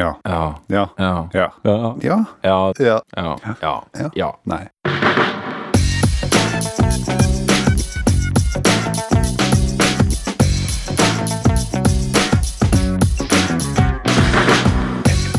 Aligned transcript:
Ja. 0.00 0.16
Ja. 0.22 0.60
Ja. 0.66 0.88
Ja. 0.96 1.28
Ja. 1.32 1.52
Ja. 1.62 1.96
Ja. 2.00 2.26
Ja. 2.42 2.72
Ja. 2.78 3.36
Ja. 3.60 3.84
Ja. 3.92 4.10
Ja. 4.14 4.38
Nei. 4.42 4.68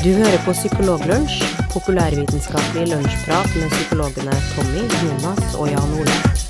Du 0.04 0.10
hører 0.14 0.38
på 0.46 0.54
Psykologlunsj, 0.54 1.42
populærvitenskapelig 1.74 2.88
lunsjprat 2.94 3.50
med 3.56 3.70
psykologene 3.74 4.38
Tommy, 4.54 4.86
Jonas 5.02 5.58
og 5.58 5.74
Jan 5.74 6.00
Ole. 6.00 6.41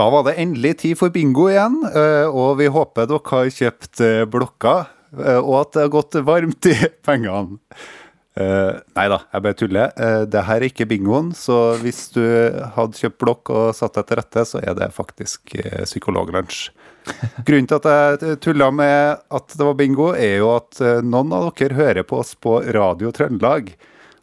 Da 0.00 0.06
var 0.08 0.22
det 0.24 0.38
endelig 0.40 0.78
tid 0.80 0.96
for 0.96 1.12
bingo 1.12 1.50
igjen, 1.50 1.74
eh, 1.84 2.24
og 2.24 2.54
vi 2.56 2.70
håper 2.72 3.04
dere 3.10 3.20
har 3.34 3.48
kjøpt 3.52 4.00
eh, 4.00 4.22
blokka, 4.32 4.72
eh, 5.12 5.36
og 5.36 5.58
at 5.58 5.74
det 5.74 5.82
har 5.82 5.90
gått 5.92 6.16
varmt 6.24 6.68
i 6.70 6.76
pengene. 7.06 7.58
Nei 8.40 9.04
da, 9.10 9.18
jeg 9.34 9.44
bare 9.44 9.56
tuller. 9.58 9.90
Det 10.30 10.42
her 10.46 10.62
er 10.62 10.64
ikke 10.70 10.86
bingoen, 10.88 11.32
så 11.36 11.74
hvis 11.82 11.98
du 12.14 12.22
hadde 12.76 12.96
kjøpt 12.96 13.18
blokk 13.20 13.50
og 13.52 13.74
satt 13.76 13.98
deg 13.98 14.06
til 14.08 14.18
rette, 14.22 14.44
så 14.48 14.62
er 14.62 14.78
det 14.78 14.88
faktisk 14.96 15.52
psykologlunsj. 15.82 16.62
Grunnen 17.44 17.68
til 17.68 17.76
at 17.82 17.90
jeg 17.90 18.38
tulla 18.40 18.70
med 18.72 19.20
at 19.36 19.52
det 19.58 19.66
var 19.66 19.76
bingo, 19.76 20.12
er 20.14 20.38
jo 20.40 20.54
at 20.54 20.80
noen 21.04 21.34
av 21.36 21.50
dere 21.58 21.76
hører 21.76 22.06
på 22.08 22.22
oss 22.22 22.32
på 22.38 22.62
Radio 22.78 23.12
Trøndelag. 23.12 23.74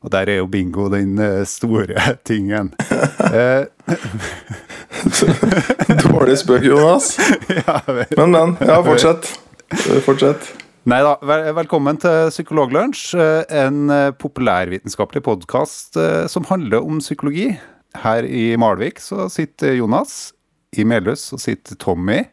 Og 0.06 0.12
der 0.14 0.30
er 0.30 0.38
jo 0.42 0.48
bingo 0.52 0.90
den 0.94 1.18
uh, 1.20 1.46
store 1.48 1.96
tingen. 2.30 2.74
Uh, 3.20 3.66
Dårlig 6.04 6.38
spøk, 6.44 6.64
Jonas. 6.68 7.18
ja. 7.60 7.80
Men, 8.18 8.32
men. 8.32 8.58
Ja, 8.62 8.82
fortsett. 8.86 9.24
Fortsett. 10.06 10.42
Nei 10.88 11.02
da, 11.04 11.18
velkommen 11.52 11.98
til 12.00 12.30
Psykologlunsj, 12.32 13.02
eh, 13.20 13.44
en 13.66 13.90
eh, 13.92 14.14
populærvitenskapelig 14.16 15.20
podkast 15.26 16.00
som 16.32 16.48
handler 16.48 16.80
om 16.80 17.02
psykologi. 17.04 17.60
Her 18.00 18.24
i 18.24 18.56
Malvik 18.56 19.00
så 19.04 19.28
sitter 19.32 19.76
Jonas. 19.76 20.32
I 20.78 20.84
Melhus 20.88 21.20
så 21.34 21.38
sitter 21.42 21.76
Tommy. 21.76 22.24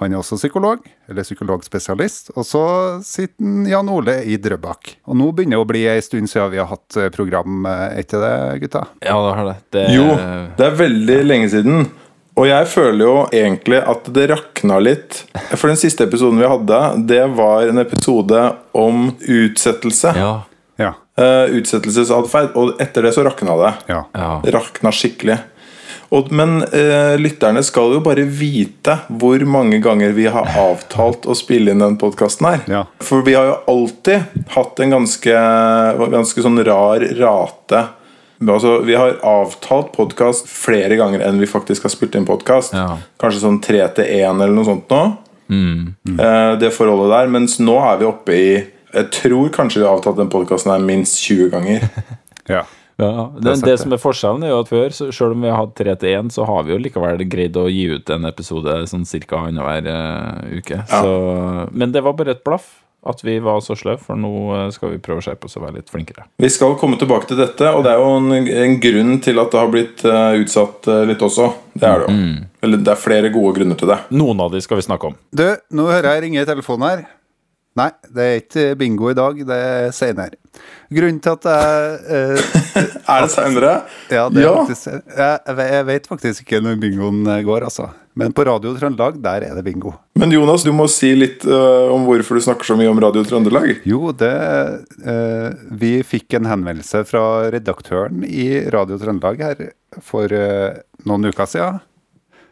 Han 0.00 0.14
er 0.14 0.20
også 0.22 0.38
psykolog, 0.40 0.84
eller 1.10 1.26
psykologspesialist. 1.26 2.32
Og 2.34 2.46
så 2.48 2.64
sitter 3.04 3.68
Jan 3.68 3.90
Ole 3.92 4.20
i 4.24 4.38
Drøbak. 4.40 4.94
Og 5.04 5.18
nå 5.20 5.30
begynner 5.36 5.58
det 5.58 5.64
å 5.64 5.68
bli 5.68 5.86
ei 5.92 6.00
stund 6.04 6.30
siden 6.32 6.54
vi 6.54 6.60
har 6.62 6.70
hatt 6.70 6.96
eh, 6.96 7.10
program, 7.12 7.66
etter 7.92 8.24
det, 8.24 8.36
gutta? 8.64 8.86
Ja, 9.04 9.18
det 9.26 9.34
har 9.36 9.50
det. 9.50 9.58
det 9.76 9.88
Jo, 9.96 10.06
det 10.56 10.70
er 10.70 10.78
veldig 10.80 11.18
lenge 11.28 11.50
siden. 11.52 11.90
Og 12.40 12.46
jeg 12.48 12.68
føler 12.72 13.04
jo 13.04 13.14
egentlig 13.36 13.80
at 13.92 14.06
det 14.14 14.28
rakna 14.30 14.78
litt. 14.80 15.24
For 15.52 15.68
den 15.68 15.80
siste 15.80 16.06
episoden 16.06 16.40
vi 16.40 16.48
hadde, 16.48 16.78
det 17.10 17.24
var 17.36 17.68
en 17.68 17.82
episode 17.82 18.44
om 18.72 19.10
utsettelse. 19.20 20.14
Ja. 20.16 20.32
Ja. 20.80 20.94
Uh, 21.20 21.52
utsettelsesatferd. 21.58 22.54
Og 22.56 22.80
etter 22.80 23.04
det 23.04 23.12
så 23.16 23.26
rakna 23.26 23.58
det. 23.60 23.72
Ja. 23.92 24.04
Ja. 24.16 24.30
Rakna 24.56 24.92
skikkelig. 24.94 25.36
Og, 26.10 26.32
men 26.34 26.64
eh, 26.74 27.14
lytterne 27.22 27.62
skal 27.62 27.94
jo 27.94 28.00
bare 28.02 28.24
vite 28.26 28.96
hvor 29.20 29.42
mange 29.46 29.78
ganger 29.82 30.10
vi 30.16 30.26
har 30.32 30.48
avtalt 30.58 31.28
å 31.30 31.36
spille 31.38 31.70
inn 31.70 31.84
den 31.84 31.98
podkasten 32.00 32.48
her. 32.48 32.64
Ja. 32.70 32.82
For 33.04 33.22
vi 33.26 33.36
har 33.38 33.46
jo 33.46 33.56
alltid 33.70 34.42
hatt 34.56 34.82
en 34.82 34.96
ganske, 34.96 35.36
ganske 36.10 36.46
sånn 36.46 36.58
rar 36.66 37.06
rate. 37.20 37.84
Altså, 38.40 38.78
vi 38.88 38.96
har 38.98 39.20
avtalt 39.26 39.92
podkast 39.94 40.48
flere 40.50 40.96
ganger 40.98 41.22
enn 41.26 41.38
vi 41.38 41.48
faktisk 41.50 41.86
har 41.86 41.94
spilt 41.94 42.18
inn 42.18 42.26
podkast. 42.26 42.74
Ja. 42.74 42.96
Kanskje 43.20 43.44
sånn 43.44 43.60
tre 43.62 43.84
til 43.94 44.10
én 44.10 44.40
eller 44.40 44.54
noe 44.56 44.66
sånt 44.66 44.90
nå. 44.90 45.02
Eh, 46.18 46.52
det 46.58 46.72
forholdet 46.74 47.14
der. 47.14 47.32
Mens 47.38 47.58
nå 47.62 47.78
er 47.84 48.02
vi 48.02 48.10
oppe 48.10 48.36
i 48.36 48.50
Jeg 48.90 49.06
tror 49.14 49.52
kanskje 49.54 49.78
vi 49.78 49.86
har 49.86 49.94
avtalt 49.94 50.18
den 50.18 50.30
podkasten 50.32 50.72
her 50.72 50.82
minst 50.82 51.20
20 51.22 51.52
ganger. 51.52 51.84
ja. 52.56 52.64
Ja, 53.00 53.30
Det 53.36 53.54
er 53.54 53.64
det, 53.70 53.78
som 53.80 53.94
er 53.96 54.02
forskjellen, 54.02 54.44
er 54.44 54.54
jo 54.54 54.60
at 54.64 54.70
før, 54.70 54.92
så 54.94 55.08
selv 55.14 55.36
om 55.36 55.46
vi 55.46 55.52
har 55.52 55.62
hatt 55.62 55.74
tre 55.78 55.96
til 56.00 56.18
én, 56.18 56.30
så 56.32 56.46
har 56.48 56.66
vi 56.66 56.74
jo 56.74 56.82
likevel 56.82 57.24
greid 57.30 57.56
å 57.56 57.66
gi 57.70 57.86
ut 57.96 58.12
en 58.12 58.28
episode 58.28 58.76
sånn 58.90 59.08
ca. 59.08 59.40
annenhver 59.40 59.88
uh, 59.88 60.60
uke. 60.60 60.82
Ja. 60.84 61.02
Så, 61.02 61.66
men 61.72 61.96
det 61.96 62.04
var 62.06 62.18
bare 62.18 62.36
et 62.36 62.44
blaff 62.46 62.70
at 63.00 63.24
vi 63.24 63.38
var 63.40 63.62
så 63.64 63.72
sløve, 63.78 64.00
for 64.04 64.18
nå 64.20 64.30
eh, 64.56 64.66
skal 64.74 64.90
vi 64.92 64.98
prøve 65.00 65.22
å 65.22 65.24
skjerpe 65.24 65.48
oss 65.48 65.56
og 65.56 65.64
være 65.64 65.78
litt 65.78 65.92
flinkere. 65.92 66.26
Vi 66.40 66.50
skal 66.52 66.76
komme 66.80 66.98
tilbake 67.00 67.30
til 67.30 67.40
dette, 67.40 67.70
og 67.72 67.84
det 67.86 67.94
er 67.94 68.02
jo 68.02 68.10
en, 68.18 68.50
en 68.64 68.76
grunn 68.82 69.14
til 69.24 69.40
at 69.40 69.54
det 69.54 69.60
har 69.62 69.70
blitt 69.72 70.04
uh, 70.04 70.36
utsatt 70.36 70.90
uh, 70.90 71.00
litt 71.08 71.24
også. 71.24 71.48
Det 71.72 71.88
er 71.88 72.02
det 72.04 72.10
jo. 72.10 72.26
Eller 72.60 72.82
det 72.84 72.92
er 72.92 73.00
flere 73.00 73.30
gode 73.32 73.54
grunner 73.56 73.80
til 73.80 73.88
det. 73.88 73.96
Noen 74.12 74.44
av 74.44 74.52
de 74.52 74.60
skal 74.60 74.82
vi 74.82 74.84
snakke 74.84 75.08
om. 75.08 75.16
Du, 75.32 75.46
nå 75.72 75.88
hører 75.88 76.12
jeg 76.12 76.26
ringe 76.26 76.44
i 76.44 76.48
telefonen 76.48 76.88
her. 76.90 77.06
Nei, 77.78 77.90
det 78.10 78.24
er 78.26 78.40
ikke 78.40 78.62
bingo 78.80 79.12
i 79.12 79.14
dag, 79.14 79.36
det 79.46 79.56
er 79.56 79.92
senere. 79.94 80.34
Grunnen 80.90 81.20
til 81.22 81.36
at 81.36 81.44
jeg 81.46 82.00
eh, 82.10 82.40
Er 83.14 83.22
det 83.22 83.30
seinere? 83.30 83.74
Ja, 84.10 84.24
det 84.28 84.42
er 84.42 84.48
Ja. 84.48 84.54
faktisk 84.58 84.88
jeg, 84.90 85.56
jeg 85.70 85.86
vet 85.86 86.08
faktisk 86.10 86.42
ikke 86.44 86.58
når 86.66 86.80
bingoen 86.82 87.20
eh, 87.30 87.44
går, 87.46 87.68
altså. 87.68 87.86
Men 88.18 88.34
på 88.34 88.42
Radio 88.44 88.72
Trøndelag, 88.74 89.20
der 89.22 89.46
er 89.46 89.54
det 89.54 89.62
bingo. 89.64 89.92
Men 90.18 90.32
Jonas, 90.34 90.64
du 90.66 90.72
må 90.74 90.88
si 90.90 91.12
litt 91.14 91.46
eh, 91.46 91.92
om 91.94 92.02
hvorfor 92.08 92.36
du 92.36 92.42
snakker 92.42 92.66
så 92.66 92.74
mye 92.76 92.90
om 92.90 92.98
Radio 93.00 93.22
Trøndelag. 93.24 93.78
Jo, 93.86 94.10
det 94.18 94.32
eh, 95.06 95.54
Vi 95.80 95.92
fikk 96.04 96.34
en 96.40 96.50
henvendelse 96.50 97.04
fra 97.08 97.22
redaktøren 97.54 98.24
i 98.26 98.48
Radio 98.74 98.98
Trøndelag 99.00 99.40
her 99.46 99.62
for 100.02 100.26
eh, 100.34 100.74
noen 101.06 101.30
uker 101.30 101.46
siden. 101.48 101.78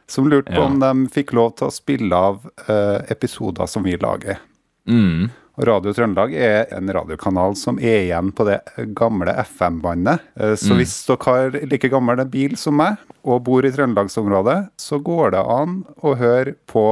Som 0.08 0.30
lurte 0.30 0.54
på 0.54 0.62
Ja. 0.62 0.70
om 0.70 0.78
de 0.80 1.10
fikk 1.12 1.34
lov 1.36 1.56
til 1.58 1.66
å 1.68 1.74
spille 1.74 2.16
av 2.16 2.38
eh, 2.70 3.02
episoder 3.12 3.66
som 3.68 3.82
vi 3.84 3.98
lager. 4.00 4.38
Mm. 4.88 5.28
Og 5.58 5.66
Radio 5.66 5.90
Trøndelag 5.90 6.34
er 6.38 6.68
en 6.76 6.90
radiokanal 6.94 7.56
som 7.58 7.80
er 7.82 8.04
igjen 8.04 8.28
på 8.30 8.44
det 8.46 8.60
gamle 8.96 9.32
FM-båndet. 9.42 10.20
Eh, 10.38 10.54
Så 10.54 10.76
hvis 10.78 10.94
dere 11.08 11.24
har 11.26 11.56
like 11.66 11.90
gammel 11.90 12.22
bil 12.30 12.54
som 12.56 12.78
meg, 12.78 13.00
og 13.26 13.42
bor 13.48 13.66
i 13.66 13.72
trøndelagsområdet, 13.74 14.58
så 14.78 15.00
går 15.02 15.34
det 15.34 15.42
an 15.42 15.80
å 15.98 16.14
høre 16.20 16.54
på 16.70 16.84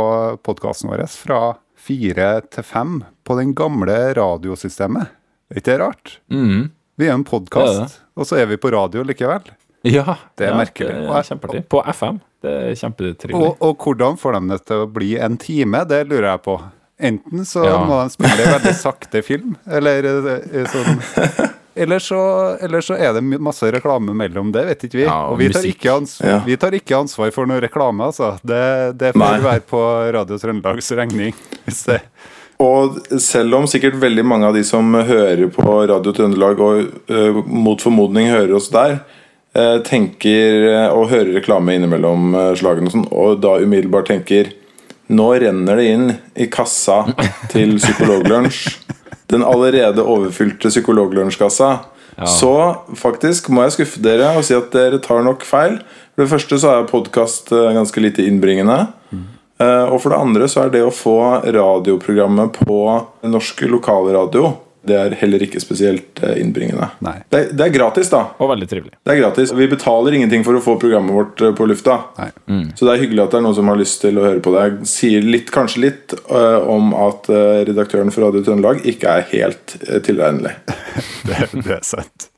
podkasten 0.42 0.90
vår 0.90 1.06
fra 1.14 1.54
fire 1.78 2.40
til 2.50 2.66
fem 2.66 3.04
på 3.24 3.36
den 3.38 3.54
gamle 3.54 3.94
radiosystemet. 4.18 5.14
Er 5.52 5.60
ikke 5.60 5.70
det 5.70 5.80
rart? 5.84 6.16
Mm. 6.32 6.70
Vi 6.98 7.06
er 7.06 7.14
en 7.14 7.24
podkast, 7.28 8.00
og 8.16 8.26
så 8.26 8.40
er 8.40 8.50
vi 8.50 8.58
på 8.58 8.72
radio 8.74 9.04
likevel. 9.06 9.46
Ja, 9.86 10.16
Det 10.34 10.48
er 10.48 10.50
ja, 10.50 10.58
merkelig. 10.58 10.94
Det 11.06 11.14
er 11.14 11.26
kjempeartig. 11.28 11.60
På 11.70 11.82
FM. 11.86 12.18
Det 12.42 12.50
er 12.50 12.74
kjempetrivelig. 12.80 13.38
Og, 13.46 13.62
og 13.62 13.84
hvordan 13.84 14.18
får 14.18 14.34
de 14.40 14.40
det 14.50 14.58
til 14.66 14.82
å 14.82 14.88
bli 14.90 15.12
en 15.22 15.36
time, 15.38 15.84
det 15.86 16.00
lurer 16.10 16.32
jeg 16.32 16.42
på. 16.42 16.56
Enten 16.98 17.44
så 17.44 17.64
Ja. 17.66 17.84
må 17.84 18.02
de 18.02 18.10
spille 18.14 18.46
veldig 18.48 18.74
sakte 18.74 19.22
film, 19.22 19.56
eller 19.68 20.06
eh, 20.06 20.64
sånn 20.72 21.02
eller 21.76 21.98
så, 22.00 22.20
eller 22.64 22.80
så 22.80 22.96
er 22.96 23.12
det 23.12 23.20
masse 23.44 23.68
reklame 23.72 24.14
mellom 24.16 24.48
det, 24.52 24.62
vet 24.64 24.86
ikke 24.88 24.96
vi. 25.02 25.04
Ja, 25.04 25.18
og 25.28 25.36
vi 25.38 25.50
tar, 25.52 25.66
ikke 25.68 25.98
Ja. 26.24 26.38
vi 26.46 26.56
tar 26.56 26.72
ikke 26.72 26.96
ansvar 26.96 27.34
for 27.36 27.46
noe 27.46 27.60
reklame, 27.60 28.08
altså. 28.08 28.38
Det, 28.40 28.96
det 28.96 29.12
får 29.12 29.20
Nei. 29.20 29.44
være 29.44 29.60
på 29.68 29.82
Radio 30.16 30.38
Trøndelags 30.40 30.88
regning. 30.96 31.34
Hvis 31.66 31.84
det. 31.84 32.00
Og 32.64 32.96
selv 33.20 33.52
om 33.58 33.66
sikkert 33.68 33.98
veldig 34.00 34.24
mange 34.24 34.48
av 34.48 34.54
de 34.56 34.62
som 34.64 34.88
hører 34.94 35.50
på 35.52 35.74
Radio 35.90 36.14
Trøndelag, 36.16 36.60
og 36.64 37.12
uh, 37.12 37.42
mot 37.44 37.82
formodning 37.84 38.30
hører 38.32 38.54
oss 38.56 38.70
der, 38.72 39.02
uh, 39.52 39.76
tenker 39.84 40.64
uh, 40.70 40.96
og 40.96 41.10
hører 41.12 41.34
reklame 41.36 41.76
innimellom 41.76 42.30
uh, 42.32 42.54
slagene 42.56 42.88
og 42.88 42.94
sånn, 42.96 43.04
og 43.12 43.42
da 43.44 43.58
umiddelbart 43.60 44.08
tenker 44.08 44.54
Nå 45.06 45.26
renner 45.38 45.78
det 45.78 45.90
inn 45.92 46.08
i 46.34 46.48
kassa 46.50 47.04
til 47.52 47.76
Psykologlunsj. 47.78 48.64
Den 49.30 49.44
allerede 49.46 50.04
overfylte 50.06 50.70
Psykologlunsjkassa. 50.72 51.70
Så 52.30 52.52
faktisk 52.96 53.50
må 53.52 53.66
jeg 53.66 53.74
skuffe 53.76 54.02
dere 54.02 54.32
og 54.38 54.44
si 54.46 54.54
at 54.56 54.70
dere 54.72 55.00
tar 55.04 55.24
nok 55.26 55.44
feil. 55.46 55.80
For 56.14 56.24
det 56.24 56.32
første 56.32 56.58
så 56.62 56.72
er 56.72 56.90
podkast 56.90 57.50
ganske 57.52 58.02
lite 58.02 58.24
innbringende. 58.24 58.86
Mm. 59.12 59.24
Og 59.92 59.98
for 60.02 60.12
det 60.12 60.20
andre 60.20 60.48
så 60.48 60.64
er 60.64 60.72
det 60.72 60.84
å 60.84 60.94
få 60.94 61.18
radioprogrammet 61.44 62.56
på 62.64 62.80
norsk 63.26 63.66
lokalradio 63.68 64.54
Det 64.86 64.96
er 64.98 65.14
heller 65.20 65.42
ikke 65.42 65.60
spesielt 65.62 66.20
eh, 66.22 66.36
innbringende. 66.42 66.88
Nei. 67.04 67.16
Det, 67.32 67.40
er- 67.40 67.48
det 67.58 67.64
er 67.66 67.72
gratis, 67.74 68.10
da. 68.12 68.20
Og 68.42 68.50
veldig 68.52 68.68
trivelig. 68.70 68.94
Det 69.02 69.14
er 69.14 69.20
gratis. 69.20 69.52
Vi 69.56 69.66
betaler 69.70 70.14
ingenting 70.18 70.44
for 70.46 70.58
å 70.58 70.62
få 70.62 70.76
programmet 70.82 71.14
vårt 71.16 71.42
eh, 71.42 71.52
på 71.58 71.66
lufta. 71.68 71.96
Nei. 72.20 72.28
Så 72.78 72.86
det 72.86 72.94
er 72.94 73.02
hyggelig 73.02 73.24
at 73.24 73.34
det 73.34 73.40
er 73.40 73.44
noen 73.48 73.58
som 73.58 73.70
har 73.72 73.80
lyst 73.80 74.00
til 74.04 74.20
å 74.20 74.24
høre 74.28 74.42
på 74.44 74.52
det. 74.54 74.62
Jeg 74.68 74.90
sier 74.92 75.26
litt, 75.26 75.50
kanskje 75.54 75.82
litt 75.82 76.14
uh, 76.30 76.62
om 76.70 76.92
at 76.96 77.26
uh, 77.32 77.62
redaktøren 77.66 78.12
for 78.14 78.26
Radio 78.28 78.44
Trøndelag 78.46 78.84
ikke 78.88 79.16
er 79.18 79.26
helt 79.32 79.76
uh, 79.88 79.98
tilregnelig. 80.06 80.54
Det, 81.26 81.48
det 81.56 81.74
er 81.80 81.82
sant. 81.86 82.28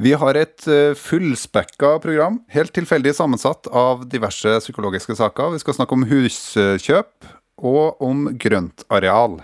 Vi 0.00 0.12
har 0.16 0.36
et 0.38 0.64
fullspekka 0.96 1.96
program, 2.00 2.38
helt 2.54 2.72
tilfeldig 2.76 3.12
sammensatt 3.18 3.66
av 3.76 4.04
diverse 4.08 4.52
psykologiske 4.62 5.16
saker. 5.18 5.50
Vi 5.56 5.60
skal 5.64 5.76
snakke 5.76 5.96
om 5.98 6.06
huskjøp 6.08 7.28
og 7.60 8.00
om 8.06 8.28
grøntareal. 8.40 9.40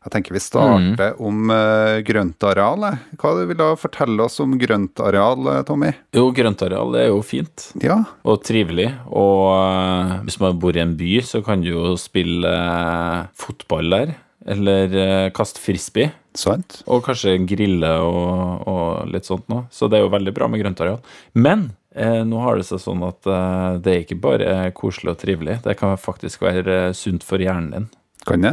Jeg 0.00 0.12
tenker 0.14 0.32
vi 0.32 0.40
starter 0.40 1.18
om 1.20 1.50
uh, 1.52 1.98
grøntareal. 2.06 2.86
jeg. 2.88 3.18
Hva 3.20 3.32
vil 3.36 3.58
du 3.58 3.64
fortelle 3.76 4.24
oss 4.24 4.38
om 4.40 4.54
grøntareal, 4.56 5.50
eh, 5.52 5.58
Tommy? 5.68 5.90
Jo, 6.16 6.30
grøntareal 6.32 6.94
er 6.96 7.10
jo 7.10 7.18
fint. 7.20 7.66
Ja, 7.84 7.98
Og 8.24 8.40
trivelig. 8.48 8.88
Og 9.12 9.50
uh, 9.52 10.14
hvis 10.24 10.38
man 10.40 10.56
bor 10.62 10.72
i 10.76 10.80
en 10.80 10.94
by, 10.96 11.18
så 11.28 11.42
kan 11.44 11.60
du 11.60 11.68
jo 11.74 11.92
spille 12.00 12.48
uh, 12.48 13.26
fotball 13.36 13.92
der. 13.92 14.14
Eller 14.48 14.96
uh, 14.96 15.26
kaste 15.36 15.60
frisbee. 15.60 16.14
sant? 16.32 16.78
Og 16.88 17.02
kanskje 17.04 17.36
grille 17.44 17.90
og, 18.00 18.64
og 18.70 19.10
litt 19.12 19.28
sånt 19.28 19.44
noe. 19.52 19.66
Så 19.68 19.90
det 19.90 19.98
er 20.00 20.06
jo 20.06 20.14
veldig 20.16 20.32
bra 20.32 20.48
med 20.48 20.62
grøntareal. 20.62 21.00
Men 21.34 21.72
eh, 21.92 22.22
nå 22.24 22.40
har 22.40 22.56
det 22.56 22.64
seg 22.70 22.80
sånn 22.80 23.02
at 23.04 23.26
eh, 23.26 23.76
det 23.84 23.92
er 23.92 24.02
ikke 24.04 24.20
bare 24.22 24.56
koselig 24.78 25.12
og 25.12 25.20
trivelig. 25.20 25.58
Det 25.66 25.74
kan 25.76 25.92
faktisk 26.00 26.46
være 26.46 26.78
eh, 26.86 26.92
sunt 26.96 27.26
for 27.26 27.42
hjernen 27.42 27.72
din. 27.74 27.88
Kan? 28.24 28.46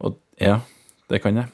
Og, 0.00 0.16
ja, 0.40 0.58
det 1.10 1.20
kan 1.22 1.36
jeg. 1.42 1.50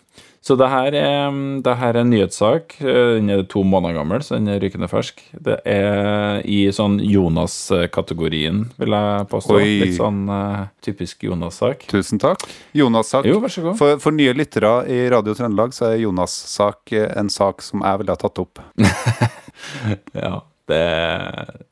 Så 0.47 0.55
det 0.55 0.69
her 0.71 0.95
er, 0.95 1.37
det 1.65 1.73
her 1.81 1.97
er 1.97 2.05
en 2.05 2.11
nyhetssak. 2.13 2.77
Eh, 2.79 3.17
Den 3.17 3.33
er 3.35 3.41
to 3.51 3.65
måneder 3.67 3.97
gammel, 3.99 4.23
så 4.23 4.37
den 4.37 4.47
er 4.53 4.61
rykende 4.63 4.87
fersk. 4.87 5.19
Det 5.43 5.57
er 5.67 6.39
i 6.47 6.61
sånn 6.71 7.01
Jonas-kategorien, 7.03 8.61
vil 8.79 8.95
jeg 8.95 9.27
påstå. 9.33 9.57
Oi. 9.59 9.73
Litt 9.83 9.97
sånn 9.99 10.21
uh, 10.31 10.69
typisk 10.87 11.27
Jonas-sak. 11.27 11.89
Tusen 11.91 12.23
takk. 12.23 12.47
Jonas-sak. 12.79 13.27
Jo, 13.27 13.41
vær 13.43 13.51
så 13.57 13.65
god. 13.67 13.79
For, 13.81 13.99
for 14.03 14.15
nye 14.15 14.37
lyttere 14.39 14.75
i 14.87 15.01
Radio 15.11 15.35
Trøndelag 15.35 15.75
så 15.75 15.91
er 15.91 16.03
Jonas-sak 16.05 16.95
eh, 16.95 17.09
en 17.19 17.33
sak 17.33 17.65
som 17.67 17.83
jeg 17.83 18.05
ville 18.05 18.15
ha 18.15 18.23
tatt 18.23 18.45
opp. 18.47 18.63
Ja, 20.13 20.43
det, 20.71 20.81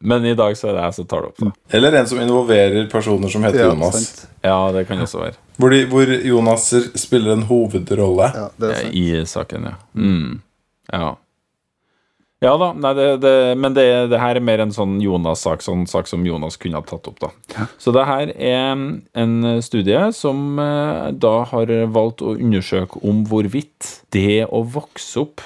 men 0.01 0.25
i 0.31 0.35
dag 0.39 0.55
så 0.59 0.69
er 0.71 0.77
det 0.79 0.85
jeg 0.87 0.97
som 0.99 1.09
tar 1.11 1.25
det 1.25 1.33
opp. 1.33 1.41
Da. 1.43 1.51
Eller 1.79 1.97
en 2.01 2.07
som 2.11 2.21
involverer 2.23 2.87
personer 2.93 3.33
som 3.33 3.45
heter 3.47 3.67
Jonas. 3.67 3.99
sant. 3.99 4.31
Ja, 4.45 4.59
det 4.75 4.87
kan 4.89 5.01
også 5.03 5.23
være. 5.25 5.37
Hvor, 5.59 5.71
de, 5.75 5.83
hvor 5.91 6.15
Jonas 6.29 6.69
spiller 7.01 7.35
en 7.39 7.47
hovedrolle. 7.51 8.31
Ja, 8.35 8.49
Ja. 8.61 8.81
I 8.91 9.25
saken, 9.27 9.71
ja. 9.71 9.77
Mm. 9.99 10.41
Ja. 10.93 11.15
Ja 12.45 12.51
da, 12.61 12.67
nei, 12.77 12.91
det, 12.99 13.05
det, 13.23 13.33
men 13.57 13.73
det, 13.73 13.85
det 14.13 14.19
her 14.21 14.37
er 14.37 14.45
mer 14.45 14.61
en 14.67 14.73
sånn 14.75 14.99
Jonas-sak, 15.01 15.63
sånn 15.65 15.87
sak 15.89 16.11
som 16.11 16.27
Jonas 16.29 16.59
kunne 16.61 16.77
ha 16.77 16.85
tatt 16.85 17.07
opp, 17.09 17.17
da. 17.23 17.67
Så 17.81 17.95
det 17.95 18.05
her 18.05 18.33
er 18.37 18.83
en 19.23 19.35
studie 19.65 20.03
som 20.13 20.59
eh, 20.61 21.07
da 21.17 21.33
har 21.55 21.73
valgt 21.95 22.21
å 22.21 22.35
undersøke 22.37 23.01
om 23.07 23.23
hvorvidt 23.31 23.95
det 24.13 24.43
å 24.45 24.61
vokse 24.77 25.23
opp 25.25 25.41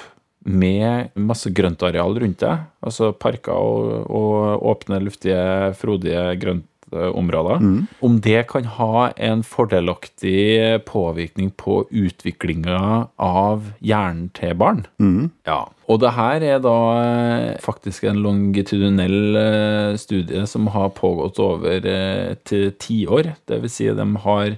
med 0.47 1.11
masse 1.19 1.51
grøntareal 1.51 2.15
rundt 2.21 2.39
deg, 2.43 2.65
altså 2.85 3.11
parker 3.11 3.53
og, 3.53 4.05
og 4.07 4.65
åpne, 4.71 5.01
luftige, 5.03 5.73
frodige 5.77 6.21
grøntområder, 6.39 7.65
om 8.01 8.15
det 8.23 8.45
kan 8.49 8.69
ha 8.79 9.09
en 9.19 9.43
fordelaktig 9.45 10.79
påvirkning 10.87 11.51
på 11.59 11.83
utviklinga 11.91 12.79
av 13.21 13.67
hjernen 13.83 14.31
til 14.37 14.55
barn. 14.57 14.85
Ja. 15.45 15.65
Og 15.89 15.99
det 16.03 16.13
her 16.15 16.45
er 16.45 16.63
da 16.63 16.77
eh, 17.01 17.59
faktisk 17.61 18.05
en 18.05 18.21
longitudinell 18.23 19.37
eh, 19.41 19.93
studie 20.01 20.45
som 20.47 20.69
har 20.73 20.91
pågått 20.97 21.41
over 21.41 21.81
til 21.81 22.67
et 22.69 22.79
tiår. 22.79 23.33
Det 23.49 23.61
vil 23.63 23.73
si, 23.73 23.89
de 23.89 24.07
har, 24.25 24.55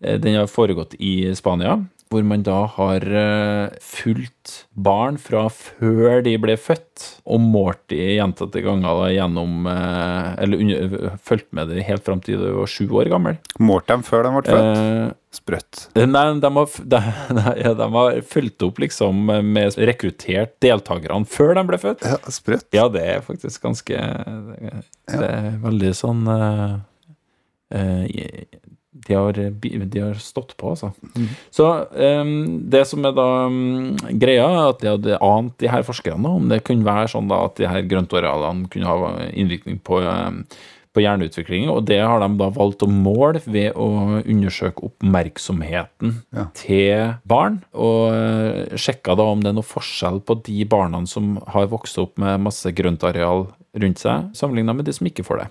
eh, 0.00 0.18
den 0.22 0.38
har 0.38 0.50
foregått 0.50 0.94
i 1.02 1.34
Spania, 1.34 1.80
hvor 2.08 2.24
man 2.24 2.42
da 2.46 2.62
har 2.74 3.04
eh, 3.04 3.76
fulgt 3.84 4.64
barn 4.72 5.18
fra 5.20 5.46
før 5.52 6.22
de 6.24 6.34
ble 6.40 6.56
født, 6.60 7.04
og 7.28 7.42
målt 7.44 7.82
de 7.92 8.00
gjentatte 8.16 8.62
ganger 8.64 9.02
da, 9.02 9.08
gjennom 9.12 9.68
eh, 9.68 10.28
Eller 10.44 11.16
fulgt 11.24 11.50
med 11.56 11.72
dem 11.72 11.84
helt 11.84 12.04
fram 12.06 12.22
til 12.24 12.40
de 12.40 12.52
var 12.56 12.70
sju 12.70 12.86
år 12.88 13.10
gammel. 13.12 13.38
Målt 13.60 13.88
dem 13.90 14.04
før 14.06 14.26
de 14.26 14.34
ble 14.36 14.44
født? 14.48 14.82
Eh, 14.82 15.16
Sprøtt. 15.38 15.82
Nei, 15.92 16.24
de 16.40 16.50
har, 16.56 16.76
de, 16.94 17.00
ja, 17.60 17.72
de 17.76 17.88
har 17.94 18.20
fulgt 18.24 18.64
opp 18.64 18.78
liksom 18.80 19.26
med 19.28 19.76
rekruttert 19.76 20.54
deltakerne 20.64 21.28
før 21.28 21.52
de 21.58 21.64
ble 21.68 21.80
født. 21.82 22.06
Ja, 22.08 22.18
sprøtt. 22.32 22.68
Ja, 22.74 22.86
det 22.92 23.04
er 23.04 23.24
faktisk 23.26 23.66
ganske 23.66 23.98
Det 23.98 25.28
er 25.28 25.50
veldig 25.62 25.92
sånn 25.98 26.24
eh, 26.32 26.78
eh, 27.76 28.48
de, 29.06 29.14
har, 29.14 29.32
de 29.34 30.00
har 30.02 30.14
stått 30.22 30.56
på, 30.58 30.72
altså. 30.74 30.90
Så 31.54 31.66
um, 31.92 32.32
det 32.70 32.82
som 32.90 33.04
er 33.08 33.14
da 33.16 33.26
um, 33.46 33.92
greia, 34.20 34.48
er 34.48 34.72
at 34.72 34.80
de 34.82 34.90
hadde 34.94 35.20
ant 35.24 35.54
de 35.62 35.70
her 35.70 35.84
forskerne 35.86 36.34
om 36.40 36.48
det 36.50 36.64
kunne 36.66 36.86
være 36.88 37.08
sånn 37.14 37.28
da 37.30 37.44
at 37.46 37.56
de 37.60 37.68
her 37.70 37.86
grøntarealene 37.90 38.68
kunne 38.72 38.90
ha 38.90 39.14
innvirkning 39.32 39.78
på 39.84 40.02
um, 40.02 40.42
på 40.96 41.02
hjerneutvikling, 41.04 41.66
og 41.70 41.84
det 41.86 41.98
har 42.00 42.18
de 42.22 42.26
da 42.40 42.46
valgt 42.56 42.80
å 42.82 42.88
måle 42.90 43.38
ved 43.44 43.76
å 43.78 43.86
undersøke 44.24 44.86
oppmerksomheten 44.88 46.14
Ja. 46.34 46.46
til 46.56 47.12
barn, 47.28 47.60
og 47.76 48.08
uh, 48.16 48.76
sjekka 48.76 49.14
da 49.18 49.26
om 49.30 49.42
det 49.44 49.52
er 49.52 49.58
noe 49.58 49.68
forskjell 49.68 50.20
på 50.24 50.38
de 50.48 50.64
barna 50.64 51.04
som 51.06 51.36
har 51.52 51.68
vokst 51.70 52.00
opp 52.02 52.16
med 52.18 52.40
masse 52.40 52.72
grøntareal 52.74 53.46
rundt 53.78 54.00
seg, 54.02 54.30
sammenligna 54.34 54.74
med 54.74 54.88
de 54.88 54.96
som 54.96 55.06
ikke 55.06 55.26
får 55.28 55.44
det. 55.44 55.48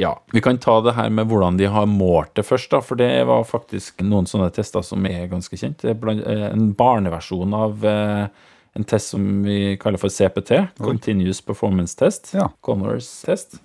Ja, 0.00 0.14
Vi 0.32 0.40
kan 0.40 0.56
ta 0.58 0.78
det 0.80 0.94
her 0.96 1.10
med 1.12 1.28
hvordan 1.28 1.58
de 1.60 1.66
har 1.68 1.84
målt 1.90 2.32
det 2.38 2.46
først, 2.48 2.70
da, 2.72 2.80
for 2.80 2.96
det 2.96 3.10
var 3.28 3.44
faktisk 3.44 4.00
noen 4.06 4.28
sånne 4.30 4.48
tester 4.56 4.84
som 4.86 5.04
er 5.08 5.26
ganske 5.28 5.58
kjent. 5.60 5.82
Det 5.84 5.92
er 5.92 6.22
eh, 6.24 6.46
en 6.54 6.70
barneversjon 6.78 7.52
av 7.58 7.84
eh, 7.84 8.46
en 8.78 8.86
test 8.88 9.12
som 9.12 9.26
vi 9.44 9.74
kaller 9.82 10.00
for 10.00 10.08
CPT, 10.14 10.62
Continuous 10.80 11.42
Performance 11.44 11.98
Test, 11.98 12.32
Ja. 12.38 12.48
Connors 12.64 13.08
test, 13.26 13.58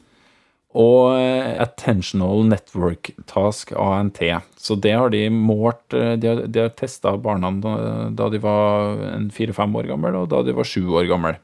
og 0.76 1.16
eh, 1.16 1.56
Attentional 1.64 2.44
Network 2.50 3.14
Task, 3.32 3.72
ANT. 3.80 4.20
Så 4.60 4.76
det 4.82 4.92
har 4.98 5.12
de 5.14 5.24
målt 5.32 5.94
eh, 5.96 6.16
De 6.20 6.28
har, 6.32 6.42
de 6.52 6.64
har 6.66 6.74
testa 6.76 7.16
barna 7.22 7.52
da, 7.64 7.76
da 8.12 8.30
de 8.34 8.42
var 8.44 9.00
en 9.14 9.30
fire-fem 9.34 9.76
år 9.80 9.88
gamle, 9.94 10.14
og 10.20 10.30
da 10.34 10.42
de 10.46 10.56
var 10.58 10.68
sju 10.68 10.84
år 11.00 11.08
gamle. 11.12 11.36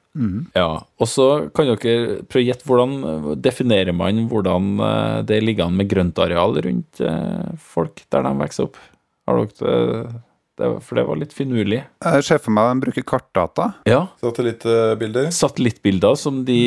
Ja, 0.58 0.84
Og 1.00 1.08
så 1.08 1.28
kan 1.56 1.70
dere 1.70 2.18
prøve 2.28 2.44
å 2.44 2.48
gjette 2.50 2.68
hvordan 2.68 2.98
eh, 3.08 3.30
definerer 3.40 3.96
man 3.96 4.26
hvordan 4.32 4.74
eh, 4.84 5.20
det 5.30 5.40
ligger 5.46 5.70
an 5.70 5.78
med 5.80 5.88
grøntareal 5.94 6.60
rundt 6.66 7.00
eh, 7.00 7.54
folk 7.56 8.04
der 8.12 8.28
de 8.28 8.34
vokser 8.44 8.68
opp? 8.68 8.82
Har 9.30 9.40
dere 9.40 10.22
det? 10.62 10.68
det? 10.76 10.82
For 10.86 10.94
det 11.00 11.06
var 11.10 11.18
litt 11.20 11.34
finurlig. 11.36 11.82
Jeg 12.06 12.24
ser 12.28 12.40
for 12.44 12.52
meg 12.56 12.66
de 12.72 12.84
bruker 12.86 13.04
kartdata. 13.12 13.66
Ja. 13.90 14.02
Satellittbilder. 14.24 15.26
Satellittbilder 15.34 16.14
som 16.22 16.36
de 16.48 16.60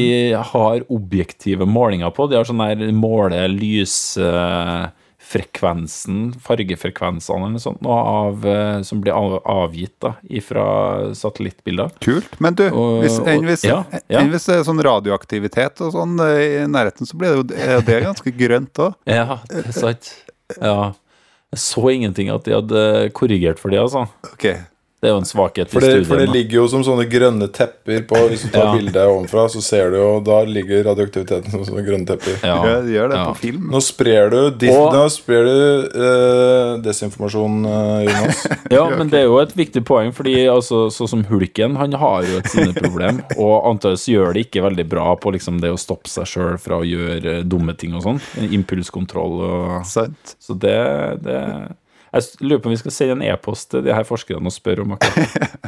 har 0.53 0.77
objektive 0.93 1.65
målinger 1.69 2.11
på. 2.15 2.23
De 2.31 2.37
har 2.39 2.47
sånn 2.49 2.63
her 2.65 2.77
måle 2.95 3.41
lysfrekvensen, 3.55 6.21
fargefrekvensene 6.45 7.37
eller 7.41 7.53
noe 7.57 7.63
sånt, 7.63 7.81
noe 7.85 8.01
av, 8.15 8.45
eh, 8.47 8.79
som 8.87 9.01
blir 9.05 9.15
avgitt 9.15 9.97
da, 10.05 10.11
fra 10.45 10.67
satellittbilder. 11.15 11.89
Kult. 12.05 12.33
Men 12.41 12.55
du, 12.55 12.65
Og- 12.71 13.03
hvis, 13.05 13.19
og- 13.21 13.29
enn 13.29 13.45
hvis, 13.49 13.65
ja, 13.65 13.85
ja. 14.09 14.19
enn 14.21 14.31
hvis 14.31 14.47
det 14.47 14.55
er 14.59 14.65
sånn 14.65 14.83
radioaktivitet 14.83 15.81
og 15.81 15.93
sånn 15.93 16.21
eh, 16.21 16.63
i 16.65 16.67
nærheten, 16.67 17.07
så 17.07 17.15
blir 17.17 17.29
det 17.45 17.57
jo 17.57 17.95
er 17.97 18.01
ganske 18.11 18.31
grønt 18.37 18.75
òg. 18.75 18.95
Ja, 19.07 19.39
det 19.49 19.67
er 19.69 19.73
sant. 19.73 20.15
Ja. 20.61 20.93
Jeg 21.55 21.63
så 21.63 21.87
ingenting 21.95 22.33
at 22.35 22.47
de 22.47 22.57
hadde 22.57 23.11
korrigert 23.15 23.63
for 23.63 23.71
det, 23.71 23.79
altså. 23.79 24.07
Ok. 24.33 24.49
Det 25.05 25.11
er 25.11 25.13
jo 25.13 25.21
en 25.21 25.27
svakhet 25.29 25.69
For 25.69 25.85
i 25.85 25.89
det, 25.99 26.07
for 26.09 26.17
det 26.17 26.31
ligger 26.33 26.63
jo 26.63 26.65
som 26.73 26.81
sånne 26.87 27.05
grønne 27.13 27.45
tepper 27.53 28.07
på 28.09 28.21
Hvis 28.31 28.47
du 28.47 28.55
tar 28.55 28.71
Ja. 28.71 28.73
bildet 28.73 28.97
ovenfra, 29.05 29.43
så 29.53 29.61
ser 29.61 29.91
du 29.93 29.99
jo 29.99 30.07
Da 30.25 30.39
ligger 30.49 30.81
radioaktiviteten 30.87 31.53
som 31.53 31.65
sånne 31.69 31.83
grønne 31.85 32.09
tepper. 32.09 32.39
Ja. 32.41 32.55
Ja, 32.65 32.79
de 32.81 32.95
gjør 32.95 33.11
det 33.13 33.19
ja. 33.19 33.27
på 33.29 33.37
film. 33.43 33.67
Nå 33.75 33.83
sprer 33.85 34.31
du, 34.33 34.39
dis, 34.63 34.73
Og- 34.73 34.95
nå 34.97 35.03
sprer 35.13 35.45
du 35.45 36.01
eh, 36.07 36.71
desinformasjon, 36.87 37.59
eh, 37.69 38.07
Jonas. 38.09 38.47
Ja, 38.79 38.87
men 38.97 39.13
det 39.13 39.21
er 39.21 39.29
jo 39.29 39.37
et 39.43 39.53
viktig 39.61 39.85
poeng, 39.85 40.15
fordi 40.17 40.47
altså, 40.49 40.87
sånn 40.95 41.11
som 41.13 41.25
Hulken, 41.29 41.77
han 41.77 41.93
har 42.01 42.25
jo 42.25 42.41
et 42.41 42.49
sinneproblem, 42.55 43.21
og 43.45 43.55
antakeligvis 43.75 44.09
gjør 44.15 44.33
det 44.39 44.47
ikke 44.49 44.65
veldig 44.71 44.89
bra 44.89 45.13
på 45.21 45.35
liksom 45.37 45.61
det 45.61 45.75
å 45.75 45.79
stoppe 45.81 46.09
seg 46.09 46.25
sjøl 46.33 46.57
fra 46.63 46.81
å 46.81 46.89
gjøre 46.89 47.43
dumme 47.45 47.77
ting 47.77 47.93
og 47.99 48.07
sånn. 48.09 48.21
Impulskontroll 48.57 49.41
og 49.51 49.87
Sant. 49.87 50.37
Så 50.41 50.57
det, 50.57 50.79
det 51.29 51.41
Jeg 52.15 52.47
lurer 52.47 52.61
på 52.63 52.71
om 52.71 52.75
vi 52.75 52.81
skal 52.81 52.95
sende 52.95 53.17
en 53.19 53.25
e-post 53.33 53.71
til 53.75 53.83
de 53.85 53.95
her 53.95 54.05
forskerne 54.07 54.47
og 54.47 54.55
spørre 54.55 54.85
om 54.87 54.95
akkurat 54.97 55.59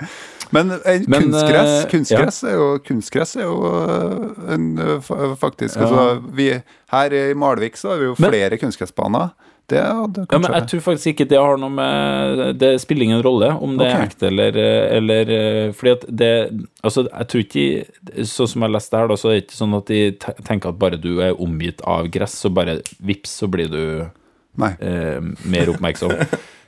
Men 0.54 0.70
en, 0.76 1.04
Men, 1.10 1.22
kunstgress, 1.32 1.86
kunstgress, 1.90 1.90
kunstgress, 1.90 2.44
er 2.46 2.52
jo, 2.54 2.66
kunstgress 2.86 3.32
er 3.40 3.46
jo 3.48 3.56
eh, 3.72 4.54
en, 4.54 4.66
eh, 4.78 5.34
faktisk 5.40 5.76
Ja. 5.80 5.86
altså, 5.88 6.22
vi, 6.36 6.50
Her 6.92 7.16
i 7.18 7.34
Malvik 7.34 7.76
så 7.80 7.90
har 7.94 7.98
vi 7.98 8.04
jo 8.12 8.14
Men- 8.18 8.30
flere 8.30 8.58
kunstgressbaner. 8.60 9.32
Det 9.66 9.80
hadde 9.82 10.26
Ja, 10.30 10.38
men 10.38 10.52
jeg 10.54 10.68
tror 10.70 10.80
faktisk 10.84 11.06
ikke 11.10 11.24
det 11.28 11.38
har 11.42 11.56
noe 11.58 11.72
med 11.74 12.58
Det 12.60 12.68
spiller 12.80 13.02
ingen 13.02 13.22
rolle 13.26 13.48
om 13.58 13.72
det 13.80 13.88
er 13.90 14.04
ekte 14.04 14.28
eller, 14.28 14.54
eller 14.94 15.72
Fordi 15.74 15.90
at 15.96 16.04
det 16.06 16.28
Altså, 16.86 17.08
jeg 17.10 17.26
tror 17.32 17.42
ikke 17.42 18.22
Sånn 18.30 18.46
som 18.52 18.62
jeg 18.62 18.70
leste 18.76 18.96
her, 19.00 19.08
da, 19.10 19.16
så 19.18 19.32
er 19.32 19.40
det 19.40 19.48
ikke 19.48 19.58
sånn 19.58 19.74
at 19.80 19.90
de 19.90 19.98
tenker 20.46 20.68
at 20.70 20.78
bare 20.78 20.96
du 21.02 21.18
er 21.20 21.34
omgitt 21.42 21.82
av 21.82 22.06
gress, 22.14 22.38
så 22.44 22.52
bare 22.54 22.78
vips, 23.02 23.40
så 23.42 23.48
blir 23.50 23.66
du. 23.72 23.82
Eh, 24.56 25.18
mer 25.44 25.74
oppmerksom. 25.74 26.14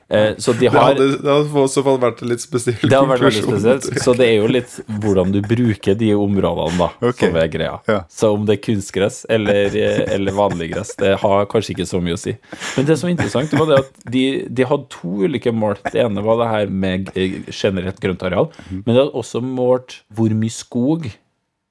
Eh, 0.09 0.35
så 0.37 0.53
de 0.53 0.59
Det 0.59 0.67
har 0.73 0.87
hadde, 0.87 1.05
det 1.21 1.29
hadde 1.29 1.63
i 1.63 1.69
så 1.69 1.83
fall 1.85 1.99
vært 2.01 2.23
en 2.23 2.31
litt 2.31 2.41
spesiell 2.41 2.81
Det 2.81 2.97
har 2.97 3.05
vært 3.05 3.21
veldig 3.27 3.43
spesielt. 3.45 3.99
Så 4.01 4.15
det 4.17 4.25
er 4.25 4.39
jo 4.39 4.47
litt 4.49 4.71
hvordan 5.03 5.33
du 5.35 5.37
bruker 5.45 5.97
de 5.99 6.09
områdene, 6.17 6.79
da, 6.79 6.87
okay. 7.11 7.29
som 7.29 7.37
er 7.37 7.51
greia. 7.53 7.75
Ja. 7.85 7.99
Så 8.09 8.31
om 8.33 8.47
det 8.47 8.55
er 8.57 8.63
kunstgress 8.65 9.21
eller, 9.29 9.77
eller 10.09 10.33
vanlig 10.33 10.71
gress, 10.73 10.95
det 10.97 11.13
har 11.21 11.45
kanskje 11.51 11.75
ikke 11.75 11.87
så 11.91 12.01
mye 12.01 12.17
å 12.17 12.21
si. 12.21 12.33
Men 12.73 12.89
det 12.89 12.97
som 12.97 13.05
var 13.05 13.13
interessant, 13.13 13.53
var 13.61 13.69
det 13.69 13.79
at 13.83 14.03
de, 14.17 14.25
de 14.49 14.69
hadde 14.71 14.89
to 14.97 15.13
ulike 15.29 15.53
mål. 15.53 15.77
Det 15.85 16.01
ene 16.01 16.25
var 16.25 16.41
det 16.41 16.51
her 16.55 16.73
med 16.73 17.13
eh, 17.13 17.41
generelt 17.53 18.01
grøntareal, 18.01 18.49
areal 18.49 18.81
men 18.81 18.89
de 18.89 18.99
hadde 19.03 19.19
også 19.21 19.43
målt 19.45 19.99
hvor 20.17 20.33
mye 20.33 20.57
skog 20.57 21.05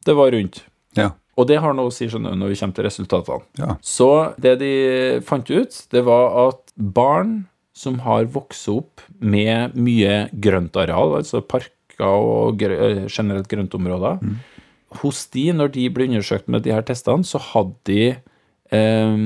det 0.06 0.14
var 0.14 0.30
rundt. 0.36 0.62
Ja. 0.94 1.10
Og 1.38 1.46
det 1.46 1.60
har 1.62 1.76
noe 1.76 1.92
å 1.92 1.94
si 1.94 2.08
skjønner 2.10 2.34
du, 2.34 2.40
når 2.40 2.52
vi 2.52 2.58
kommer 2.58 2.76
til 2.76 2.88
resultatene. 2.88 3.46
Ja. 3.60 3.76
Så 3.84 4.10
det 4.42 4.56
de 4.62 4.72
fant 5.26 5.46
ut, 5.46 5.80
det 5.94 6.02
var 6.08 6.34
at 6.48 6.74
barn 6.74 7.44
som 7.78 8.00
har 8.02 8.26
vokst 8.34 8.66
opp 8.72 9.04
med 9.22 9.76
mye 9.78 10.24
grøntareal, 10.34 11.14
altså 11.20 11.44
parker 11.46 12.08
og 12.08 12.58
grø 12.58 12.78
eh, 12.88 13.04
generelt 13.06 13.46
grøntområder, 13.50 14.18
hos 15.02 15.26
de, 15.34 15.50
når 15.54 15.72
de 15.74 15.86
ble 15.92 16.08
undersøkt 16.08 16.48
med 16.50 16.64
de 16.64 16.72
her 16.74 16.84
testene, 16.86 17.26
så 17.26 17.40
hadde 17.52 17.76
de 17.86 18.02
eh, 18.74 19.18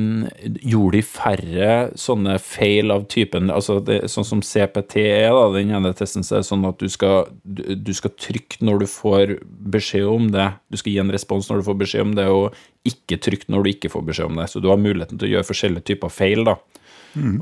gjorde 0.62 0.96
de 0.96 1.02
færre 1.06 1.70
sånne 1.98 2.36
feil 2.42 2.92
av 2.94 3.06
typen 3.12 3.50
altså 3.52 3.78
det, 3.84 4.00
Sånn 4.12 4.26
som 4.26 4.42
CPT 4.44 4.98
er, 5.02 5.30
da, 5.34 5.46
den 5.56 5.72
ene 5.74 5.94
testen, 5.96 6.26
så 6.26 6.38
er 6.38 6.44
det 6.44 6.50
sånn 6.50 6.66
at 6.68 6.82
du 6.82 6.90
skal, 6.92 7.30
du, 7.42 7.64
du 7.76 7.92
skal 7.96 8.14
trykke 8.18 8.62
når 8.64 8.84
du 8.84 8.88
får 8.90 9.36
beskjed 9.74 10.08
om 10.10 10.28
det. 10.34 10.50
Du 10.72 10.78
skal 10.80 10.94
gi 10.94 11.00
en 11.02 11.14
respons 11.14 11.50
når 11.50 11.62
du 11.62 11.68
får 11.70 11.80
beskjed 11.84 12.06
om 12.08 12.14
det, 12.18 12.28
og 12.30 12.88
ikke 12.88 13.20
trykke 13.22 13.52
når 13.52 13.64
du 13.64 13.72
ikke 13.72 13.92
får 13.92 14.06
beskjed 14.10 14.30
om 14.30 14.42
det. 14.42 14.48
Så 14.52 14.62
du 14.62 14.70
har 14.72 14.80
muligheten 14.80 15.20
til 15.20 15.30
å 15.30 15.34
gjøre 15.36 15.50
forskjellige 15.50 15.92
typer 15.92 16.12
feil, 16.12 16.46
da. 16.48 16.58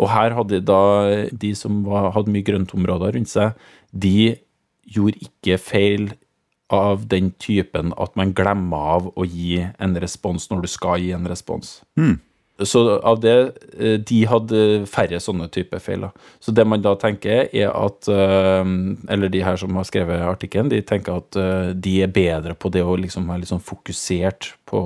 Og 0.02 0.08
her 0.10 0.34
hadde 0.34 0.58
da 0.66 0.82
de 1.30 1.52
som 1.54 1.84
var, 1.86 2.10
hadde 2.16 2.32
mye 2.34 2.46
grøntområder 2.46 3.14
rundt 3.14 3.30
seg, 3.30 3.58
de 3.92 4.34
gjorde 4.90 5.22
ikke 5.28 5.60
feil 5.62 6.10
av 6.70 7.06
den 7.10 7.32
typen 7.42 7.94
at 7.98 8.16
man 8.18 8.34
glemmer 8.36 8.90
av 8.96 9.12
å 9.18 9.26
gi 9.26 9.58
en 9.78 9.96
respons 9.98 10.50
når 10.50 10.64
du 10.64 10.70
skal 10.70 11.02
gi 11.02 11.10
en 11.16 11.26
respons. 11.28 11.80
Så 12.62 12.98
av 12.98 13.20
det 13.20 13.36
eh, 13.78 13.96
De 14.04 14.20
hadde 14.28 14.62
færre 14.90 15.20
sånne 15.22 15.48
typer 15.52 15.80
feil. 15.82 16.06
Så 16.40 16.52
det 16.52 16.66
man 16.68 16.82
da 16.84 16.94
tenker, 17.00 17.48
er 17.56 17.70
at 17.72 18.08
eh, 18.10 18.72
Eller 19.12 19.32
de 19.32 19.42
her 19.44 19.56
som 19.60 19.76
har 19.76 19.86
skrevet 19.88 20.26
artikkelen, 20.26 20.70
de 20.72 20.82
tenker 20.84 21.20
at 21.22 21.38
eh, 21.40 21.70
de 21.74 21.96
er 22.04 22.12
bedre 22.12 22.54
på 22.54 22.72
det 22.72 22.84
å 22.84 22.98
liksom 23.00 23.28
være 23.30 23.44
litt 23.44 23.52
sånn 23.52 23.64
fokusert 23.64 24.54
på 24.70 24.80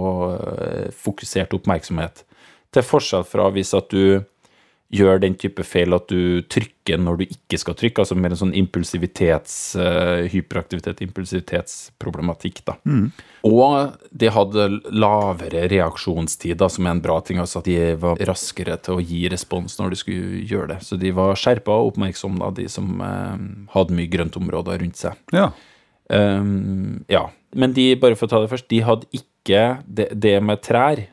Fokusert 1.05 1.55
oppmerksomhet. 1.57 2.25
Til 2.75 2.87
forskjell 2.87 3.27
fra 3.29 3.51
hvis 3.55 3.75
at 3.77 3.91
du 3.93 4.25
gjør 4.95 5.21
den 5.23 5.35
type 5.41 5.65
feil 5.67 5.95
at 5.97 6.07
du 6.11 6.43
trykker 6.51 7.01
når 7.01 7.19
du 7.21 7.25
ikke 7.27 7.59
skal 7.61 7.77
trykke, 7.79 8.05
altså 8.05 8.17
mer 8.19 8.35
en 8.35 8.41
sånn 8.41 8.55
impulsivitets, 8.57 9.55
uh, 9.81 10.25
hyperaktivitet, 10.31 11.03
impulsivitetsproblematikk, 11.07 12.63
da. 12.69 12.77
Og 13.49 13.95
de 14.11 14.31
hadde 14.33 14.69
lavere 14.95 15.67
reaksjonstid, 15.73 16.57
da, 16.61 16.71
som 16.73 16.87
er 16.87 16.97
en 16.97 17.05
bra 17.05 17.19
ting, 17.25 17.41
altså 17.43 17.61
at 17.61 17.69
de 17.69 17.79
var 18.01 18.21
raskere 18.31 18.79
til 18.85 18.99
å 18.99 19.05
gi 19.05 19.25
respons 19.33 19.79
når 19.81 19.95
de 19.95 20.01
skulle 20.01 20.43
gjøre 20.49 20.75
det. 20.75 20.81
Så 20.87 21.01
de 21.01 21.13
var 21.17 21.39
skjerpa 21.41 21.75
og 21.75 21.95
oppmerksomme, 21.95 22.41
da, 22.41 22.53
de 22.57 22.69
som 22.73 23.01
uh, 23.03 23.39
hadde 23.77 23.97
mye 23.99 24.13
grøntområder 24.13 24.85
rundt 24.85 25.01
seg. 25.01 25.19
Ja. 25.35 25.51
Um, 26.13 27.05
ja. 27.09 27.29
Men 27.55 27.75
de, 27.77 27.93
bare 28.01 28.17
for 28.19 28.29
å 28.29 28.35
ta 28.35 28.43
det 28.43 28.53
først, 28.53 28.69
de 28.71 28.85
hadde 28.85 29.09
ikke 29.15 29.65
det, 29.85 30.09
det 30.19 30.39
med 30.43 30.63
trær 30.65 31.05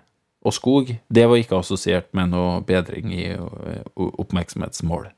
og 0.41 0.53
skog, 0.55 0.91
det 1.13 1.25
var 1.29 1.37
ikke 1.37 1.59
assosiert 1.61 2.09
med 2.17 2.31
noe 2.33 2.61
bedring 2.65 3.11
i 3.13 3.27
eh, 3.35 3.81
oppmerksomhetsmål. 3.95 5.11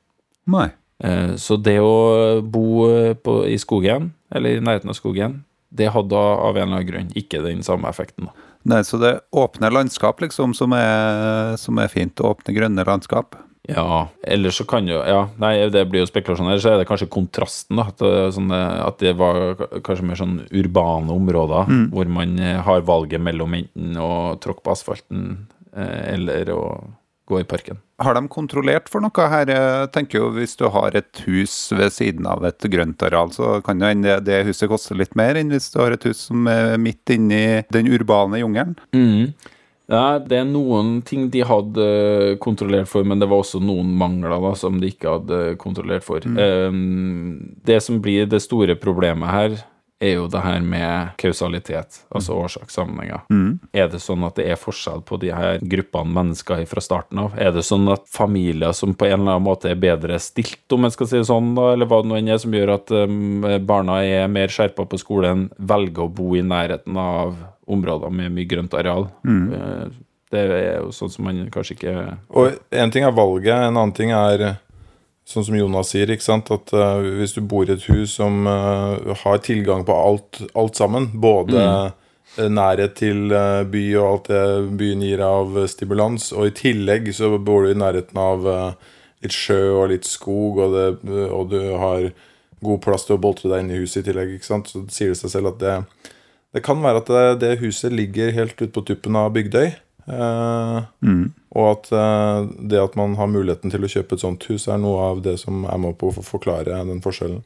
Nei. 0.52 0.70
Eh, 1.04 1.36
Så 1.40 1.58
det 1.58 1.80
å 1.80 2.42
bo 2.42 2.88
på, 3.24 3.38
i 3.48 3.58
skogen, 3.62 4.12
eller 4.34 4.58
i 4.58 4.64
nærheten 4.64 4.92
av 4.92 5.00
skogen, 5.00 5.44
det 5.74 5.90
hadde 5.96 6.16
av 6.16 6.58
en 6.58 6.68
eller 6.68 6.82
annen 6.84 6.90
grunn 6.90 7.14
ikke 7.18 7.42
den 7.42 7.64
samme 7.66 7.90
effekten. 7.90 8.28
Nei, 8.64 8.84
så 8.88 9.00
det 9.02 9.10
er 9.10 9.24
åpne 9.36 9.72
landskap, 9.74 10.22
liksom, 10.24 10.54
som 10.56 10.72
er, 10.78 11.56
som 11.60 11.80
er 11.82 11.90
fint. 11.92 12.22
Åpne, 12.24 12.54
grønne 12.56 12.86
landskap. 12.88 13.36
Ja, 13.70 14.08
eller 14.28 14.52
så 14.52 14.66
kan 14.68 14.88
jo 14.88 14.98
Ja, 15.08 15.30
nei, 15.40 15.70
det 15.72 15.86
blir 15.88 16.04
jo 16.04 16.10
spekulasjon. 16.10 16.50
Ellers 16.52 16.66
så 16.66 16.74
er 16.74 16.82
det 16.82 16.88
kanskje 16.90 17.12
kontrasten, 17.12 17.80
da. 17.80 17.88
At 17.94 18.02
det, 18.02 18.10
er 18.58 18.82
at 18.84 19.00
det 19.00 19.14
var 19.20 19.54
kanskje 19.86 20.08
mer 20.10 20.20
sånn 20.20 20.36
urbane 20.52 21.14
områder, 21.14 21.72
hvor 21.94 22.12
man 22.12 22.36
eh, 22.40 22.60
har 22.66 22.84
valget 22.88 23.24
mellom 23.24 23.56
enten 23.62 23.96
å 24.00 24.36
tråkke 24.44 24.66
på 24.66 24.76
asfalten 24.76 25.24
eh, 25.76 26.14
eller 26.16 26.52
å 26.52 26.66
gå 27.30 27.40
i 27.40 27.48
parken. 27.48 27.80
Har 28.04 28.18
de 28.18 28.28
kontrollert 28.28 28.90
for 28.92 29.04
noe 29.04 29.28
her? 29.32 29.48
Jeg 29.48 29.90
tenker 29.96 30.20
jo 30.20 30.30
Hvis 30.36 30.58
du 30.60 30.66
har 30.74 30.96
et 30.98 31.24
hus 31.24 31.56
ved 31.72 31.94
siden 31.96 32.28
av 32.28 32.44
et 32.48 32.68
grøntareal, 32.68 33.32
så 33.32 33.62
kan 33.64 33.80
jo 33.80 33.88
hende 33.88 34.20
det 34.26 34.44
huset 34.50 34.68
koste 34.72 34.98
litt 35.00 35.16
mer 35.16 35.40
enn 35.40 35.54
hvis 35.54 35.72
du 35.72 35.80
har 35.80 35.96
et 35.96 36.08
hus 36.10 36.26
som 36.28 36.48
er 36.52 36.76
midt 36.82 37.16
inni 37.16 37.64
den 37.72 37.88
urbane 37.96 38.44
jungelen. 38.44 38.76
Mm. 38.92 39.32
Ja, 39.92 40.20
det 40.20 40.38
er 40.40 40.48
noen 40.48 41.02
ting 41.06 41.28
de 41.34 41.44
hadde 41.44 41.88
kontrollert 42.44 42.88
for, 42.92 43.04
men 43.08 43.20
det 43.20 43.28
var 43.32 43.44
også 43.44 43.60
noen 43.64 43.92
mangler 44.00 44.32
da, 44.32 44.54
som 44.56 44.80
de 44.80 44.94
ikke 44.94 45.18
hadde 45.18 45.42
kontrollert 45.62 46.06
for. 46.08 46.24
Mm. 46.24 47.60
det 47.66 47.82
som 47.84 48.00
blir 48.02 48.28
det 48.30 48.42
store 48.44 48.78
problemet 48.80 49.32
her, 49.32 49.62
er 50.04 50.18
jo 50.18 50.28
det 50.28 50.42
her 50.44 50.60
med 50.66 51.14
kausalitet, 51.22 52.02
altså 52.12 52.36
årsakssammenhenger. 52.44 53.24
Er 53.76 53.88
det 53.92 54.02
sånn 54.04 54.26
at 54.28 54.36
det 54.40 54.50
er 54.52 54.60
forskjell 54.60 55.04
på 55.08 55.20
de 55.22 55.32
her 55.36 55.62
gruppene 55.62 56.12
mennesker 56.18 56.66
fra 56.70 56.84
starten 56.84 57.22
av? 57.24 57.38
Er 57.40 57.54
det 57.56 57.64
sånn 57.68 57.88
at 57.94 58.06
familier 58.12 58.76
som 58.76 58.96
på 58.98 59.08
en 59.08 59.22
eller 59.22 59.38
annen 59.38 59.48
måte 59.48 59.72
er 59.72 59.80
bedre 59.80 60.20
stilt, 60.20 60.66
om 60.76 60.88
en 60.88 60.94
skal 60.94 61.10
si 61.10 61.22
det 61.22 61.30
sånn, 61.30 61.54
da, 61.58 61.72
eller 61.74 61.90
hva 61.90 62.02
det 62.04 62.12
nå 62.12 62.20
enn 62.20 62.34
er 62.36 62.42
som 62.44 62.56
gjør 62.56 62.76
at 62.76 62.94
um, 62.94 63.48
barna 63.68 64.02
er 64.04 64.28
mer 64.32 64.52
skjerpa 64.52 64.88
på 64.90 65.00
skolen, 65.00 65.48
velger 65.58 66.08
å 66.08 66.12
bo 66.12 66.34
i 66.36 66.44
nærheten 66.44 67.00
av 67.00 67.38
områder 67.68 68.12
med 68.14 68.34
mye 68.36 68.50
grønt 68.50 68.76
areal? 68.78 69.08
Mm. 69.24 69.94
Det 70.34 70.44
er 70.44 70.82
jo 70.82 70.92
sånn 70.96 71.12
som 71.14 71.28
man 71.28 71.42
kanskje 71.54 71.76
ikke 71.78 71.96
Og 72.34 72.56
en 72.74 72.94
ting 72.94 73.06
er 73.06 73.14
valget, 73.14 73.54
en 73.54 73.78
annen 73.78 73.94
ting 73.96 74.14
er 74.18 74.42
eh, 74.42 74.62
Sånn 75.24 75.46
som 75.48 75.56
Jonas 75.56 75.94
sier, 75.94 76.10
ikke 76.12 76.26
sant? 76.26 76.50
at 76.52 76.74
uh, 76.76 77.00
hvis 77.00 77.32
du 77.38 77.40
bor 77.48 77.64
i 77.64 77.72
et 77.72 77.86
hus 77.88 78.18
som 78.18 78.44
uh, 78.44 79.14
har 79.22 79.38
tilgang 79.40 79.86
på 79.88 79.96
alt, 79.96 80.42
alt 80.52 80.76
sammen, 80.76 81.06
både 81.24 81.62
mm. 81.64 82.50
nærhet 82.52 82.98
til 83.00 83.32
uh, 83.32 83.64
by 83.64 83.84
og 84.02 84.08
alt 84.10 84.28
det 84.34 84.42
byen 84.82 85.06
gir 85.06 85.24
av 85.24 85.56
eh, 85.62 85.70
stimulans, 85.72 86.32
og 86.36 86.50
i 86.50 86.56
tillegg 86.58 87.08
så 87.16 87.32
bor 87.38 87.64
du 87.64 87.72
i 87.72 87.80
nærheten 87.80 88.20
av 88.20 88.48
eh, 88.52 88.92
litt 89.24 89.36
sjø 89.36 89.62
og 89.78 89.94
litt 89.94 90.08
skog, 90.08 90.60
og, 90.60 90.76
det, 90.76 91.24
og 91.30 91.48
du 91.56 91.60
har 91.80 92.10
god 92.64 92.84
plass 92.84 93.08
til 93.08 93.16
å 93.16 93.24
boltre 93.24 93.52
deg 93.52 93.64
inn 93.64 93.74
i 93.76 93.80
huset 93.80 94.02
i 94.02 94.10
tillegg, 94.10 94.36
ikke 94.36 94.50
sant? 94.50 94.72
så 94.72 94.84
sier 94.92 95.14
det 95.14 95.22
seg 95.22 95.38
selv 95.38 95.54
at 95.54 95.64
det, 95.64 95.78
det 96.54 96.64
kan 96.66 96.82
være 96.84 97.02
at 97.04 97.10
det, 97.14 97.24
det 97.44 97.56
huset 97.64 97.94
ligger 97.94 98.32
helt 98.36 98.60
ute 98.62 98.72
på 98.74 98.86
tuppen 98.86 99.16
av 99.20 99.32
Bygdøy. 99.36 99.72
Eh, 100.04 100.84
Og 101.56 101.68
at 101.70 101.88
eh, 101.94 102.48
det 102.70 102.80
at 102.82 102.96
man 102.98 103.14
har 103.16 103.30
muligheten 103.30 103.72
til 103.72 103.86
å 103.86 103.90
kjøpe 103.92 104.18
et 104.18 104.24
sånt 104.24 104.44
hus, 104.50 104.66
er 104.68 104.80
noe 104.82 105.04
av 105.12 105.22
det 105.24 105.36
som 105.40 105.64
er 105.70 105.78
med 105.80 105.96
på 106.02 106.10
å 106.10 106.24
forklare 106.26 106.80
den 106.90 107.00
forskjellen. 107.04 107.44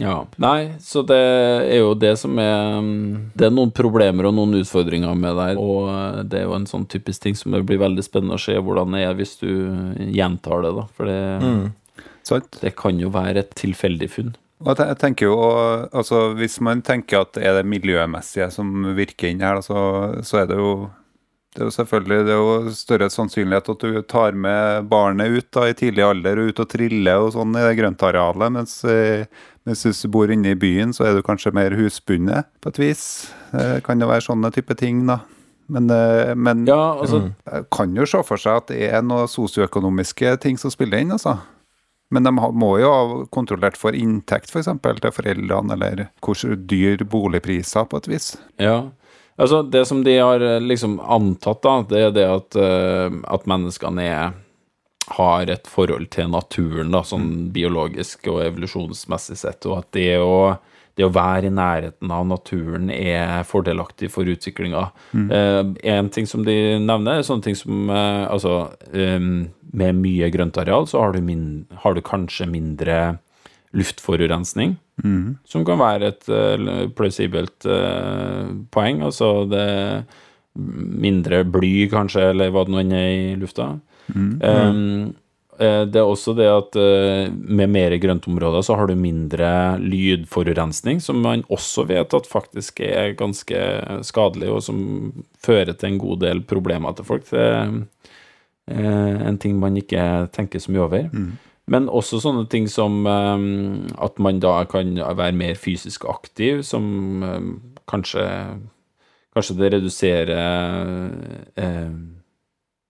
Ja. 0.00 0.16
Nei, 0.42 0.72
så 0.82 1.04
det 1.06 1.18
er 1.20 1.82
jo 1.82 1.92
det 1.94 2.14
som 2.18 2.40
er 2.40 2.80
mm, 2.80 3.34
Det 3.36 3.46
er 3.46 3.54
noen 3.54 3.70
problemer 3.76 4.30
og 4.30 4.34
noen 4.38 4.56
utfordringer 4.62 5.14
med 5.14 5.36
det 5.38 5.50
her, 5.52 5.60
og 5.60 5.90
eh, 5.92 6.22
det 6.24 6.40
er 6.40 6.48
jo 6.48 6.56
en 6.56 6.66
sånn 6.70 6.88
typisk 6.90 7.22
ting 7.28 7.38
som 7.38 7.52
det 7.54 7.62
blir 7.68 7.82
veldig 7.84 8.04
spennende 8.06 8.40
å 8.40 8.42
se 8.42 8.56
hvordan 8.56 8.96
det 8.96 9.04
er 9.06 9.14
hvis 9.20 9.36
du 9.44 9.50
gjentar 10.16 10.64
det, 10.64 10.74
da. 10.80 10.88
For 10.96 11.12
det, 11.12 11.20
Sant? 12.26 12.58
det 12.62 12.74
kan 12.78 12.98
jo 13.02 13.12
være 13.12 13.42
et 13.44 13.54
tilfeldig 13.58 14.08
funn. 14.10 14.34
Jeg 14.62 14.98
tenker 15.00 15.26
jo, 15.26 15.36
altså 15.90 16.32
Hvis 16.38 16.60
man 16.62 16.82
tenker 16.86 17.24
at 17.24 17.32
det 17.36 17.46
er 17.48 17.58
det 17.58 17.68
miljømessige 17.68 18.50
som 18.54 18.92
virker 18.96 19.32
inn 19.32 19.42
her, 19.42 19.60
så, 19.64 19.78
så 20.22 20.42
er 20.42 20.50
det 20.50 20.58
jo 20.60 20.74
det 21.52 21.60
er 21.60 21.68
jo 21.68 21.74
selvfølgelig 21.74 22.24
det 22.24 22.32
er 22.32 22.38
jo 22.40 22.70
større 22.72 23.06
sannsynlighet 23.12 23.66
at 23.68 23.82
du 23.84 23.96
tar 24.08 24.32
med 24.32 24.86
barnet 24.88 25.34
ut 25.34 25.48
da, 25.52 25.66
i 25.68 25.74
tidlig 25.76 26.04
alder 26.06 26.40
og 26.40 26.48
ut 26.48 26.62
og 26.64 26.70
triller 26.72 27.26
og 27.26 27.34
sånn 27.34 27.52
i 27.60 27.64
det 27.66 27.74
grøntarealet, 27.76 28.54
mens, 28.54 28.78
eh, 28.88 29.26
mens 29.68 29.84
hvis 29.84 30.00
du 30.00 30.08
bor 30.14 30.32
inne 30.32 30.54
i 30.54 30.56
byen, 30.56 30.94
så 30.96 31.10
er 31.10 31.18
du 31.18 31.20
kanskje 31.26 31.52
mer 31.52 31.76
husbundet 31.76 32.48
på 32.64 32.72
et 32.72 32.80
vis. 32.80 33.04
Det 33.52 33.82
kan 33.84 34.00
jo 34.00 34.08
være 34.08 34.24
sånne 34.24 34.48
type 34.56 34.78
ting, 34.80 35.04
da. 35.10 35.20
Men, 35.72 35.90
eh, 35.92 36.32
men 36.34 36.64
Ja, 36.66 36.96
altså 36.96 37.34
kan 37.70 37.92
jo 38.00 38.08
se 38.08 38.24
for 38.24 38.40
seg 38.40 38.62
at 38.62 38.72
det 38.72 38.88
er 38.88 39.04
noen 39.04 39.28
sosioøkonomiske 39.28 40.38
ting 40.40 40.56
som 40.56 40.72
spiller 40.72 41.04
inn, 41.04 41.12
altså. 41.12 41.36
Men 42.12 42.28
de 42.28 42.32
må 42.36 42.74
jo 42.82 42.90
ha 42.92 43.04
kontrollert 43.32 43.78
for 43.80 43.96
inntekt, 43.96 44.52
f.eks. 44.52 44.68
til 44.84 45.14
foreldrene, 45.16 45.76
eller 45.78 46.06
hvor 46.20 46.36
dyr 46.68 47.04
boligpriser, 47.08 47.88
på 47.88 48.02
et 48.02 48.10
vis. 48.12 48.34
Ja. 48.60 48.90
Altså, 49.40 49.62
det 49.64 49.86
som 49.88 50.02
de 50.04 50.18
har 50.18 50.44
eh, 50.44 50.60
liksom 50.60 50.98
antatt, 51.00 51.62
da, 51.64 51.78
det 51.88 52.02
er 52.04 52.12
det 52.14 52.26
at, 52.28 52.58
eh, 52.60 53.20
at 53.32 53.48
menneskene 53.48 54.04
er 54.04 54.34
har 55.12 55.50
et 55.50 55.66
forhold 55.68 56.10
til 56.14 56.28
naturen, 56.30 56.92
da, 56.94 57.02
sånn 57.04 57.50
biologisk 57.52 58.28
og 58.30 58.42
evolusjonsmessig 58.44 59.38
sett, 59.40 59.66
og 59.66 59.80
at 59.80 59.88
det 59.96 60.12
å 60.22 60.36
det 60.98 61.06
å 61.06 61.12
være 61.12 61.48
i 61.48 61.54
nærheten 61.54 62.12
av 62.12 62.26
naturen 62.28 62.90
er 62.92 63.46
fordelaktig 63.48 64.10
for 64.12 64.28
utviklinga. 64.28 64.90
en 65.94 66.10
ting 66.12 66.28
som 66.28 66.44
de 66.44 66.78
nevner, 66.82 67.18
er 67.18 67.26
sånne 67.26 67.48
ting 67.48 67.56
som 67.56 67.90
eh, 67.90 68.24
altså 68.28 68.72
um, 68.92 69.48
Med 69.72 69.96
mye 69.96 70.28
grøntareal 70.28 70.84
så 70.86 71.00
har 71.00 71.14
du, 71.14 71.22
min, 71.24 71.64
har 71.80 71.94
du 71.94 72.02
kanskje 72.04 72.44
mindre 72.50 73.18
luftforurensning, 73.72 74.74
som 75.48 75.64
kan 75.64 75.80
være 75.80 76.10
et 76.12 76.26
uh, 76.28 76.90
plausibelt 76.92 77.64
uh, 77.64 78.52
poeng. 78.68 79.00
Altså 79.06 79.46
det 79.48 80.04
mindre 80.52 81.42
bly, 81.48 81.88
kanskje, 81.88 82.28
eller 82.34 82.52
hva 82.52 82.66
det 82.66 82.74
nå 82.74 82.82
enn 82.82 82.92
er 82.92 83.08
i 83.08 83.24
lufta. 83.40 83.70
Um, 84.12 84.34
eh, 84.44 84.72
det 85.60 86.00
er 86.00 86.08
også 86.08 86.32
det 86.38 86.48
at 86.48 86.76
eh, 86.80 87.28
med 87.30 87.70
mer 87.70 87.94
grøntområder 88.00 88.64
så 88.64 88.76
har 88.78 88.88
du 88.88 88.96
mindre 88.98 89.76
lydforurensning, 89.82 91.00
som 91.04 91.20
man 91.22 91.44
også 91.52 91.84
vet 91.90 92.14
at 92.16 92.28
faktisk 92.30 92.80
er 92.86 93.12
ganske 93.18 93.60
skadelig, 94.06 94.48
og 94.50 94.62
som 94.64 94.80
fører 95.44 95.74
til 95.76 95.92
en 95.92 96.02
god 96.02 96.22
del 96.24 96.42
problemer 96.48 96.96
til 96.96 97.08
folk. 97.08 97.28
Det 97.28 97.44
er 97.44 97.72
eh, 98.72 99.24
en 99.28 99.40
ting 99.42 99.60
man 99.60 99.76
ikke 99.76 100.28
tenker 100.32 100.62
så 100.62 100.72
mye 100.72 100.86
over. 100.86 101.08
Men 101.70 101.86
også 101.88 102.18
sånne 102.24 102.48
ting 102.50 102.66
som 102.70 103.04
eh, 103.06 103.48
at 104.02 104.18
man 104.18 104.40
da 104.42 104.62
kan 104.70 104.96
være 104.98 105.36
mer 105.36 105.58
fysisk 105.60 106.08
aktiv, 106.10 106.64
som 106.66 107.22
eh, 107.28 107.50
kanskje 107.90 108.28
Kanskje 109.32 109.54
det 109.56 109.68
reduserer 109.72 110.32
eh, 111.56 111.92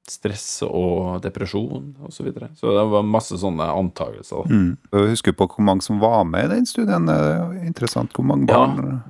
stress 0.08 0.62
og 0.66 1.20
depresjon 1.22 1.92
osv. 2.02 2.14
Så, 2.16 2.24
videre. 2.26 2.48
så 2.58 2.72
det 2.74 2.84
var 2.90 3.04
masse 3.06 3.36
sånne 3.38 3.68
antakelser. 3.70 4.48
Mm. 4.50 4.76
Husker 4.92 5.34
på 5.38 5.46
hvor 5.46 5.64
mange 5.64 5.84
som 5.86 6.00
var 6.02 6.24
med 6.28 6.48
i 6.48 6.54
den 6.56 6.66
studien. 6.66 7.06
Det 7.06 7.14
er 7.14 7.36
jo 7.38 7.66
interessant 7.68 8.12
hvor 8.16 8.26
mange 8.26 8.48
Ja. 8.50 8.66
barn 8.66 9.02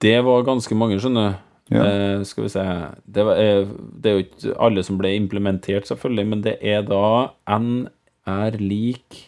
Det 0.00 0.18
var 0.24 0.42
ganske 0.44 0.74
mange, 0.76 0.98
skjønner 1.00 1.32
du. 1.32 1.76
Ja. 1.76 1.84
Eh, 1.86 2.22
skal 2.26 2.44
vi 2.44 2.48
se 2.50 2.62
det, 3.06 3.22
var, 3.24 3.36
eh, 3.38 3.66
det 4.02 4.10
er 4.10 4.16
jo 4.16 4.24
ikke 4.24 4.54
alle 4.58 4.82
som 4.82 4.96
ble 4.98 5.12
implementert, 5.14 5.86
selvfølgelig, 5.86 6.26
men 6.26 6.40
det 6.42 6.56
er 6.62 6.82
da 6.82 7.30
N 7.46 7.88
er 8.26 8.56
lik 8.58 9.20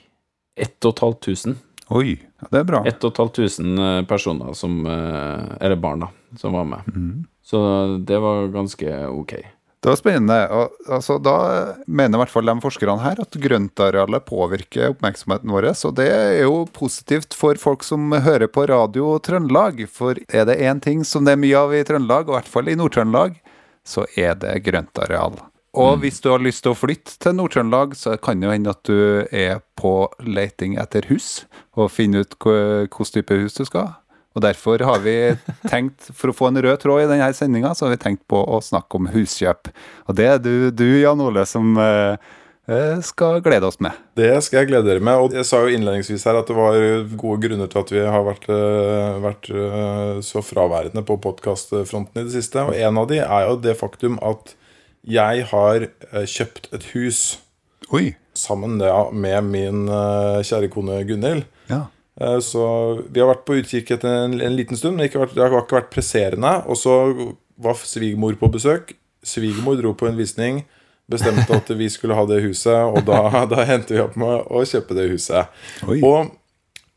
1500. 0.59 1.57
Oi, 1.93 2.17
ja, 2.19 2.49
det 2.51 2.59
er 2.61 2.65
bra. 2.65 2.81
1500 2.89 4.07
personer 4.09 4.55
som 4.59 4.85
eh, 4.87 5.57
Eller 5.61 5.77
barn, 5.77 6.01
da, 6.01 6.09
som 6.41 6.53
var 6.57 6.65
med. 6.65 7.25
Så 7.45 7.61
det 8.05 8.19
var 8.23 8.49
ganske 8.55 8.91
ok. 9.09 9.35
Det 9.83 9.91
var 9.91 9.99
spennende. 9.99 10.39
Og, 10.55 10.77
altså, 10.87 11.17
da 11.19 11.37
mener 11.91 12.15
i 12.15 12.21
hvert 12.23 12.31
fall 12.31 12.47
de 12.47 12.55
forskerne 12.63 13.03
her 13.03 13.19
at 13.25 13.39
grøntarealet 13.43 14.27
påvirker 14.29 14.93
oppmerksomheten 14.93 15.51
vår. 15.51 15.73
Og 15.89 15.97
det 15.99 16.07
er 16.07 16.37
jo 16.45 16.61
positivt 16.71 17.35
for 17.35 17.59
folk 17.59 17.83
som 17.87 18.15
hører 18.15 18.47
på 18.47 18.69
Radio 18.71 19.17
Trøndelag. 19.19 19.83
For 19.91 20.21
er 20.31 20.47
det 20.47 20.61
én 20.63 20.83
ting 20.83 21.03
som 21.09 21.27
det 21.27 21.35
er 21.35 21.43
mye 21.43 21.65
av 21.65 21.75
i 21.75 21.83
Trøndelag, 21.89 22.29
og 22.29 22.37
i 22.37 22.39
hvert 22.39 22.53
fall 22.53 22.71
i 22.71 22.77
Nord-Trøndelag, 22.79 23.41
så 23.83 24.07
er 24.15 24.39
det 24.39 24.61
grøntareal. 24.63 25.41
Og 25.73 26.03
hvis 26.03 26.21
du 26.21 26.29
har 26.29 26.43
lyst 26.45 26.63
til 26.63 26.75
å 26.75 26.79
flytte 26.79 27.17
til 27.19 27.35
Nord-Trøndelag, 27.35 27.97
så 27.99 28.15
kan 28.21 28.39
det 28.39 28.47
jo 28.47 28.55
hende 28.55 28.75
at 28.77 28.87
du 28.87 29.27
er 29.35 29.65
på 29.81 29.95
leiting 30.23 30.77
etter 30.79 31.09
hus, 31.11 31.49
og 31.75 31.91
finne 31.91 32.23
ut 32.23 32.37
hvilken 32.39 33.13
type 33.17 33.41
hus 33.41 33.59
du 33.59 33.65
skal 33.67 33.89
ha. 33.89 33.95
Og 34.33 34.45
derfor 34.45 34.83
har 34.87 35.03
vi 35.05 35.17
tenkt, 35.73 36.11
for 36.17 36.33
å 36.33 36.37
få 36.37 36.51
en 36.51 36.61
rød 36.65 36.81
tråd 36.83 37.05
i 37.05 37.11
denne 37.11 37.33
sendinga, 37.37 37.75
så 37.77 37.87
har 37.87 37.97
vi 37.97 38.05
tenkt 38.05 38.25
på 38.31 38.41
å 38.41 38.61
snakke 38.65 38.99
om 38.99 39.11
huskjøp. 39.13 39.73
Og 40.09 40.17
det 40.19 40.29
er 40.35 40.41
du, 40.43 40.71
du 40.73 40.87
Jan 41.03 41.21
Ole, 41.21 41.45
som 41.49 41.77
eh, 41.81 42.17
eh, 42.71 43.03
skal 43.05 43.43
glede 43.45 43.69
oss 43.69 43.79
med. 43.85 43.99
Det 44.19 44.31
skal 44.47 44.63
jeg 44.63 44.73
glede 44.73 44.89
dere 44.89 45.05
med. 45.05 45.21
Og 45.21 45.37
jeg 45.37 45.49
sa 45.49 45.61
jo 45.65 45.77
innledningsvis 45.77 46.25
her 46.29 46.41
at 46.41 46.49
det 46.49 46.57
var 46.57 46.81
gode 47.21 47.45
grunner 47.45 47.71
til 47.73 47.85
at 47.85 47.95
vi 47.95 48.07
har 48.17 48.27
vært, 48.29 48.49
øh, 48.49 49.21
vært 49.27 49.53
øh, 49.53 50.17
så 50.25 50.45
fraværende 50.47 51.05
på 51.09 51.21
podkastfronten 51.29 52.23
i 52.23 52.27
det 52.29 52.37
siste. 52.39 52.65
Og 52.65 52.77
en 52.79 53.05
av 53.05 53.09
de 53.13 53.21
er 53.25 53.49
jo 53.51 53.61
det 53.61 53.79
faktum 53.81 54.21
at 54.25 54.57
jeg 55.03 55.49
har 55.51 55.89
kjøpt 56.31 56.69
et 56.77 56.85
hus 56.93 57.41
Oi. 57.91 58.13
sammen 58.39 58.77
ja, 58.79 59.09
med 59.11 59.49
min 59.51 59.89
kjære 59.91 60.69
kone 60.71 61.01
Gunhild. 61.09 61.43
Ja. 61.67 61.89
Eh, 62.23 62.39
Så 62.41 62.65
vi 63.11 63.21
har 63.21 63.31
vært 63.33 63.47
på 63.49 63.59
utkikk 63.59 63.95
etter 63.97 64.27
en, 64.27 64.37
en 64.41 64.57
liten 64.57 64.79
stund, 64.79 64.97
men 64.97 65.11
vært, 65.11 65.35
det 65.35 65.43
har 65.43 65.63
ikke 65.63 65.81
vært 65.81 65.95
presserende. 65.95 66.55
Og 66.71 66.79
så 66.79 66.99
var 67.63 67.79
svigermor 67.79 68.37
på 68.41 68.51
besøk. 68.53 68.95
Svigermor 69.27 69.79
dro 69.79 69.95
på 69.99 70.09
en 70.09 70.19
visning, 70.19 70.63
bestemte 71.11 71.55
at 71.55 71.71
vi 71.79 71.89
skulle 71.93 72.17
ha 72.19 72.25
det 72.27 72.43
huset, 72.45 72.75
og 72.91 73.03
da, 73.07 73.45
da 73.53 73.67
endte 73.67 73.97
vi 73.97 74.03
opp 74.05 74.19
med 74.21 74.47
å 74.51 74.63
kjøpe 74.69 74.97
det 74.99 75.09
huset. 75.13 75.51
Oi. 75.87 75.99
Og 76.01 76.31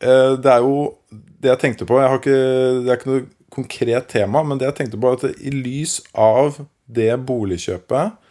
eh, 0.02 0.36
det 0.42 0.52
er 0.54 0.66
jo 0.66 0.78
det 1.16 1.52
jeg 1.52 1.62
tenkte 1.62 1.86
på 1.86 2.00
jeg 2.02 2.10
har 2.10 2.22
ikke, 2.22 2.38
Det 2.82 2.90
er 2.90 2.98
ikke 2.98 3.12
noe 3.12 3.26
konkret 3.56 4.08
tema, 4.12 4.42
men 4.44 4.60
det 4.60 4.66
jeg 4.68 4.78
tenkte 4.82 5.00
på, 5.00 5.12
er 5.12 5.20
at 5.20 5.42
i 5.42 5.52
lys 5.54 6.00
av 6.12 6.58
det 6.92 7.12
boligkjøpet, 7.28 8.22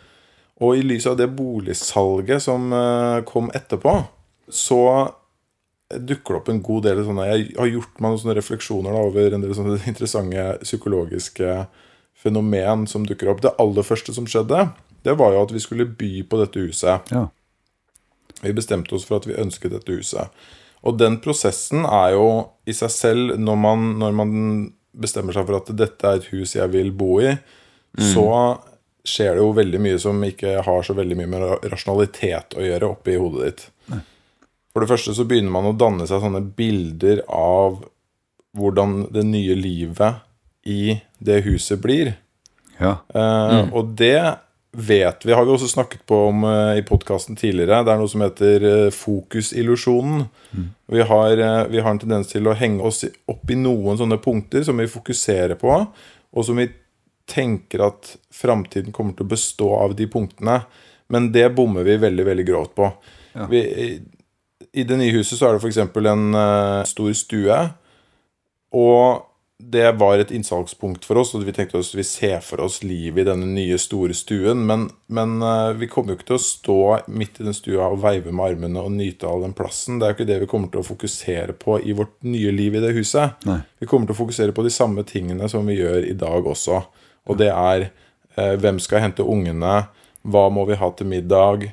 og 0.63 0.79
i 0.79 0.85
lys 0.87 1.07
av 1.11 1.17
det 1.19 1.27
boligsalget 1.35 2.43
som 2.45 2.69
eh, 2.75 3.21
kom 3.27 3.49
etterpå, 3.57 3.95
så 4.53 4.81
dukker 5.93 6.35
det 6.35 6.41
opp 6.41 6.49
en 6.49 6.63
god 6.65 6.87
del 6.87 7.03
sånne 7.05 7.27
Jeg 7.29 7.47
har 7.59 7.69
gjort 7.69 8.01
meg 8.01 8.11
noen 8.13 8.21
sånne 8.23 8.37
refleksjoner 8.39 8.95
da, 8.95 9.03
over 9.11 9.37
en 9.37 9.45
del 9.45 9.55
sånne 9.57 9.79
interessante 9.91 10.47
psykologiske 10.65 11.59
fenomen 12.25 12.87
som 12.89 13.05
dukker 13.07 13.31
opp. 13.33 13.43
Det 13.45 13.55
aller 13.61 13.87
første 13.87 14.15
som 14.17 14.29
skjedde, 14.31 14.69
det 15.05 15.17
var 15.21 15.35
jo 15.35 15.43
at 15.45 15.53
vi 15.53 15.63
skulle 15.63 15.89
by 15.99 16.13
på 16.29 16.41
dette 16.41 16.63
huset. 16.63 17.13
Ja. 17.13 17.27
Vi 18.41 18.55
bestemte 18.57 18.97
oss 18.97 19.05
for 19.09 19.21
at 19.21 19.29
vi 19.29 19.37
ønsket 19.41 19.75
dette 19.75 19.93
huset. 19.93 20.33
Og 20.85 20.97
den 21.01 21.19
prosessen 21.25 21.85
er 21.89 22.15
jo 22.17 22.29
i 22.69 22.75
seg 22.77 22.93
selv, 22.93 23.37
når 23.41 23.61
man, 23.61 23.85
når 24.01 24.17
man 24.17 24.33
bestemmer 24.95 25.37
seg 25.37 25.47
for 25.49 25.59
at 25.59 25.73
dette 25.77 26.09
er 26.09 26.21
et 26.21 26.31
hus 26.33 26.55
jeg 26.57 26.73
vil 26.73 26.91
bo 26.97 27.19
i, 27.25 27.35
så 28.01 28.27
skjer 29.05 29.37
det 29.37 29.45
jo 29.45 29.53
veldig 29.57 29.81
mye 29.85 30.01
som 30.01 30.21
ikke 30.25 30.57
har 30.65 30.85
så 30.87 30.97
veldig 30.97 31.17
mye 31.21 31.31
med 31.31 31.69
rasjonalitet 31.73 32.57
å 32.57 32.65
gjøre 32.65 32.91
oppi 32.97 33.17
hodet 33.21 33.47
ditt. 33.47 33.65
For 34.75 34.83
det 34.83 34.91
første 34.91 35.15
så 35.15 35.27
begynner 35.29 35.55
man 35.55 35.71
å 35.71 35.77
danne 35.79 36.07
seg 36.11 36.23
sånne 36.23 36.43
bilder 36.59 37.23
av 37.31 37.79
hvordan 38.59 39.05
det 39.15 39.23
nye 39.27 39.55
livet 39.59 40.25
i 40.67 40.97
det 41.23 41.45
huset 41.47 41.79
blir. 41.83 42.17
ja. 42.81 42.97
Eh, 43.15 43.71
Og 43.71 43.95
det 43.99 44.19
vet 44.75 45.27
vi, 45.27 45.33
har 45.33 45.45
vi 45.45 45.53
også 45.55 45.69
snakket 45.69 46.03
på 46.07 46.17
om 46.29 46.45
uh, 46.45 46.75
i 46.79 46.83
podkasten 46.83 47.37
tidligere. 47.39 47.83
Det 47.87 47.93
er 47.93 48.01
noe 48.01 48.11
som 48.11 48.25
heter 48.25 48.65
uh, 48.67 48.95
fokusillusjonen. 48.95 50.25
Vi, 50.91 51.01
har, 51.01 51.39
eh, 51.39 51.67
vi 51.71 51.81
har 51.81 51.91
en 51.91 52.01
tendens 52.03 52.29
til 52.31 52.47
å 52.47 52.57
henge 52.59 52.83
oss 52.85 53.05
opp 53.31 53.51
i 53.51 53.59
noen 53.59 53.99
sånne 53.99 54.19
punkter 54.23 54.65
som 54.67 54.79
vi 54.79 54.89
fokuserer 54.91 55.57
på, 55.59 55.79
og 56.35 56.47
som 56.47 56.59
vi 56.61 56.69
tenker 57.31 57.87
at 57.87 58.17
framtiden 58.35 58.93
kommer 58.93 59.17
til 59.17 59.27
å 59.27 59.33
bestå 59.33 59.71
av 59.79 59.95
de 59.97 60.07
punktene. 60.11 60.59
Men 61.09 61.31
det 61.33 61.49
bommer 61.57 61.87
vi 61.87 61.97
veldig, 62.03 62.27
veldig 62.27 62.47
grovt 62.47 62.75
på. 62.77 62.91
Vi, 63.51 63.63
i, 64.75 64.85
det 64.85 64.99
nye 64.99 65.15
huset 65.15 65.39
så 65.39 65.49
er 65.49 65.57
det 65.57 65.63
f.eks. 65.63 65.79
en 65.79 66.27
uh, 66.35 66.83
stor 66.89 67.15
stue. 67.17 67.61
Og 68.75 69.23
det 69.59 69.93
var 70.01 70.19
et 70.19 70.33
innsalgspunkt 70.35 71.05
for 71.07 71.21
oss, 71.21 71.31
og 71.37 71.45
vi 71.47 71.53
tenkte 71.55 71.79
oss 71.79 71.93
vi 71.95 72.03
ser 72.05 72.41
for 72.43 72.61
oss 72.65 72.81
livet 72.83 73.23
i 73.23 73.27
denne 73.29 73.47
nye, 73.47 73.79
store 73.79 74.17
stuen. 74.17 74.65
Men, 74.67 74.89
men 75.07 75.37
uh, 75.45 75.71
vi 75.79 75.89
kommer 75.91 76.13
jo 76.13 76.19
ikke 76.19 76.29
til 76.33 76.39
å 76.39 76.43
stå 76.43 76.79
midt 77.15 77.39
i 77.41 77.47
den 77.47 77.57
stua 77.57 77.87
og 77.93 78.03
veive 78.03 78.35
med 78.35 78.49
armene 78.51 78.83
og 78.83 78.97
nyte 78.97 79.31
all 79.31 79.47
den 79.47 79.55
plassen. 79.57 80.01
Det 80.01 80.09
er 80.09 80.13
jo 80.13 80.19
ikke 80.19 80.31
det 80.33 80.41
vi 80.43 80.51
kommer 80.51 80.73
til 80.73 80.83
å 80.83 80.89
fokusere 80.89 81.57
på 81.61 81.79
i 81.81 81.95
vårt 81.97 82.17
nye 82.27 82.55
liv 82.55 82.75
i 82.75 82.83
det 82.83 82.93
huset. 82.99 83.47
Nei. 83.49 83.61
Vi 83.79 83.89
kommer 83.91 84.11
til 84.11 84.17
å 84.17 84.23
fokusere 84.25 84.57
på 84.57 84.67
de 84.67 84.75
samme 84.75 85.07
tingene 85.07 85.49
som 85.53 85.71
vi 85.71 85.79
gjør 85.79 86.03
i 86.11 86.17
dag 86.19 86.51
også. 86.51 86.83
Og 87.31 87.41
det 87.41 87.53
er 87.55 87.89
uh, 87.89 88.55
hvem 88.59 88.83
skal 88.83 89.07
hente 89.07 89.23
ungene, 89.23 89.85
hva 90.25 90.45
må 90.51 90.67
vi 90.67 90.81
ha 90.81 90.91
til 90.97 91.09
middag, 91.15 91.71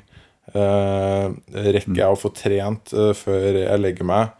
rekker 0.54 1.96
jeg 1.96 2.08
å 2.12 2.18
få 2.18 2.30
trent 2.36 2.92
eh, 2.92 3.12
før 3.16 3.58
jeg 3.62 3.80
legger 3.80 4.08
meg. 4.08 4.34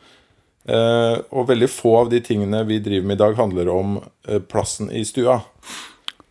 Eh, 0.69 1.17
og 1.35 1.49
veldig 1.49 1.69
få 1.73 1.97
av 2.05 2.11
de 2.13 2.21
tingene 2.23 2.61
vi 2.69 2.79
driver 2.85 3.09
med 3.09 3.17
i 3.19 3.23
dag, 3.25 3.39
handler 3.39 3.71
om 3.73 3.97
eh, 4.29 4.39
plassen 4.39 4.93
i 4.95 5.03
stua. 5.09 5.41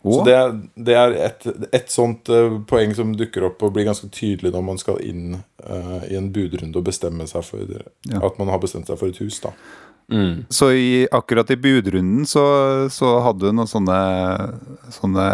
Så 0.02 0.24
det, 0.26 0.38
det 0.82 0.96
er 0.98 1.12
et, 1.28 1.44
et 1.78 1.92
sånt 1.94 2.30
eh, 2.34 2.56
poeng 2.70 2.94
som 2.98 3.12
dukker 3.14 3.44
opp 3.52 3.62
og 3.68 3.76
blir 3.76 3.86
ganske 3.86 4.08
tydelig 4.10 4.50
når 4.56 4.64
man 4.66 4.80
skal 4.82 4.98
inn 5.06 5.36
eh, 5.62 6.00
i 6.10 6.16
en 6.18 6.32
budrunde 6.34 6.80
og 6.80 6.88
bestemme 6.88 7.28
seg 7.30 7.46
for 7.46 7.76
Ja. 8.10 8.22
at 8.26 8.40
man 8.42 8.50
har 8.50 8.62
bestemt 8.64 8.90
seg 8.90 8.98
for 8.98 9.12
et 9.14 9.20
hus. 9.22 9.38
da 9.44 9.54
Så 10.50 10.72
i, 10.76 11.08
akkurat 11.12 11.52
i 11.52 11.56
budrunden 11.56 12.26
så, 12.28 12.44
så 12.92 13.14
hadde 13.26 13.48
du 13.48 13.56
noen 13.56 13.70
sånne, 13.70 14.00
sånne 14.92 15.28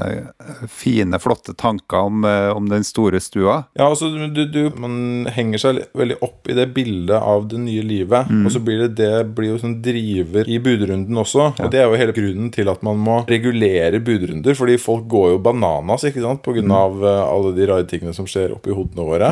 fine, 0.70 1.20
flotte 1.22 1.56
tanker 1.58 2.10
om, 2.10 2.26
eh, 2.28 2.50
om 2.54 2.70
den 2.70 2.86
store 2.88 3.22
stua. 3.24 3.64
Ja, 3.78 3.90
altså 3.90 4.10
du, 4.14 4.44
du, 4.46 4.62
Man 4.78 5.28
henger 5.34 5.64
seg 5.64 5.82
veldig 5.98 6.20
opp 6.26 6.50
i 6.50 6.58
det 6.58 6.68
bildet 6.76 7.18
av 7.18 7.48
det 7.52 7.62
nye 7.64 7.86
livet. 7.86 8.30
Og 8.46 8.52
så 8.54 8.62
blir 8.64 8.86
det 8.86 8.92
det 8.98 9.26
blir 9.38 9.54
jo 9.54 9.62
sånn 9.62 9.80
driver 9.84 10.50
i 10.50 10.60
budrunden 10.64 11.24
også. 11.24 11.52
Og 11.56 11.72
det 11.74 11.82
er 11.82 11.90
jo 11.90 12.00
hele 12.00 12.16
grunnen 12.16 12.52
til 12.54 12.70
at 12.72 12.84
man 12.86 13.00
må 13.02 13.22
regulere 13.30 14.02
budrunder. 14.04 14.58
Fordi 14.58 14.78
folk 14.82 15.08
går 15.12 15.34
jo 15.36 15.42
bananas 15.44 16.06
ikke 16.08 16.24
sant? 16.24 16.44
på 16.46 16.54
grunn 16.56 16.72
av 16.74 17.02
eh, 17.02 17.24
alle 17.26 17.56
de 17.58 17.66
rare 17.70 17.88
tingene 17.90 18.14
som 18.16 18.28
skjer 18.30 18.54
oppi 18.56 18.76
hodene 18.76 19.08
våre. 19.08 19.32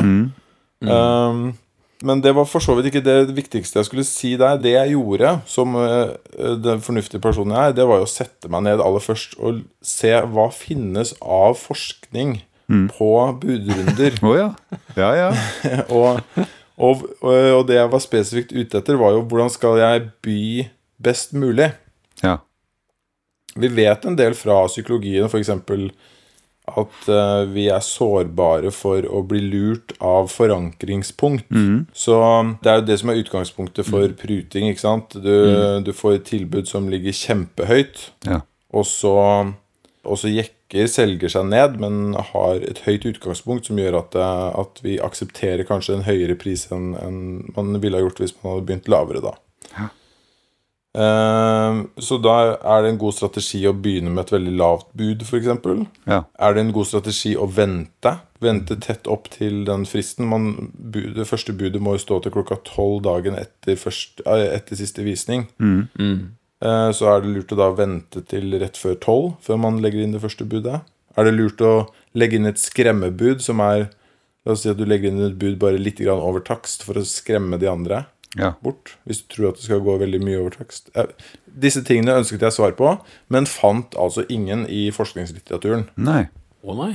Um, 0.86 1.46
Men 2.04 2.20
det 2.20 2.34
var 2.36 2.44
for 2.44 2.60
så 2.60 2.74
vidt 2.76 2.90
ikke 2.90 3.04
det 3.04 3.32
viktigste 3.36 3.78
jeg 3.80 3.88
skulle 3.88 4.04
si 4.04 4.34
der. 4.36 4.58
Det 4.60 4.74
jeg 4.74 4.92
gjorde 4.92 5.38
som 5.48 5.76
eh, 5.80 6.12
den 6.60 6.82
fornuftige 6.84 7.22
personen 7.24 7.56
jeg 7.56 7.70
er, 7.70 7.76
det 7.78 7.86
var 7.88 8.02
jo 8.02 8.08
å 8.08 8.10
sette 8.10 8.50
meg 8.52 8.66
ned 8.66 8.82
aller 8.84 9.04
først 9.04 9.38
og 9.40 9.62
se 9.80 10.12
hva 10.34 10.50
finnes 10.52 11.14
av 11.22 11.56
forskning 11.60 12.38
på 12.66 13.10
budrunder. 13.40 14.18
oh, 14.26 14.36
ja. 14.36 14.50
Ja, 14.98 15.10
ja. 15.16 15.30
og, 15.96 16.20
og, 16.76 17.06
og 17.22 17.62
det 17.68 17.78
jeg 17.78 17.92
var 17.94 18.04
spesifikt 18.04 18.52
ute 18.52 18.82
etter, 18.82 18.98
var 19.00 19.16
jo 19.16 19.24
hvordan 19.24 19.52
skal 19.52 19.80
jeg 19.80 20.10
by 20.26 20.42
best 21.02 21.36
mulig. 21.36 21.72
ja. 22.24 22.40
Vi 23.56 23.70
vet 23.72 24.02
en 24.04 24.16
del 24.18 24.34
fra 24.36 24.66
psykologien, 24.68 25.30
f.eks. 25.30 25.48
at 26.66 27.08
uh, 27.08 27.44
vi 27.50 27.68
er 27.72 27.84
sårbare 27.84 28.72
for 28.74 29.06
å 29.06 29.22
bli 29.26 29.40
lurt 29.44 29.94
av 30.02 30.28
forankringspunkt. 30.32 31.46
Så 31.94 32.18
det 32.62 32.72
er 32.72 32.80
jo 32.80 32.88
det 32.88 32.98
som 33.02 33.12
er 33.12 33.22
utgangspunktet 33.22 33.88
for 33.88 34.16
pruting. 34.18 34.68
ikke 34.70 34.82
sant? 34.82 35.16
Du, 35.22 35.36
du 35.86 35.92
får 35.94 36.18
et 36.18 36.28
tilbud 36.32 36.68
som 36.68 36.90
ligger 36.90 37.14
kjempehøyt, 37.14 38.10
ja. 38.26 38.42
og 38.74 38.86
så, 38.90 39.16
og 40.02 40.20
så 40.20 40.32
jekker 40.32 40.56
selger 40.90 41.30
seg 41.30 41.46
ned, 41.46 41.78
men 41.78 42.16
har 42.32 42.58
et 42.66 42.82
høyt 42.86 43.06
utgangspunkt 43.06 43.68
som 43.68 43.78
gjør 43.78 44.00
at, 44.00 44.16
eh, 44.18 44.48
at 44.58 44.80
vi 44.82 44.98
aksepterer 44.98 45.62
kanskje 45.68 45.94
en 45.94 46.06
høyere 46.08 46.34
pris 46.34 46.66
enn 46.74 46.96
enn 46.98 47.20
man 47.54 47.78
ville 47.78 47.96
ha 47.96 48.02
gjort 48.02 48.18
hvis 48.18 48.34
man 48.42 48.56
hadde 48.56 48.66
begynt 48.66 48.90
lavere 48.90 49.22
da. 49.22 49.36
Ja. 50.96 51.02
Eh, 51.06 51.80
så 52.00 52.16
da 52.24 52.34
er 52.56 52.82
det 52.82 52.92
en 52.94 52.98
god 53.00 53.14
strategi 53.16 53.60
å 53.68 53.74
begynne 53.76 54.10
med 54.14 54.24
et 54.24 54.32
veldig 54.36 54.54
lavt 54.56 54.86
bud, 54.96 55.22
f.eks. 55.26 55.50
ja. 56.08 56.22
Er 56.40 56.54
det 56.56 56.62
en 56.64 56.72
god 56.72 56.88
strategi 56.88 57.34
å 57.36 57.46
vente? 57.52 58.14
Vente 58.40 58.76
tett 58.80 59.06
opp 59.08 59.28
til 59.32 59.64
den 59.68 59.84
fristen. 59.88 60.26
Man, 60.28 60.72
det 60.76 61.26
første 61.28 61.52
budet 61.56 61.80
må 61.82 61.96
jo 61.96 62.04
stå 62.04 62.22
til 62.24 62.32
klokka 62.32 62.58
tolv 62.64 63.02
dagen 63.04 63.36
etter, 63.40 63.76
først, 63.80 64.24
eh, 64.26 64.48
etter 64.56 64.76
siste 64.80 65.04
visning. 65.04 65.46
Eh, 66.62 66.90
Så 66.96 67.04
er 67.12 67.20
det 67.20 67.34
lurt 67.34 67.52
å 67.52 67.56
da 67.60 67.70
vente 67.76 68.24
til 68.26 68.56
rett 68.58 68.76
før 68.80 68.96
tolv 68.96 69.34
før 69.44 69.58
man 69.60 69.82
legger 69.82 70.02
inn 70.02 70.12
det 70.16 70.22
første 70.22 70.48
budet. 70.48 70.80
Er 71.16 71.24
det 71.24 71.34
lurt 71.36 71.60
å 71.60 71.88
legge 72.14 72.36
inn 72.36 72.46
et 72.46 72.56
skremmebud 72.60 73.40
som 73.44 73.60
er 73.60 73.90
La 74.46 74.52
oss 74.52 74.62
si 74.62 74.70
at 74.70 74.78
du 74.78 74.84
legger 74.86 75.10
inn 75.10 75.24
et 75.26 75.34
bud 75.38 75.56
bare 75.58 75.76
litt 75.76 75.98
over 76.06 76.38
takst 76.38 76.84
for 76.86 76.94
å 76.94 77.02
skremme 77.02 77.58
de 77.58 77.66
andre 77.66 78.04
ja. 78.34 78.54
bort. 78.64 78.96
Hvis 79.06 79.22
du 79.22 79.34
tror 79.34 79.50
at 79.50 79.60
det 79.60 79.66
skal 79.68 79.84
gå 79.86 79.96
veldig 80.02 80.22
mye 80.24 80.40
over 80.42 80.56
takst. 80.58 80.90
Eh, 80.96 81.10
Disse 81.56 81.80
tingene 81.86 82.18
ønsket 82.20 82.44
jeg 82.44 82.52
svar 82.52 82.74
på, 82.76 82.96
men 83.32 83.48
fant 83.48 83.96
altså 83.96 84.26
ingen 84.32 84.66
i 84.68 84.88
forskningslitteraturen. 84.92 85.86
Nei. 85.96 86.26
Å 86.66 86.76
nei. 86.76 86.94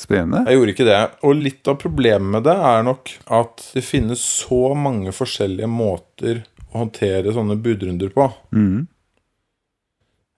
Spennende. 0.00 0.46
Jeg 0.48 0.56
gjorde 0.56 0.72
ikke 0.74 0.88
det. 0.88 1.00
Og 1.28 1.42
litt 1.44 1.68
av 1.68 1.76
problemet 1.82 2.32
med 2.32 2.46
det 2.48 2.56
er 2.56 2.86
nok 2.86 3.12
at 3.36 3.66
det 3.76 3.84
finnes 3.84 4.22
så 4.22 4.72
mange 4.78 5.12
forskjellige 5.14 5.68
måter 5.70 6.42
å 6.70 6.84
håndtere 6.84 7.34
sånne 7.36 7.58
budrunder 7.60 8.10
på. 8.14 8.26
Mm. 8.56 8.88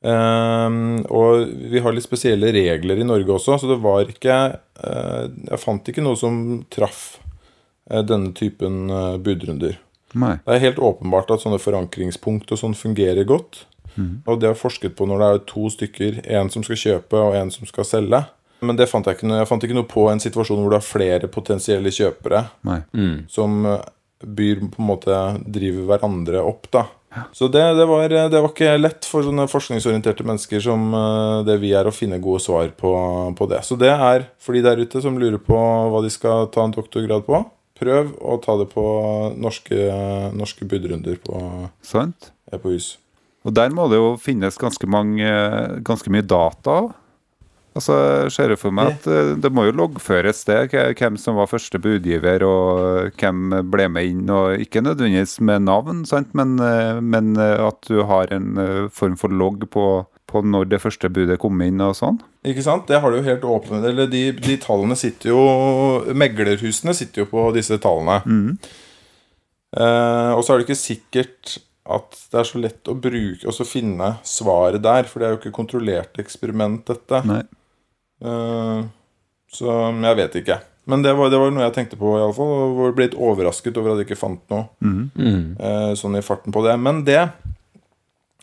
Um, 0.03 1.05
og 1.15 1.53
vi 1.71 1.79
har 1.85 1.95
litt 1.95 2.09
spesielle 2.09 2.51
regler 2.55 2.99
i 2.99 3.07
Norge 3.07 3.37
også, 3.37 3.61
så 3.63 3.69
det 3.71 3.77
var 3.85 4.09
ikke 4.11 4.39
uh, 4.59 5.29
Jeg 5.31 5.61
fant 5.63 5.87
ikke 5.93 6.03
noe 6.03 6.19
som 6.19 6.41
traff 6.75 7.21
uh, 7.87 8.01
denne 8.03 8.33
typen 8.35 8.91
uh, 8.91 9.15
budrunder. 9.23 9.79
Nei. 10.19 10.37
Det 10.45 10.57
er 10.57 10.67
helt 10.67 10.81
åpenbart 10.83 11.31
at 11.33 11.45
sånne 11.45 11.61
forankringspunkt 11.63 12.53
og 12.53 12.61
sånn 12.61 12.77
fungerer 12.79 13.25
godt. 13.29 13.65
Og 14.27 14.39
det 14.41 14.49
er 14.51 14.59
forsket 14.59 14.95
på 14.97 15.07
når 15.09 15.21
det 15.21 15.31
er 15.31 15.43
to 15.51 15.67
stykker, 15.73 16.23
en 16.39 16.51
som 16.53 16.65
skal 16.65 16.81
kjøpe 16.81 17.19
og 17.19 17.37
en 17.37 17.53
som 17.53 17.69
skal 17.69 17.87
selge. 17.89 18.23
Men 18.63 18.79
det 18.79 18.89
fant 18.91 19.07
jeg 19.07 19.19
ikke 19.19 19.29
noe, 19.29 19.41
jeg 19.41 19.51
fant 19.51 19.65
ikke 19.67 19.77
noe 19.77 19.91
på 19.91 20.07
en 20.13 20.23
situasjon 20.23 20.61
hvor 20.63 20.73
det 20.73 20.79
er 20.79 20.87
flere 20.87 21.31
potensielle 21.33 21.91
kjøpere 21.93 22.45
Nei. 22.69 22.79
som 23.33 23.65
eh, 23.67 23.81
byr 24.23 24.61
på 24.71 24.79
en 24.79 24.87
måte 24.87 25.23
driver 25.43 25.89
hverandre 25.91 26.45
opp, 26.47 26.69
da. 26.71 26.87
Så 27.37 27.49
det, 27.53 27.61
det, 27.77 27.85
var, 27.85 28.09
det 28.09 28.39
var 28.41 28.49
ikke 28.49 28.77
lett 28.79 29.05
for 29.05 29.27
sånne 29.27 29.45
forskningsorienterte 29.51 30.25
mennesker 30.25 30.63
som 30.65 30.87
eh, 30.97 31.41
det 31.49 31.59
vi 31.61 31.75
er, 31.77 31.91
å 31.91 31.95
finne 31.95 32.23
gode 32.23 32.41
svar 32.45 32.71
på, 32.79 32.93
på 33.37 33.51
det. 33.51 33.65
Så 33.67 33.77
det 33.81 33.91
er 33.93 34.29
for 34.41 34.57
de 34.57 34.63
der 34.65 34.81
ute 34.81 35.03
som 35.05 35.19
lurer 35.21 35.43
på 35.43 35.59
hva 35.59 36.05
de 36.05 36.13
skal 36.15 36.47
ta 36.55 36.65
en 36.65 36.73
doktorgrad 36.73 37.27
på. 37.27 37.43
Prøv 37.83 38.13
å 38.23 38.39
ta 38.43 38.57
det 38.61 38.69
på 38.71 38.87
norske, 39.35 39.79
norske 40.39 40.67
budrunder 40.71 41.19
på, 41.25 41.45
Sant? 41.87 42.31
på 42.53 42.75
hus. 42.77 42.97
Og 43.43 43.55
der 43.57 43.73
må 43.75 43.89
det 43.91 43.99
jo 43.99 44.13
finnes 44.23 44.59
ganske, 44.61 44.87
mange, 44.87 45.31
ganske 45.83 46.13
mye 46.15 46.23
data. 46.23 46.93
Altså, 47.73 47.95
jeg 48.27 48.33
ser 48.35 48.53
jo 48.53 48.59
for 48.61 48.75
meg 48.77 48.91
at 48.93 49.07
eh, 49.09 49.31
det 49.41 49.51
må 49.55 49.65
jo 49.65 49.75
loggføres 49.79 50.43
det, 50.45 50.59
hvem 50.99 51.17
som 51.21 51.39
var 51.41 51.49
første 51.49 51.81
budgiver, 51.81 52.45
og 52.45 53.17
hvem 53.17 53.55
ble 53.73 53.87
med 53.89 54.11
inn. 54.11 54.27
og 54.29 54.61
Ikke 54.61 54.83
nødvendigvis 54.85 55.39
med 55.41 55.65
navn, 55.71 56.05
sant? 56.09 56.35
Men, 56.37 56.59
eh, 56.61 57.01
men 57.01 57.33
eh, 57.41 57.57
at 57.65 57.81
du 57.89 58.03
har 58.09 58.29
en 58.35 58.61
eh, 58.61 58.91
form 58.93 59.17
for 59.21 59.33
logg 59.33 59.65
på, 59.73 59.87
på 60.33 60.43
når 60.45 60.71
det 60.73 60.81
første 60.83 61.11
budet 61.13 61.39
kom 61.43 61.61
inn 61.65 61.83
og 61.85 61.95
sånn. 61.99 62.21
Ikke 62.49 62.65
sant? 62.65 62.89
Det 62.89 63.01
har 63.03 63.13
du 63.13 63.21
jo 63.21 63.27
helt 63.27 63.45
åpne 63.47 63.83
Eller 63.87 64.09
de, 64.11 64.23
de 64.35 64.57
tallene 64.59 64.97
sitter 64.99 65.31
jo 65.31 65.43
Meglerhusene 66.19 66.95
sitter 66.97 67.23
jo 67.23 67.29
på 67.31 67.45
disse 67.55 67.79
tallene. 67.83 68.19
Eh, 69.73 70.33
og 70.35 70.43
så 70.43 70.55
er 70.55 70.61
det 70.61 70.67
ikke 70.67 70.81
sikkert 70.81 71.59
at 71.93 72.19
det 72.31 72.41
er 72.41 72.47
så 72.47 72.61
lett 72.63 72.89
å 72.91 72.95
bruke 72.95 73.49
og 73.49 73.55
så 73.57 73.67
finne 73.67 74.15
svaret 74.27 74.85
der, 74.85 75.09
for 75.11 75.19
det 75.19 75.27
er 75.27 75.33
jo 75.35 75.41
ikke 75.41 75.55
kontrollert 75.57 76.21
eksperiment, 76.23 76.85
dette. 76.91 77.23
Nei. 77.27 77.41
Eh, 78.23 78.85
så 79.53 79.79
jeg 79.91 80.19
vet 80.21 80.39
ikke. 80.43 80.59
Men 80.91 81.03
det 81.05 81.13
var, 81.15 81.31
det 81.31 81.39
var 81.39 81.53
noe 81.55 81.67
jeg 81.67 81.75
tenkte 81.77 81.99
på, 81.99 82.17
iallfall. 82.19 82.53
Og 82.73 82.97
ble 82.97 83.07
litt 83.07 83.19
overrasket 83.19 83.77
over 83.79 83.95
at 83.95 84.03
jeg 84.03 84.11
ikke 84.11 84.19
fant 84.19 84.43
noe 84.51 84.65
eh, 85.63 85.93
sånn 85.99 86.19
i 86.19 86.25
farten 86.27 86.55
på 86.55 86.65
det. 86.67 86.75
Men 86.83 87.05
det 87.07 87.21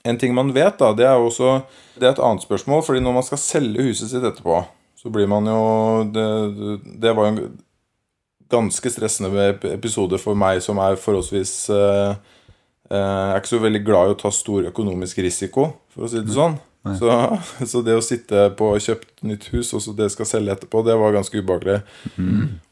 En 0.08 0.18
ting 0.20 0.36
man 0.36 0.54
vet, 0.56 0.78
da, 0.80 0.94
det 0.96 1.06
er 1.08 1.18
jo 1.20 1.28
også 1.28 1.56
Det 2.00 2.08
er 2.08 2.14
et 2.14 2.22
annet 2.24 2.46
spørsmål, 2.46 2.84
fordi 2.86 3.02
når 3.04 3.18
man 3.18 3.26
skal 3.28 3.42
selge 3.42 3.84
huset 3.90 4.12
sitt 4.12 4.24
etterpå, 4.24 4.62
så 4.96 5.12
blir 5.12 5.28
man 5.28 5.48
jo 5.48 5.64
Det, 6.14 6.28
det 7.02 7.16
var 7.16 7.28
jo 7.28 7.34
en 7.34 7.58
ganske 8.50 8.90
stressende 8.90 9.50
episode 9.70 10.18
for 10.22 10.38
meg 10.40 10.62
som 10.66 10.80
er 10.82 10.98
forholdsvis 11.00 11.54
eh, 11.76 12.16
eh, 12.90 12.96
Jeg 12.98 13.36
er 13.36 13.44
ikke 13.44 13.52
så 13.52 13.62
veldig 13.62 13.84
glad 13.86 14.10
i 14.10 14.16
å 14.16 14.22
ta 14.24 14.32
stor 14.34 14.66
økonomisk 14.72 15.22
risiko, 15.22 15.68
for 15.94 16.08
å 16.08 16.10
si 16.10 16.24
det 16.24 16.34
sånn. 16.34 16.58
Så, 16.98 17.12
så 17.72 17.84
det 17.86 17.98
å 18.00 18.02
sitte 18.02 18.48
på 18.58 18.72
og 18.74 18.82
kjøpt 18.82 19.22
nytt 19.28 19.50
hus, 19.54 19.70
og 19.78 19.84
så 19.86 19.94
det 19.94 20.10
skal 20.16 20.30
selge 20.30 20.56
etterpå, 20.56 20.82
det 20.88 20.98
var 20.98 21.14
ganske 21.14 21.44
ubehagelig. 21.44 21.84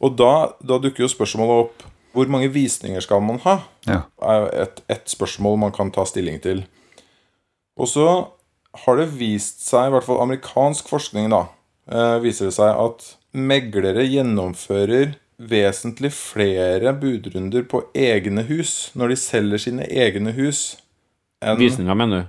Og 0.01 0.17
da, 0.17 0.33
da 0.65 0.79
dukker 0.81 1.05
jo 1.05 1.11
spørsmålet 1.13 1.67
opp 1.67 1.85
hvor 2.17 2.31
mange 2.33 2.49
visninger 2.49 3.03
skal 3.03 3.21
man 3.21 3.37
ha? 3.43 3.59
Ja. 3.85 3.99
er 4.25 4.47
ett 4.63 4.79
et 4.89 5.11
spørsmål 5.11 5.59
man 5.67 5.75
kan 5.75 5.91
ta 5.93 6.07
stilling 6.09 6.39
til. 6.41 6.63
Og 7.77 7.87
så 7.91 8.07
har 8.83 8.97
det 8.99 9.07
vist 9.17 9.61
seg, 9.65 9.87
i 9.89 9.93
hvert 9.95 10.05
fall 10.05 10.21
amerikansk 10.23 10.89
forskning, 10.89 11.29
da, 11.33 11.43
eh, 11.91 12.17
viser 12.23 12.49
det 12.49 12.53
seg 12.57 12.73
at 12.73 13.15
meglere 13.37 14.05
gjennomfører 14.07 15.15
vesentlig 15.37 16.09
flere 16.17 16.93
budrunder 16.97 17.61
på 17.69 17.83
egne 17.93 18.41
hus 18.47 18.89
når 18.97 19.09
de 19.13 19.15
selger 19.21 19.61
sine 19.61 19.85
egne 19.87 20.33
hus. 20.33 20.77
enn- 21.41 21.59
Visninga, 21.61 21.93
mener 21.95 22.21
du? 22.23 22.27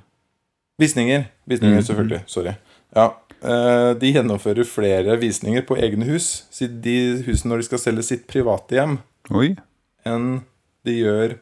Visninger. 0.84 1.24
Visninger, 1.48 1.80
selvfølgelig. 1.82 2.22
Sorry. 2.28 2.52
Ja. 2.94 3.06
eh, 3.42 3.94
De 3.94 4.12
gjennomfører 4.12 4.64
flere 4.66 5.16
visninger 5.18 5.62
på 5.64 5.76
egne 5.78 6.04
hus, 6.04 6.44
de 6.60 7.22
husene 7.24 7.50
når 7.52 7.56
de 7.58 7.62
skal 7.64 7.78
selge 7.78 8.02
sitt 8.04 8.26
private 8.28 8.76
hjem, 8.76 8.98
Oi. 9.30 9.56
enn 10.04 10.42
de 10.84 10.92
gjør 11.02 11.38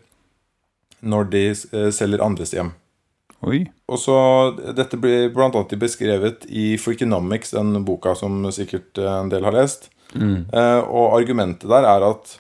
når 1.03 1.31
de 1.31 1.45
eh, 1.51 1.91
selger 1.91 2.23
andres 2.23 2.53
hjem. 2.53 2.73
Oi. 3.47 3.61
Og 3.87 4.01
så, 4.03 4.17
Dette 4.75 4.99
blir 4.99 5.31
annet 5.31 5.77
beskrevet 5.79 6.49
i 6.51 6.75
Freakonomics, 6.83 7.55
den 7.55 7.85
boka 7.87 8.17
som 8.19 8.43
sikkert 8.55 8.99
eh, 8.99 9.13
en 9.21 9.31
del 9.31 9.47
har 9.47 9.55
lest. 9.55 9.91
Eh, 10.17 10.83
og 10.83 11.17
argumentet 11.19 11.69
der 11.71 11.87
er 11.87 12.09
at 12.09 12.39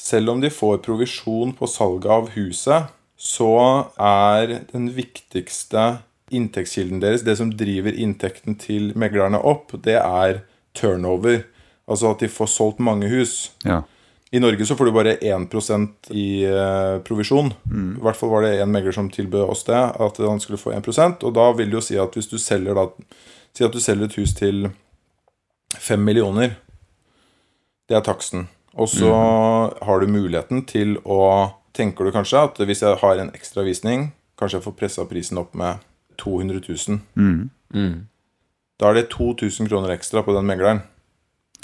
selv 0.00 0.32
om 0.32 0.40
de 0.42 0.50
får 0.50 0.82
provisjon 0.86 1.52
på 1.56 1.68
salget 1.70 2.10
av 2.10 2.32
huset, 2.34 2.90
så 3.22 3.52
er 4.02 4.62
den 4.72 4.88
viktigste 4.96 6.02
inntektskilden 6.32 7.02
deres, 7.02 7.22
det 7.22 7.36
som 7.38 7.52
driver 7.54 7.94
inntekten 7.94 8.56
til 8.58 8.90
meglerne 8.98 9.38
opp, 9.38 9.74
det 9.84 9.98
er 10.00 10.42
turnover. 10.74 11.44
Altså 11.86 12.14
at 12.14 12.22
de 12.24 12.30
får 12.32 12.50
solgt 12.50 12.80
mange 12.82 13.10
hus. 13.12 13.52
Ja. 13.66 13.82
I 14.32 14.40
Norge 14.40 14.64
så 14.66 14.76
får 14.76 14.88
du 14.88 14.92
bare 14.96 15.16
1% 15.20 16.12
i 16.16 16.26
uh, 16.48 17.02
provisjon. 17.04 17.50
I 17.68 18.00
hvert 18.00 18.16
fall 18.16 18.30
var 18.32 18.46
det 18.46 18.54
en 18.62 18.70
megler 18.72 18.94
som 18.96 19.10
tilbød 19.12 19.44
oss 19.44 19.66
det, 19.68 19.76
at 19.76 20.20
han 20.24 20.40
skulle 20.40 20.60
få 20.60 20.72
1% 20.72 21.26
Og 21.28 21.34
da 21.36 21.50
vil 21.58 21.68
det 21.68 21.76
jo 21.76 21.82
si 21.84 21.98
at 22.00 22.16
hvis 22.16 22.30
du 22.30 22.38
selger 22.40 22.78
da 22.78 22.86
Si 23.52 23.66
at 23.66 23.74
du 23.74 23.80
selger 23.84 24.08
et 24.08 24.16
hus 24.16 24.32
til 24.32 24.70
5 25.76 26.00
millioner. 26.00 26.54
Det 27.88 27.98
er 27.98 28.04
taksten. 28.06 28.46
Og 28.72 28.88
så 28.88 29.12
har 29.84 30.00
du 30.00 30.08
muligheten 30.08 30.64
til 30.64 30.96
å 31.04 31.52
Tenker 31.72 32.04
du 32.04 32.12
kanskje 32.12 32.40
at 32.44 32.58
hvis 32.68 32.82
jeg 32.84 32.98
har 33.00 33.16
en 33.16 33.30
ekstra 33.32 33.62
visning, 33.64 34.10
kanskje 34.36 34.58
jeg 34.58 34.64
får 34.66 34.74
pressa 34.76 35.04
prisen 35.08 35.38
opp 35.40 35.54
med 35.56 35.80
200 36.20 36.60
000. 36.68 36.98
Mm. 37.16 37.94
Da 38.76 38.90
er 38.90 38.98
det 38.98 39.06
2000 39.14 39.70
kroner 39.70 39.94
ekstra 39.94 40.20
på 40.26 40.34
den 40.36 40.44
megleren. 40.50 40.82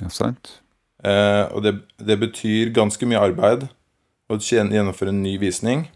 ja, 0.00 0.08
sant. 0.08 0.62
Eh, 1.04 1.44
og 1.54 1.62
det, 1.62 1.74
det 2.02 2.18
betyr 2.18 2.72
ganske 2.74 3.06
mye 3.06 3.20
arbeid 3.30 3.68
å 4.28 4.38
gjennomføre 4.42 5.14
en 5.14 5.22
ny 5.22 5.36
visning. 5.40 5.86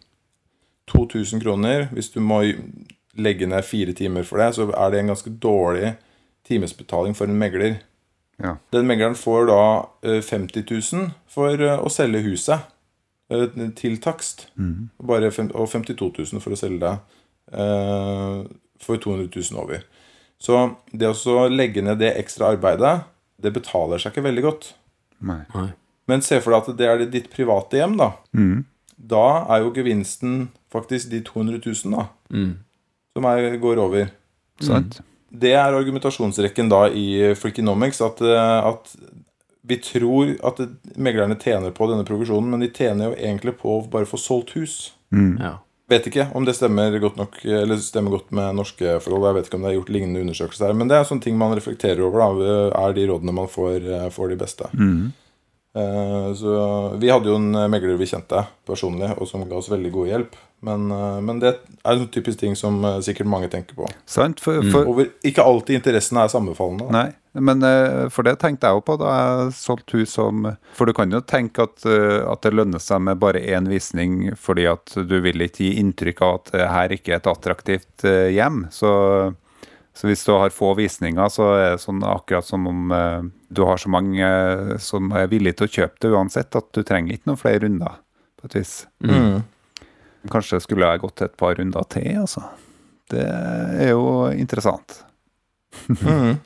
2000 0.92 1.42
kroner. 1.42 1.88
Hvis 1.92 2.10
du 2.14 2.20
må 2.20 2.42
legge 3.18 3.46
ned 3.46 3.64
fire 3.66 3.94
timer 3.96 4.26
for 4.26 4.40
det, 4.40 4.52
så 4.56 4.68
er 4.70 4.92
det 4.92 5.00
en 5.02 5.12
ganske 5.12 5.32
dårlig 5.42 5.94
timesbetaling 6.48 7.16
for 7.16 7.30
en 7.30 7.38
megler. 7.38 7.80
Ja. 8.42 8.56
Den 8.72 8.88
megleren 8.88 9.14
får 9.18 9.46
da 9.50 9.62
eh, 10.08 10.22
50 10.24 10.64
000 10.70 11.10
for 11.30 11.60
eh, 11.60 11.78
å 11.78 11.90
selge 11.92 12.24
huset 12.24 12.64
eh, 13.30 13.46
til 13.78 13.98
takst. 14.02 14.48
Fem, 14.56 15.50
og 15.52 15.68
52 15.70 16.10
000 16.32 16.42
for 16.42 16.56
å 16.56 16.58
selge 16.58 16.82
det 16.82 16.94
eh, 17.52 18.42
for 18.82 19.02
200 19.02 19.28
000 19.30 19.62
over. 19.62 19.84
Så 20.42 20.58
det 20.90 21.06
å 21.12 21.46
legge 21.52 21.84
ned 21.84 22.00
det 22.02 22.16
ekstra 22.18 22.50
arbeidet, 22.56 23.04
det 23.38 23.52
betaler 23.54 24.00
seg 24.02 24.10
ikke 24.10 24.26
veldig 24.26 24.42
godt. 24.48 24.72
Nei. 25.22 25.68
Men 26.10 26.24
se 26.24 26.40
for 26.42 26.54
deg 26.54 26.66
at 26.66 26.78
det 26.78 26.88
er 26.90 27.06
ditt 27.10 27.30
private 27.32 27.78
hjem, 27.78 27.96
da. 28.00 28.10
Mm. 28.36 28.64
Da 29.12 29.26
er 29.54 29.64
jo 29.64 29.72
gevinsten 29.74 30.50
faktisk 30.72 31.10
de 31.12 31.22
200 31.26 31.62
000, 31.64 31.96
da. 31.96 32.06
Som 33.16 33.28
er, 33.28 33.56
går 33.62 33.80
over. 33.82 34.12
Sant? 34.62 35.00
Det 35.32 35.54
er 35.56 35.74
argumentasjonsrekken 35.74 36.68
da 36.68 36.86
i 36.92 37.32
Freakonomics 37.38 38.02
at, 38.04 38.20
eh, 38.20 38.68
at 38.68 38.92
vi 39.62 39.78
tror 39.80 40.34
at 40.44 40.60
meglerne 41.00 41.38
tjener 41.40 41.72
på 41.74 41.88
denne 41.88 42.04
provisjonen, 42.04 42.50
men 42.52 42.64
de 42.64 42.68
tjener 42.74 43.10
jo 43.10 43.16
egentlig 43.16 43.56
på 43.62 43.78
å 43.78 43.84
bare 43.90 44.08
få 44.08 44.20
solgt 44.20 44.52
hus. 44.58 44.92
Ja. 45.40 45.56
Vet 45.92 46.06
ikke 46.08 46.28
om 46.38 46.46
det 46.46 46.54
stemmer 46.56 46.94
godt 47.02 47.18
nok 47.20 47.34
Eller 47.44 47.80
stemmer 47.82 48.14
godt 48.14 48.30
med 48.32 48.56
norske 48.56 48.94
forhold. 49.04 49.26
Jeg 49.28 49.38
vet 49.38 49.50
ikke 49.50 49.58
om 49.58 49.66
det 49.66 49.72
er 49.72 49.78
gjort 49.80 49.90
lignende 49.92 50.22
undersøkelser 50.24 50.70
her, 50.70 50.78
men 50.78 50.88
det 50.88 50.96
er 50.98 51.08
sånne 51.08 51.26
ting 51.26 51.36
man 51.40 51.52
reflekterer 51.58 52.00
over. 52.06 52.22
da 52.22 52.86
Er 52.86 52.96
de 52.96 53.08
rådene 53.10 53.34
man 53.36 53.50
får, 53.50 53.76
eh, 53.82 54.08
får 54.14 54.32
de 54.32 54.38
beste. 54.40 54.70
Mm. 54.72 55.12
Så 56.36 56.54
Vi 57.00 57.08
hadde 57.08 57.30
jo 57.30 57.38
en 57.38 57.70
megler 57.72 57.96
vi 57.96 58.04
kjente 58.04 58.42
personlig, 58.68 59.08
og 59.16 59.24
som 59.28 59.48
ga 59.48 59.56
oss 59.56 59.70
veldig 59.72 59.92
god 59.92 60.10
hjelp. 60.10 60.34
Men, 60.62 60.90
eh, 60.90 61.20
men 61.20 61.40
det 61.42 61.56
er 61.82 61.96
en 61.96 62.06
typisk 62.14 62.38
ting 62.38 62.54
som 62.58 62.76
eh, 62.86 63.00
sikkert 63.02 63.26
mange 63.26 63.48
tenker 63.50 63.74
på. 63.74 63.88
Sant? 64.06 64.38
For, 64.42 64.62
for, 64.70 64.86
Over, 64.92 65.08
ikke 65.26 65.42
alltid 65.42 65.80
interessene 65.80 66.22
er 66.22 66.30
sammenfallende. 66.30 66.86
da. 66.86 67.00
Nei, 67.00 67.40
men 67.48 67.66
eh, 67.66 68.04
for 68.14 68.28
det 68.28 68.36
tenkte 68.38 68.70
jeg 68.70 68.78
jo 68.78 68.84
på 68.86 68.94
da 69.00 69.16
jeg 69.16 69.56
solgte 69.58 69.98
hus 69.98 70.14
som 70.14 70.46
For 70.78 70.86
du 70.86 70.94
kan 70.94 71.10
jo 71.10 71.18
tenke 71.26 71.66
at, 71.66 71.82
at 71.82 72.46
det 72.46 72.54
lønner 72.54 72.82
seg 72.82 73.02
med 73.08 73.18
bare 73.22 73.42
én 73.42 73.66
visning, 73.70 74.36
fordi 74.38 74.68
at 74.70 74.94
du 74.94 75.16
vil 75.24 75.42
ikke 75.42 75.66
gi 75.66 75.80
inntrykk 75.82 76.22
av 76.22 76.38
at 76.38 76.52
her 76.76 76.94
ikke 76.94 77.16
er 77.16 77.18
et 77.18 77.30
attraktivt 77.32 78.06
hjem. 78.06 78.66
Så, 78.70 78.92
så 79.98 80.10
hvis 80.10 80.22
du 80.28 80.36
har 80.36 80.54
få 80.54 80.76
visninger, 80.78 81.32
så 81.32 81.48
er 81.56 81.70
det 81.72 81.82
sånn 81.82 82.04
akkurat 82.06 82.46
som 82.46 82.70
om 82.70 82.94
du 83.50 83.64
har 83.66 83.82
så 83.82 83.90
mange 83.90 84.28
som 84.80 85.10
er 85.10 85.26
villige 85.32 85.58
til 85.58 85.66
å 85.66 85.74
kjøpe 85.80 86.04
det 86.04 86.12
uansett, 86.14 86.54
at 86.54 86.70
du 86.70 86.84
trenger 86.86 87.18
ikke 87.18 87.32
noen 87.32 87.42
flere 87.42 87.64
runder, 87.66 87.98
på 88.38 88.46
et 88.46 88.60
vis. 88.60 88.76
Mm. 89.02 89.42
Kanskje 90.30 90.60
skulle 90.62 90.90
jeg 90.90 91.02
gått 91.02 91.24
et 91.24 91.34
par 91.40 91.56
runder 91.58 91.88
til, 91.90 92.12
altså. 92.22 92.44
Det 93.12 93.24
er 93.24 93.90
jo 93.92 94.28
interessant. 94.30 95.02
mm. 95.88 96.38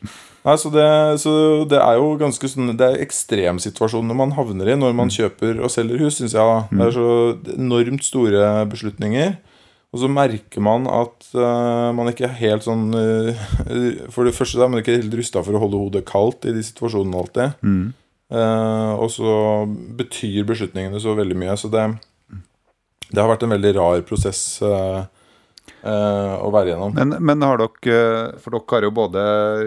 Nei, 0.47 0.55
så 0.63 0.71
det, 0.71 0.87
så 1.19 1.33
det 1.67 1.79
er 1.83 1.97
jo 1.99 2.13
ganske 2.21 2.47
sånn 2.47 2.77
Det 2.79 2.87
er 2.87 3.01
ekstremsituasjoner 3.03 4.15
man 4.15 4.31
havner 4.37 4.69
i 4.71 4.77
når 4.79 4.93
man 4.95 5.11
kjøper 5.11 5.59
og 5.59 5.73
selger 5.75 6.05
hus, 6.05 6.21
syns 6.21 6.37
jeg. 6.37 6.47
da. 6.47 6.63
Det 6.71 6.87
er 6.87 6.95
så 6.95 7.09
enormt 7.57 8.07
store 8.07 8.53
beslutninger. 8.71 9.37
Og 9.95 10.03
så 10.03 10.11
merker 10.13 10.63
man 10.63 10.87
at 10.91 11.29
uh, 11.35 11.91
man 11.97 12.11
ikke 12.11 12.27
er 12.29 12.39
helt 12.41 12.67
sånn 12.67 12.91
uh, 12.93 13.47
For 14.13 14.27
det 14.29 14.35
første 14.37 14.61
er 14.61 14.71
man 14.71 14.83
ikke 14.83 14.99
helt 14.99 15.15
rusta 15.19 15.43
for 15.47 15.57
å 15.57 15.63
holde 15.63 15.81
hodet 15.81 16.07
kaldt 16.09 16.47
i 16.47 16.55
de 16.55 16.65
situasjonene 16.67 17.23
alltid. 17.23 17.57
Eh, 18.27 18.93
og 18.99 19.07
så 19.15 19.33
betyr 19.99 20.47
beslutningene 20.49 20.99
så 21.03 21.15
veldig 21.19 21.37
mye. 21.39 21.55
Så 21.59 21.71
det, 21.73 21.85
det 23.11 23.21
har 23.23 23.29
vært 23.31 23.45
en 23.47 23.55
veldig 23.55 23.73
rar 23.77 24.01
prosess 24.09 24.41
uh, 24.67 25.05
uh, 25.87 26.35
å 26.43 26.51
være 26.55 26.73
gjennom. 26.73 26.95
Men, 26.97 27.15
men 27.23 27.45
har 27.47 27.61
dere 27.63 28.01
For 28.43 28.51
dere 28.57 28.75
har 28.75 28.87
jo 28.89 28.93
både 28.97 29.23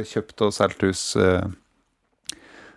kjøpt 0.10 0.44
og 0.48 0.54
solgt 0.56 0.84
hus. 0.88 1.04
Uh, 1.20 1.48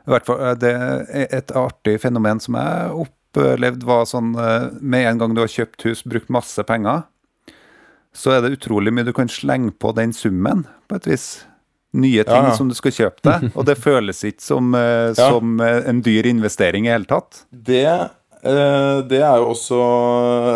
I 0.07 0.11
hvert 0.15 0.27
fall, 0.27 0.41
eh, 0.43 0.55
Det 0.59 0.73
er 0.75 1.27
et 1.39 1.53
artig 1.59 1.97
fenomen 2.03 2.41
som 2.43 2.57
jeg 2.59 3.05
opplevde, 3.07 3.87
var 3.87 4.05
sånn 4.11 4.33
eh, 4.39 4.69
Med 4.81 5.07
en 5.13 5.19
gang 5.23 5.35
du 5.37 5.41
har 5.45 5.51
kjøpt 5.53 5.87
hus, 5.87 6.03
brukt 6.05 6.31
masse 6.33 6.63
penger, 6.69 7.05
så 8.13 8.35
er 8.35 8.43
det 8.45 8.59
utrolig 8.59 8.93
mye 8.93 9.07
du 9.09 9.13
kan 9.17 9.31
slenge 9.33 9.71
på 9.81 9.95
den 9.97 10.11
summen, 10.13 10.67
på 10.91 10.99
et 10.99 11.07
vis. 11.09 11.27
Nye 11.97 12.25
ting 12.25 12.43
Ja, 12.45 12.51
ja. 12.51 12.57
som 12.57 12.69
du 12.69 12.75
skal 12.77 12.93
kjøpe 12.93 13.23
deg. 13.25 13.47
Og 13.57 13.65
det 13.69 13.79
føles 13.87 14.21
ikke 14.25 14.43
som, 14.45 14.75
uh, 14.77 15.13
Ja. 15.17 15.31
som 15.33 15.59
uh, 15.61 15.81
en 15.89 16.03
dyr 16.05 16.27
investering 16.29 16.87
i 16.89 16.93
hele 16.93 17.09
tatt. 17.09 17.43
Det, 17.53 17.85
eh, 17.89 18.05
det 18.43 19.21
er 19.23 19.37
jo 19.39 19.53
også 19.53 19.77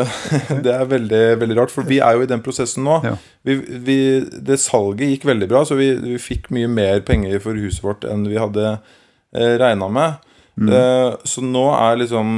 Det 0.65 0.73
er 0.75 0.89
veldig, 0.91 1.21
veldig 1.39 1.57
rart, 1.61 1.71
for 1.71 1.87
vi 1.87 2.01
er 2.03 2.17
jo 2.19 2.25
i 2.25 2.31
den 2.31 2.43
prosessen 2.43 2.83
nå. 2.87 2.97
Ja. 3.07 3.13
Vi, 3.47 3.55
vi, 3.87 3.99
det 4.43 4.59
salget 4.63 5.13
gikk 5.13 5.29
veldig 5.29 5.49
bra, 5.53 5.63
så 5.69 5.79
vi, 5.79 5.93
vi 6.03 6.17
fikk 6.19 6.51
mye 6.55 6.71
mer 6.71 7.05
penger 7.07 7.39
for 7.45 7.59
huset 7.59 7.85
vårt 7.87 8.07
enn 8.09 8.27
vi 8.27 8.41
hadde 8.43 8.73
eh, 8.73 9.55
regna 9.63 9.87
med. 9.93 10.27
Eh, 10.57 11.15
så 11.29 11.45
nå 11.45 11.67
er 11.77 11.99
liksom 12.01 12.29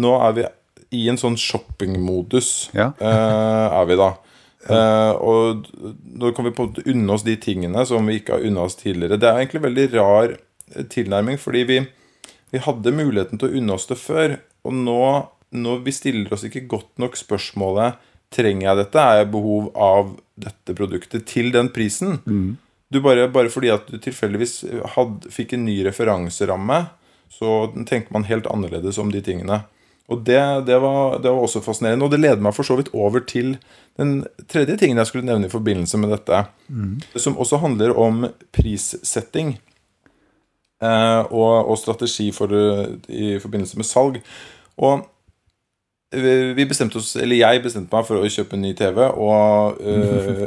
Nå 0.00 0.12
er 0.24 0.36
vi 0.38 0.44
i 0.92 1.06
en 1.08 1.20
sånn 1.20 1.38
shoppingmodus, 1.40 2.70
Ja. 2.76 2.90
eh, 3.00 3.66
er 3.80 3.88
vi 3.88 3.96
da. 4.00 4.10
Uh, 4.62 5.12
og 5.18 5.64
nå 5.74 6.28
kan 6.36 6.46
vi 6.46 6.52
på 6.54 6.62
en 6.62 6.68
måte 6.70 6.84
unne 6.86 7.14
oss 7.16 7.24
de 7.26 7.34
tingene 7.42 7.82
som 7.88 8.06
vi 8.06 8.20
ikke 8.20 8.36
har 8.36 8.44
unna 8.46 8.66
oss 8.68 8.76
tidligere. 8.78 9.18
Det 9.18 9.26
er 9.26 9.40
egentlig 9.40 9.62
veldig 9.64 9.86
rar 9.96 10.36
eh, 10.36 10.84
tilnærming, 10.92 11.40
fordi 11.42 11.64
vi, 11.66 11.78
vi 12.54 12.60
hadde 12.62 12.94
muligheten 12.94 13.40
til 13.42 13.50
å 13.50 13.58
unne 13.58 13.74
oss 13.74 13.88
det 13.90 13.98
før. 13.98 14.36
Og 14.66 14.74
nå, 14.76 15.02
nå 15.58 15.76
vi 15.84 15.94
stiller 15.94 16.32
oss 16.34 16.46
ikke 16.48 16.66
godt 16.70 17.02
nok 17.02 17.18
spørsmålet 17.18 18.00
Trenger 18.32 18.64
jeg 18.64 18.78
dette? 18.78 19.00
Er 19.00 19.18
jeg 19.20 19.32
behov 19.34 19.66
av 19.76 20.14
dette 20.40 20.72
produktet 20.72 21.26
til 21.28 21.50
den 21.52 21.68
prisen? 21.68 22.14
Du 22.88 23.00
bare, 23.04 23.26
bare 23.28 23.52
fordi 23.52 23.68
at 23.72 23.90
du 23.92 23.98
tilfeldigvis 24.00 24.54
had, 24.94 25.26
fikk 25.32 25.52
en 25.52 25.66
ny 25.66 25.74
referanseramme, 25.84 26.78
så 27.28 27.66
tenker 27.88 28.08
man 28.12 28.24
helt 28.28 28.48
annerledes 28.48 28.96
om 29.00 29.12
de 29.12 29.20
tingene. 29.24 29.62
Og 30.12 30.24
det, 30.26 30.40
det, 30.66 30.76
var, 30.82 31.18
det 31.22 31.30
var 31.30 31.44
også 31.44 31.62
fascinerende. 31.64 32.04
Og 32.04 32.12
det 32.12 32.20
leder 32.20 32.42
meg 32.44 32.56
for 32.56 32.68
så 32.68 32.76
vidt 32.80 32.90
over 32.92 33.22
til 33.28 33.54
den 34.00 34.22
tredje 34.50 34.76
tingen 34.80 35.00
jeg 35.00 35.08
skulle 35.08 35.28
nevne 35.28 35.48
i 35.48 35.52
forbindelse 35.52 36.00
med 36.00 36.12
dette. 36.12 36.42
Som 37.16 37.38
også 37.40 37.60
handler 37.62 37.94
om 37.96 38.26
prissetting. 38.52 39.54
Eh, 40.82 41.22
og, 41.30 41.70
og 41.70 41.78
strategi 41.78 42.30
for, 42.34 42.52
i 43.08 43.36
forbindelse 43.42 43.78
med 43.78 43.88
salg. 43.88 44.20
Og 44.82 45.06
vi 46.12 46.66
bestemte 46.68 46.98
oss, 47.00 47.14
eller 47.16 47.38
jeg 47.38 47.62
bestemte 47.64 47.94
meg 47.94 48.04
for 48.04 48.20
å 48.20 48.28
kjøpe 48.28 48.58
en 48.58 48.66
ny 48.66 48.74
TV, 48.76 48.98
og 49.00 49.78
uh, 49.80 50.42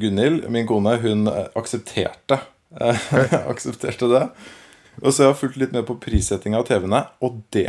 Gunhild, 0.00 0.48
min 0.50 0.66
kone, 0.66 0.96
hun 1.04 1.28
aksepterte 1.30 2.40
uh, 2.80 3.04
Aksepterte 3.52 4.08
det. 4.10 4.24
Og 5.02 5.14
så 5.14 5.22
har 5.22 5.30
jeg 5.30 5.40
fulgt 5.44 5.60
litt 5.62 5.74
med 5.74 5.86
på 5.86 6.00
prissettinga 6.02 6.58
av 6.58 6.66
TV-ene, 6.66 7.04
og 7.22 7.38
det 7.54 7.68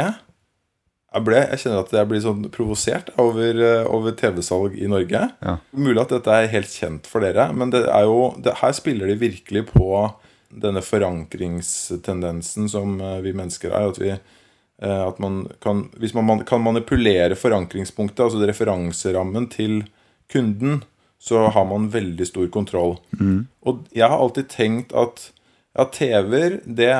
jeg, 1.15 1.23
ble, 1.23 1.38
jeg 1.45 1.62
kjenner 1.62 1.86
at 1.86 1.93
jeg 1.95 2.10
blir 2.10 2.21
sånn 2.25 2.47
provosert 2.51 3.13
over, 3.21 3.62
eh, 3.63 3.86
over 3.88 4.17
TV-salg 4.19 4.73
i 4.75 4.89
Norge. 4.91 5.21
Ja. 5.45 5.54
Mulig 5.71 6.01
at 6.01 6.12
dette 6.12 6.34
er 6.34 6.49
helt 6.51 6.73
kjent 6.73 7.08
for 7.08 7.23
dere, 7.23 7.47
men 7.56 7.71
det 7.71 7.86
er 7.88 8.10
jo, 8.10 8.34
det, 8.43 8.58
her 8.60 8.73
spiller 8.75 9.08
de 9.08 9.15
virkelig 9.21 9.63
på 9.69 9.86
denne 10.49 10.81
forankringstendensen 10.86 12.69
som 12.71 12.99
eh, 13.01 13.19
vi 13.25 13.34
mennesker 13.38 13.71
er. 13.71 13.91
At, 13.91 14.01
vi, 14.01 14.12
eh, 14.15 15.03
at 15.08 15.21
man 15.23 15.45
kan, 15.63 15.88
hvis 16.01 16.15
man 16.17 16.43
kan 16.47 16.63
manipulere 16.63 17.36
forankringspunktet, 17.39 18.23
altså 18.25 18.43
referanserammen 18.45 19.49
til 19.53 19.84
kunden, 20.31 20.84
så 21.19 21.47
har 21.49 21.65
man 21.65 21.89
veldig 21.93 22.27
stor 22.27 22.47
kontroll. 22.53 22.97
Og 23.65 23.86
jeg 23.95 24.10
har 24.10 24.19
alltid 24.19 24.49
tenkt 24.51 24.93
at 24.93 25.31
ja, 25.75 25.84
TV-er, 25.91 26.60
det 26.63 26.91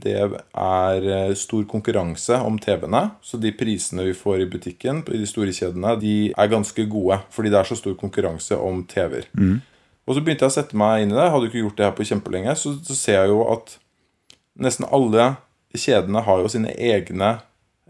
det 0.00 0.14
er 0.16 1.08
eh, 1.16 1.34
stor 1.36 1.66
konkurranse 1.68 2.38
om 2.40 2.56
TV-ene. 2.58 3.02
Så 3.20 3.36
de 3.36 3.52
prisene 3.52 4.06
vi 4.06 4.14
får 4.16 4.40
i 4.40 4.48
butikken 4.48 5.02
i 5.12 5.20
de 5.20 5.28
store 5.28 5.52
kjedene, 5.52 5.98
de 6.00 6.32
er 6.32 6.52
ganske 6.52 6.86
gode. 6.88 7.20
Fordi 7.30 7.52
det 7.52 7.58
er 7.60 7.68
så 7.68 7.76
stor 7.76 7.98
konkurranse 8.00 8.56
om 8.56 8.86
TV-er. 8.88 9.28
Og 10.06 10.16
så 10.16 10.20
begynte 10.24 10.42
jeg 10.46 10.50
å 10.50 10.56
sette 10.56 10.76
meg 10.78 11.02
inn 11.04 11.12
i 11.12 11.14
det. 11.14 11.22
Jeg 11.22 11.30
hadde 11.34 11.46
jo 11.46 11.50
ikke 11.52 11.62
gjort 11.62 11.76
det 11.78 11.84
her 11.86 11.94
på 11.98 12.06
kjempelenge. 12.08 12.54
Så, 12.58 12.72
så 12.82 12.96
ser 12.98 13.20
jeg 13.20 13.28
jo 13.30 13.42
at 13.52 13.76
nesten 14.58 14.86
alle 14.90 15.28
kjedene 15.78 16.22
har 16.26 16.42
jo 16.42 16.48
sine 16.52 16.72
egne 16.74 17.28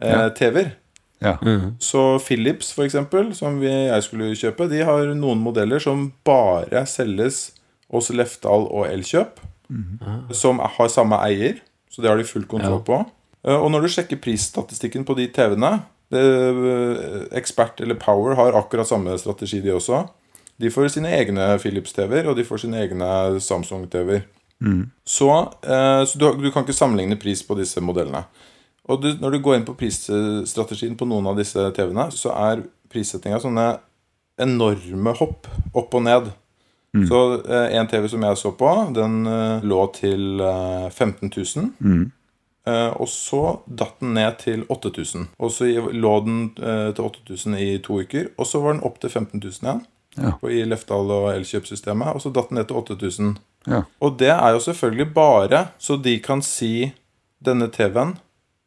eh, 0.01 0.11
Ja. 0.12 0.29
TV-er. 0.37 0.75
Ja. 1.22 1.37
Så 1.79 2.18
Philips, 2.18 2.72
for 2.75 2.83
eksempel, 2.85 3.29
som 3.38 3.61
vi, 3.62 3.70
jeg 3.70 4.03
skulle 4.03 4.33
kjøpe, 4.35 4.66
de 4.68 4.81
har 4.85 5.12
noen 5.14 5.38
modeller 5.38 5.79
som 5.83 6.09
bare 6.27 6.83
selges 6.90 7.53
hos 7.92 8.11
Lefdal 8.11 8.66
og 8.68 8.88
Elkjøp. 8.90 9.38
Som 10.35 10.59
har 10.59 10.90
samme 10.92 11.16
eier, 11.25 11.61
så 11.88 12.03
det 12.03 12.11
har 12.11 12.18
de 12.20 12.27
full 12.29 12.44
kontroll 12.51 12.81
Ja. 12.81 12.85
på. 12.90 12.98
Eh, 13.46 13.55
Og 13.57 13.70
når 13.70 13.83
du 13.87 13.88
sjekker 13.94 14.20
prisstatistikken 14.20 15.05
på 15.09 15.16
de 15.16 15.29
TV-ene 15.33 15.79
Ekspert 16.12 17.33
Expert 17.33 17.81
eller 17.81 17.94
Power 17.96 18.35
har 18.37 18.53
akkurat 18.59 18.87
samme 18.88 19.14
strategi, 19.18 19.61
de 19.64 19.72
også. 19.72 20.03
De 20.61 20.71
får 20.71 20.88
sine 20.95 21.11
egne 21.17 21.59
Philips-TV-er, 21.59 22.29
og 22.31 22.37
de 22.37 22.45
får 22.45 22.65
sine 22.65 22.81
egne 22.85 23.41
Samsung-TV-er. 23.41 24.27
Så, 25.09 25.29
eh, 25.67 26.05
så 26.07 26.19
du, 26.19 26.29
du 26.38 26.51
kan 26.55 26.62
ikke 26.62 26.77
sammenligne 26.77 27.17
pris 27.19 27.43
på 27.43 27.57
disse 27.59 27.81
modellene. 27.83 28.25
Og 28.85 29.01
du, 29.03 29.09
når 29.21 29.31
du 29.31 29.38
går 29.43 29.57
inn 29.57 29.67
på 29.67 29.75
prisstrategien 29.79 30.95
på 30.99 31.07
noen 31.07 31.27
av 31.31 31.38
disse 31.38 31.65
TV-ene, 31.75 32.09
så 32.15 32.31
er 32.35 32.62
prissettinga 32.93 33.41
sånne 33.43 33.67
enorme 34.43 35.15
hopp 35.19 35.47
opp 35.75 35.95
og 35.95 36.03
ned. 36.07 36.31
Så 37.09 37.19
eh, 37.49 37.73
en 37.79 37.88
TV 37.88 38.09
som 38.12 38.23
jeg 38.27 38.37
så 38.37 38.51
på, 38.53 38.71
den 38.93 39.23
eh, 39.27 39.62
lå 39.65 39.85
til 39.97 40.43
eh, 40.45 40.91
15 40.91 41.31
000. 41.33 41.71
Eh, 42.69 42.91
og 43.01 43.09
så 43.09 43.41
datt 43.67 43.97
den 44.03 44.12
ned 44.15 44.37
til 44.43 44.67
8000. 44.71 45.31
Og 45.41 45.51
så 45.55 45.71
lå 45.91 46.12
den 46.27 46.43
eh, 46.61 46.91
til 46.95 47.07
8000 47.09 47.57
i 47.59 47.71
to 47.83 47.97
uker. 48.03 48.29
Og 48.37 48.47
så 48.47 48.61
var 48.61 48.77
den 48.77 48.85
opp 48.85 49.01
til 49.01 49.11
15 49.11 49.41
000 49.41 49.51
igjen 49.62 49.83
Ja. 50.16 50.33
på, 50.40 50.51
i 50.53 50.64
Lefdal 50.68 51.09
og 51.11 51.31
Elkjøp-systemet. 51.35 52.14
Og 52.14 52.20
så 52.20 52.33
datt 52.33 52.51
den 52.51 52.59
ned 52.61 52.66
til 52.68 52.77
8000. 52.77 53.37
Ja. 53.66 53.83
Og 54.03 54.18
det 54.18 54.29
er 54.35 54.51
jo 54.53 54.59
selvfølgelig 54.61 55.14
bare 55.14 55.68
så 55.79 55.96
de 56.03 56.18
kan 56.20 56.42
si 56.42 56.92
denne 57.44 57.68
TV-en 57.72 58.16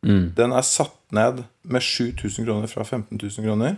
den 0.06 0.52
er 0.54 0.62
satt 0.62 0.94
ned 1.12 1.44
med 1.66 1.82
7000 1.82 2.46
kroner 2.46 2.68
fra 2.70 2.84
15 2.84 3.18
000 3.18 3.46
kroner. 3.46 3.78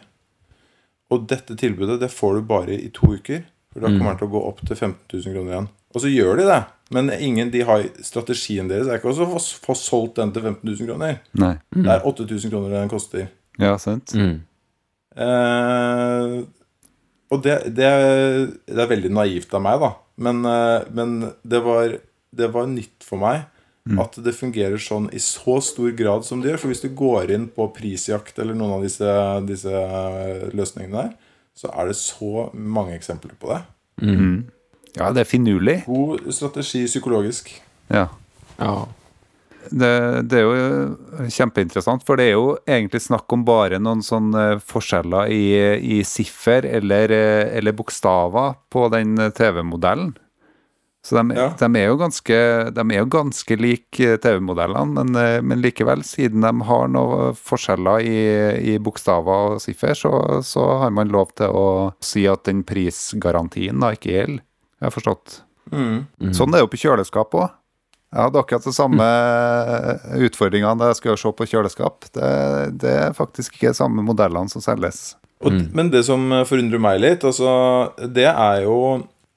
Og 1.10 1.28
dette 1.30 1.56
tilbudet 1.56 2.00
det 2.02 2.10
får 2.12 2.36
du 2.36 2.42
bare 2.50 2.76
i 2.76 2.90
to 2.92 3.14
uker. 3.16 3.44
For 3.72 3.80
da 3.80 3.88
kommer 3.88 4.12
den 4.12 4.18
til 4.20 4.28
å 4.28 4.32
gå 4.34 4.42
opp 4.50 4.60
til 4.68 4.76
15 4.76 4.98
000 5.14 5.34
kroner 5.36 5.54
igjen. 5.54 5.70
Og 5.96 6.02
så 6.04 6.12
gjør 6.12 6.36
de 6.42 6.48
det. 6.50 6.60
Men 6.92 7.12
ingen, 7.16 7.50
de 7.52 7.62
har 7.68 7.84
strategien 8.04 8.68
deres 8.68 8.88
er 8.92 9.00
ikke 9.00 9.12
å 9.14 9.28
få- 9.36 9.60
få 9.68 9.76
solgt 9.76 10.16
den 10.20 10.32
til 10.36 10.42
15 10.44 10.68
000 10.68 10.88
kroner. 10.90 11.20
Nei. 11.40 11.54
Det 11.72 11.88
er 11.96 12.04
8000 12.08 12.52
kroner 12.52 12.70
den 12.76 12.90
koster. 12.92 13.28
Ja, 13.60 13.78
sant? 13.78 14.12
Eh, 15.16 16.44
og 17.34 17.44
det, 17.44 17.58
det, 17.76 17.92
det 18.70 18.82
er 18.84 18.92
veldig 18.92 19.12
naivt 19.18 19.54
av 19.58 19.64
meg, 19.66 19.82
da. 19.84 19.92
Men, 20.28 20.42
eh, 20.48 20.88
men 20.96 21.18
det, 21.44 21.62
var, 21.66 21.98
det 22.32 22.52
var 22.54 22.70
nytt 22.72 23.06
for 23.06 23.22
meg 23.22 23.46
at 23.96 24.18
det 24.20 24.34
fungerer 24.36 24.82
sånn 24.82 25.08
i 25.16 25.20
så 25.24 25.62
stor 25.64 25.94
grad 25.96 26.26
som 26.28 26.42
det 26.42 26.52
gjør. 26.52 26.60
For 26.60 26.74
hvis 26.74 26.84
du 26.84 26.90
går 26.98 27.32
inn 27.32 27.48
på 27.54 27.70
prisjakt 27.76 28.40
eller 28.44 28.58
noen 28.58 28.78
av 28.78 28.86
disse, 28.86 29.14
disse 29.48 29.72
eh, 29.72 30.48
løsningene 30.52 31.06
der, 31.06 31.14
så 31.58 31.72
er 31.72 31.90
det 31.90 31.98
så 32.00 32.50
mange 32.54 32.98
eksempler 32.98 33.38
på 33.40 33.54
det. 33.54 33.62
Ja, 34.98 35.12
det 35.14 35.24
er 35.24 35.30
finurlig. 35.30 35.78
God 35.88 36.28
strategi 36.36 36.84
psykologisk. 36.90 37.50
Ja. 37.94 38.08
Ja. 38.58 38.74
Det, 39.72 39.92
det 40.30 40.40
er 40.40 40.46
jo 40.46 41.28
kjempeinteressant, 41.34 42.04
for 42.08 42.20
det 42.20 42.30
er 42.30 42.36
jo 42.38 42.54
egentlig 42.68 43.02
snakk 43.06 43.32
om 43.36 43.44
bare 43.48 43.80
noen 43.82 44.04
sånne 44.06 44.60
forskjeller 44.64 45.32
i, 45.34 45.44
i 45.98 46.04
siffer 46.08 46.66
eller, 46.66 47.12
eh, 47.14 47.58
eller 47.58 47.76
bokstaver 47.78 48.56
på 48.74 48.88
den 48.94 49.16
TV-modellen. 49.38 50.16
Så 51.08 51.16
de, 51.16 51.36
Ja. 51.38 51.50
de 51.56 51.68
er 51.80 51.86
jo 51.88 51.96
ganske, 52.02 52.38
de 52.76 52.84
er 52.84 52.98
jo 53.00 53.06
ganske 53.14 53.56
like 53.56 54.18
TV-modellene, 54.24 54.92
men, 54.98 55.16
eh, 55.16 55.40
men 55.42 55.62
likevel, 55.64 56.02
siden 56.04 56.42
de 56.44 56.66
har 56.68 56.88
noen 56.92 57.34
forskjeller 57.38 58.04
i, 58.04 58.74
i 58.74 58.78
bokstaver 58.84 59.54
og 59.56 59.62
siffer, 59.64 59.96
så, 59.96 60.12
så 60.44 60.66
har 60.82 60.92
man 60.92 61.08
lov 61.14 61.32
til 61.40 61.48
å 61.56 61.68
si 62.04 62.26
at 62.28 62.44
den 62.50 62.64
prisgarantien 62.68 63.80
da 63.80 63.94
ikke 63.96 64.12
gjelder. 64.18 64.44
Jeg 64.82 64.86
har 64.90 64.94
forstått. 64.94 65.42
Sånn 66.36 66.52
er 66.54 66.60
det 66.60 66.66
jo 66.66 66.74
på 66.76 66.80
kjøleskap 66.84 67.34
òg. 67.40 67.50
Jeg 68.08 68.24
hadde 68.24 68.40
akkurat 68.40 68.64
de 68.64 68.72
samme 68.72 69.06
utfordringene 70.28 70.80
da 70.80 70.92
jeg 70.92 71.00
skulle 71.02 71.20
se 71.20 71.32
på 71.36 71.48
kjøleskap. 71.52 72.08
Det, 72.16 72.30
det 72.80 72.94
er 73.04 73.18
faktisk 73.18 73.58
ikke 73.58 73.74
de 73.74 73.80
samme 73.82 74.06
modellene 74.06 74.52
som 74.52 74.64
selges. 74.64 75.18
Og, 75.44 75.54
Men 75.76 75.92
det 75.94 76.06
som 76.08 76.24
forundrer 76.48 76.82
meg 76.82 77.02
litt, 77.04 77.26
altså, 77.28 77.52
det 78.00 78.30
er 78.32 78.64
jo 78.66 78.80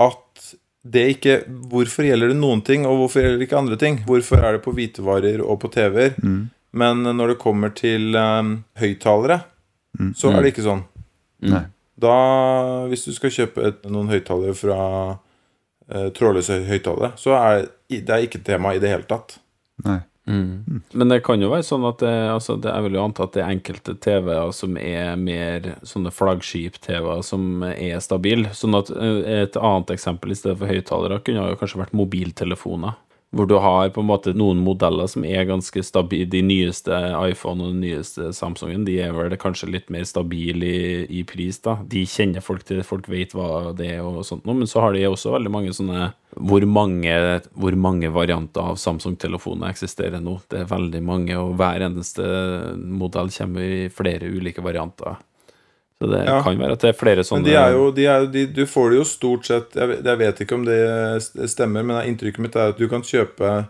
at 0.01 0.55
det 0.81 1.03
ikke 1.13 1.35
Hvorfor 1.69 2.07
gjelder 2.07 2.31
det 2.33 2.39
noen 2.39 2.63
ting, 2.65 2.87
og 2.89 3.03
hvorfor 3.03 3.21
gjelder 3.21 3.43
det 3.43 3.51
ikke 3.51 3.59
andre 3.59 3.77
ting? 3.77 3.99
Hvorfor 4.07 4.41
er 4.41 4.57
det 4.57 4.63
på 4.65 4.73
hvitevarer 4.73 5.43
og 5.45 5.59
på 5.61 5.69
TV-er? 5.75 6.15
Men 6.71 7.03
når 7.05 7.35
det 7.35 7.43
kommer 7.43 7.75
til 7.77 8.15
um, 8.17 8.55
høyttalere, 8.81 9.43
så 10.17 10.31
er 10.31 10.41
det 10.41 10.55
ikke 10.55 10.65
sånn. 10.65 10.87
Da, 12.01 12.15
hvis 12.89 13.05
du 13.05 13.13
skal 13.13 13.35
kjøpe 13.35 13.67
et, 13.69 13.83
noen 13.93 14.09
høyttalere 14.09 14.55
fra 14.57 14.79
trådløse 16.17 16.61
høyttalere, 16.69 17.13
så 17.19 17.35
er 17.39 17.67
det 17.91 18.15
er 18.15 18.23
ikke 18.27 18.45
tema 18.47 18.75
i 18.75 18.81
det 18.83 18.93
hele 18.93 19.09
tatt. 19.11 19.41
Nei. 19.83 19.99
Men 20.93 21.09
det 21.09 21.23
kan 21.27 21.43
jo 21.43 21.51
være 21.51 21.65
sånn 21.67 21.85
at 21.89 22.03
det, 22.03 22.13
altså 22.31 22.55
det, 22.61 22.71
jeg 22.71 22.87
vil 22.87 22.97
jo 22.99 23.03
anta 23.03 23.27
at 23.27 23.35
det 23.35 23.43
er 23.43 23.53
enkelte 23.55 23.95
TV-er 24.05 24.53
som 24.55 24.77
er 24.79 25.17
mer 25.19 25.71
sånne 25.87 26.13
flaggskip-TV-er 26.15 27.23
som 27.27 27.65
er 27.71 28.03
stabile. 28.05 28.53
Sånn 28.55 28.77
at 28.79 28.93
eh, 28.95 29.21
et 29.41 29.59
annet 29.59 29.91
eksempel 29.97 30.35
i 30.35 30.39
stedet 30.39 30.59
for 30.61 30.71
høyttalere 30.71 31.21
kunne 31.27 31.49
jo 31.51 31.59
kanskje 31.61 31.83
vært 31.83 31.97
mobiltelefoner. 31.99 32.99
Hvor 33.31 33.47
du 33.47 33.55
har 33.63 33.93
på 33.95 34.03
en 34.03 34.09
måte 34.09 34.33
noen 34.35 34.59
modeller 34.65 35.07
som 35.07 35.23
er 35.23 35.47
ganske 35.47 35.85
stabile. 35.87 36.27
De 36.31 36.41
nyeste 36.43 36.97
iPhone 37.31 37.63
og 37.63 37.77
den 37.77 37.85
nyeste 37.85 38.33
Samsungen 38.35 38.83
de 38.89 38.97
er 39.05 39.15
vel 39.15 39.37
kanskje 39.39 39.69
litt 39.71 39.93
mer 39.95 40.03
stabile 40.09 40.67
i, 40.67 41.05
i 41.21 41.23
pris. 41.23 41.61
da 41.63 41.77
De 41.87 42.03
kjenner 42.11 42.43
folk 42.43 42.67
til, 42.67 42.83
folk 42.87 43.07
vet 43.13 43.37
hva 43.39 43.71
det 43.79 43.93
er 43.95 44.03
og 44.03 44.25
sånt 44.27 44.49
noe. 44.49 44.59
Men 44.59 44.71
så 44.71 44.83
har 44.83 44.99
de 44.99 45.07
også 45.07 45.37
veldig 45.37 45.55
mange 45.55 45.77
sånne 45.77 46.11
Hvor 46.35 46.67
mange, 46.67 47.15
hvor 47.55 47.79
mange 47.79 48.11
varianter 48.11 48.73
av 48.73 48.83
Samsung-telefoner 48.83 49.71
eksisterer 49.71 50.19
nå? 50.19 50.41
Det 50.51 50.65
er 50.65 50.71
veldig 50.75 51.03
mange, 51.07 51.39
og 51.39 51.55
hver 51.61 51.87
eneste 51.87 52.27
modell 52.77 53.31
kommer 53.35 53.79
i 53.79 53.89
flere 53.95 54.27
ulike 54.27 54.63
varianter. 54.63 55.23
Så 56.01 56.09
det 56.09 56.23
Ja. 56.25 56.39
kan 56.43 56.57
være 56.59 56.73
at 56.73 56.81
det 56.81 56.89
er 56.89 56.97
flere 56.97 57.23
sånne 57.23 57.43
Men 57.43 57.51
de 57.51 57.57
er 57.61 57.73
jo, 57.77 57.91
de 57.93 58.05
er, 58.09 58.27
de, 58.33 58.47
du 58.47 58.63
får 58.67 58.91
det 58.91 58.97
jo 58.97 59.05
stort 59.05 59.45
sett 59.45 59.75
jeg, 59.77 59.89
vet- 59.91 60.05
jeg 60.09 60.19
vet 60.19 60.39
ikke 60.41 60.55
om 60.57 60.65
det 60.65 61.51
stemmer, 61.53 61.85
men 61.85 62.07
inntrykket 62.09 62.39
mitt 62.41 62.57
er 62.57 62.71
at 62.73 62.79
du 62.79 62.87
kan 62.89 63.03
kjøpe 63.05 63.67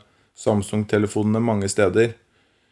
Samsung-telefonene 0.51 1.40
mange 1.43 1.69
steder. 1.69 2.14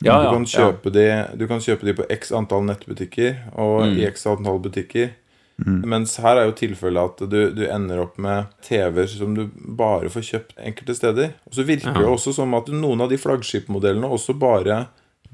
ja, 0.03 0.23
Du, 0.23 0.31
kan 0.31 0.45
kjøpe 0.47 0.93
de, 0.95 1.07
du 1.37 1.47
kan 1.51 1.59
kjøpe 1.59 1.85
de 1.89 1.95
på 1.99 2.07
x 2.15 2.31
antall 2.33 2.63
nettbutikker 2.69 3.37
og 3.59 3.87
i 3.99 4.05
x 4.07 4.27
antall 4.31 4.61
butikker. 4.63 5.11
Mens 5.67 6.13
her 6.23 6.39
er 6.39 6.47
jo 6.47 6.53
tilfellet 6.55 7.03
at 7.19 7.29
du, 7.29 7.51
du 7.51 7.65
ender 7.67 7.99
opp 8.05 8.17
med 8.23 8.47
TV-er 8.63 9.09
som 9.11 9.33
du 9.35 9.49
bare 9.75 10.07
får 10.09 10.23
kjøpt 10.29 10.53
enkelte 10.63 10.95
steder. 10.95 11.33
Og 11.51 11.57
så 11.59 11.65
virker 11.67 11.93
det 11.99 12.07
også 12.07 12.33
som 12.37 12.55
at 12.55 12.69
noen 12.71 13.01
av 13.03 13.11
de 13.11 13.19
flaggskipmodellene 13.19 14.07
også 14.07 14.37
bare 14.39 14.85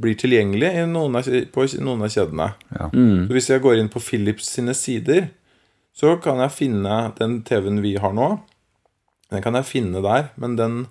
blir 0.01 0.17
tilgjengelig 0.19 0.71
i 0.75 0.85
noen 0.91 1.21
av, 1.21 1.29
på 1.55 1.67
noen 1.85 2.03
av 2.05 2.11
kjedene. 2.11 2.49
Ja. 2.75 2.89
Så 2.91 3.37
hvis 3.37 3.51
jeg 3.53 3.63
går 3.65 3.79
inn 3.79 3.93
på 3.93 4.03
Philips 4.03 4.51
sine 4.57 4.75
sider, 4.75 5.29
så 5.95 6.17
kan 6.23 6.43
jeg 6.43 6.55
finne 6.57 6.99
den 7.21 7.39
TV-en 7.47 7.83
vi 7.85 7.95
har 8.03 8.15
nå. 8.17 8.33
Den 9.31 9.45
kan 9.45 9.57
jeg 9.59 9.71
finne 9.71 10.03
der, 10.05 10.33
men 10.41 10.59
den 10.59 10.85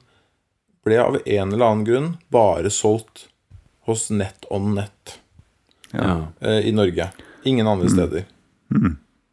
ble 0.83 0.99
av 0.99 1.19
en 1.19 1.53
eller 1.53 1.65
annen 1.65 1.85
grunn 1.87 2.09
bare 2.33 2.71
solgt 2.73 3.27
hos 3.87 4.09
NetOnNet 4.11 5.17
ja. 5.91 6.27
eh, 6.39 6.63
i 6.67 6.71
Norge. 6.75 7.09
Ingen 7.43 7.67
andre 7.67 7.91
steder. 7.91 8.27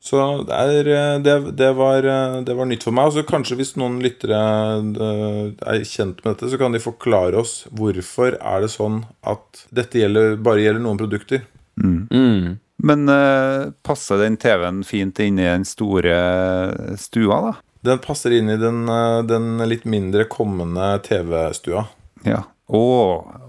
Så 0.00 0.20
det, 0.48 0.56
er, 0.56 0.88
eh, 0.88 1.18
det, 1.20 1.34
det, 1.60 1.72
var, 1.76 2.04
eh, 2.08 2.40
det 2.42 2.56
var 2.56 2.68
nytt 2.68 2.86
for 2.86 2.96
meg. 2.96 3.10
Og 3.10 3.18
så 3.18 3.24
kanskje 3.28 3.58
hvis 3.60 3.74
noen 3.80 3.98
lyttere 4.02 4.40
eh, 4.80 5.42
er 5.60 5.84
kjent 5.84 6.22
med 6.24 6.32
dette, 6.32 6.48
så 6.48 6.60
kan 6.60 6.72
de 6.72 6.80
forklare 6.82 7.40
oss 7.40 7.66
hvorfor 7.76 8.38
er 8.40 8.64
det 8.64 8.72
sånn 8.72 9.02
at 9.28 9.66
dette 9.76 10.00
gjelder, 10.00 10.38
bare 10.40 10.64
gjelder 10.64 10.84
noen 10.86 11.00
produkter. 11.00 11.44
Mm. 11.80 12.56
Men 12.80 13.12
uh, 13.12 13.72
passer 13.84 14.22
den 14.22 14.38
TV-en 14.40 14.80
fint 14.88 15.20
inn 15.20 15.38
i 15.40 15.46
den 15.46 15.66
store 15.68 16.16
stua, 17.00 17.40
da? 17.44 17.52
Den 17.84 18.00
passer 18.00 18.32
inn 18.36 18.48
i 18.52 18.56
den, 18.60 18.82
den 19.28 19.60
litt 19.68 19.86
mindre 19.88 20.24
kommende 20.32 20.94
TV-stua. 21.04 21.86
Ja. 22.24 22.42
Å, 22.72 22.84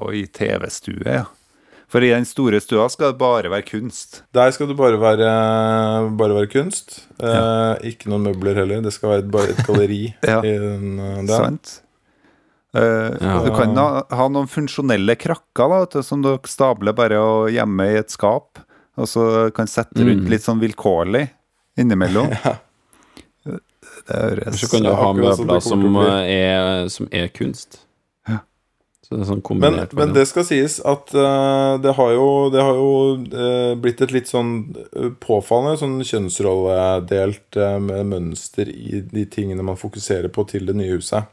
og 0.04 0.16
i 0.16 0.26
TV-stue, 0.32 1.04
ja. 1.04 1.26
For 1.92 2.04
i 2.08 2.10
den 2.14 2.24
store 2.26 2.62
stua 2.64 2.86
skal 2.90 3.12
det 3.12 3.20
bare 3.20 3.50
være 3.52 3.66
kunst. 3.68 4.22
Der 4.34 4.52
skal 4.56 4.70
det 4.72 4.78
bare 4.80 4.96
være, 5.02 5.32
bare 6.16 6.36
være 6.38 6.48
kunst. 6.54 7.02
Eh, 7.20 7.74
ikke 7.92 8.08
noen 8.12 8.30
møbler 8.30 8.56
heller. 8.62 8.80
Det 8.86 8.94
skal 8.96 9.10
være 9.18 9.26
bare 9.34 9.52
et 9.52 9.64
galleri. 9.68 10.04
Ja. 10.32 10.38
i 10.40 10.54
den, 10.62 10.94
eh. 11.00 11.26
Sant? 11.28 11.82
Eh, 12.74 13.18
Ja. 13.20 13.42
Du 13.44 13.52
kan 13.58 13.76
ha, 13.76 14.04
ha 14.08 14.28
noen 14.32 14.48
funksjonelle 14.48 15.18
krakker 15.20 15.68
da, 15.68 15.82
vet 15.84 15.98
du, 16.00 16.02
som 16.08 16.24
du 16.24 16.32
stabler 16.48 16.96
bare 16.96 17.20
og 17.20 17.50
gjemmer 17.52 17.92
i 17.92 18.00
et 18.06 18.10
skap. 18.16 18.62
Og 18.96 19.08
så 19.12 19.26
kan 19.56 19.68
sette 19.68 20.00
rundt 20.04 20.24
Mm. 20.24 20.30
litt 20.32 20.44
sånn 20.48 20.60
vilkårlig 20.64 21.26
innimellom. 21.80 22.32
Det 24.08 24.18
høres 24.18 24.60
Så 24.62 24.68
kan 24.72 24.84
du 24.86 24.90
ha 24.94 25.08
som 25.12 25.18
møbler 25.20 25.62
som 25.62 25.82
til 25.84 25.96
å 26.00 26.04
er, 26.24 26.88
som 26.90 27.08
er 27.12 27.28
kunst. 27.34 27.82
Ja. 28.30 28.38
Så 29.01 29.01
det 29.01 29.01
er 29.01 29.01
sånn 29.12 29.42
Men, 29.60 29.78
men 29.98 30.14
det 30.16 30.24
skal 30.30 30.46
sies 30.48 30.78
at 30.88 31.12
uh, 31.12 31.76
det 31.84 31.94
har 31.98 32.14
jo, 32.16 32.28
det 32.54 32.64
har 32.64 32.78
jo 32.80 32.92
uh, 33.20 33.74
blitt 33.80 34.04
et 34.06 34.14
litt 34.16 34.32
sånn 34.32 34.54
eh, 34.72 35.10
påfallende 35.20 35.82
sånn 35.82 35.98
kjønnsrolledelt 36.08 37.60
uh, 37.60 37.76
mønster 38.08 38.72
i 38.72 39.02
de 39.12 39.26
tingene 39.28 39.66
man 39.68 39.80
fokuserer 39.80 40.32
på 40.32 40.46
til 40.48 40.70
det 40.70 40.78
nye 40.80 40.96
huset. 40.96 41.28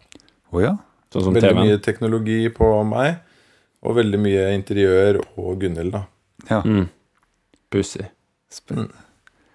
Oh, 0.50 0.62
ja. 0.62 0.74
sånn 1.14 1.28
som 1.28 1.36
Veldig 1.36 1.52
TV-en. 1.52 1.68
mye 1.68 1.82
teknologi 1.84 2.40
på 2.54 2.70
meg, 2.88 3.20
og 3.86 3.98
veldig 4.00 4.22
mye 4.26 4.48
interiør 4.56 5.20
på 5.36 5.54
Gunhild, 5.62 5.94
da. 5.94 6.06
ja. 6.50 6.62
Mm. 6.66 6.88
Pussig. 7.70 8.08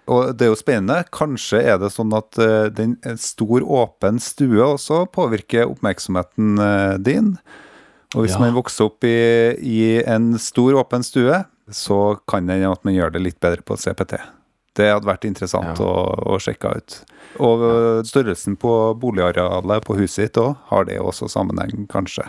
Og 0.06 0.34
det 0.36 0.46
er 0.46 0.52
jo 0.52 0.56
spennende. 0.56 1.00
Kanskje 1.12 1.60
er 1.64 1.78
det 1.82 1.90
sånn 1.92 2.12
at 2.16 2.40
uh, 2.40 2.70
den 2.72 2.96
en 3.04 3.20
stor, 3.20 3.64
åpen 3.64 4.20
stue 4.22 4.62
også 4.64 5.04
påvirker 5.12 5.68
oppmerksomheten 5.68 6.56
uh, 6.60 6.96
din. 7.00 7.34
Og 8.14 8.24
hvis 8.24 8.34
Ja. 8.36 8.40
man 8.44 8.54
vokser 8.54 8.86
opp 8.86 9.04
i, 9.04 9.14
i 9.58 10.02
en 10.06 10.38
stor, 10.38 10.74
åpen 10.78 11.02
stue, 11.02 11.44
så 11.70 12.18
kan 12.28 12.46
det 12.46 12.58
hende 12.60 12.72
at 12.72 12.84
man 12.84 12.94
gjør 12.94 13.12
det 13.12 13.22
litt 13.22 13.40
bedre 13.40 13.62
på 13.66 13.76
CPT. 13.76 14.18
Det 14.74 14.90
hadde 14.90 15.06
vært 15.06 15.24
interessant 15.24 15.78
Ja. 15.78 15.84
å, 15.86 16.34
å 16.34 16.38
sjekke 16.42 16.76
ut. 16.76 16.98
Og 17.38 18.04
størrelsen 18.06 18.56
på 18.58 18.94
boligarealet 18.98 19.84
på 19.86 19.96
huset 19.98 20.28
ditt 20.28 20.38
òg, 20.42 20.56
har 20.70 20.84
det 20.84 20.98
også 21.00 21.28
sammenheng, 21.30 21.86
kanskje. 21.88 22.26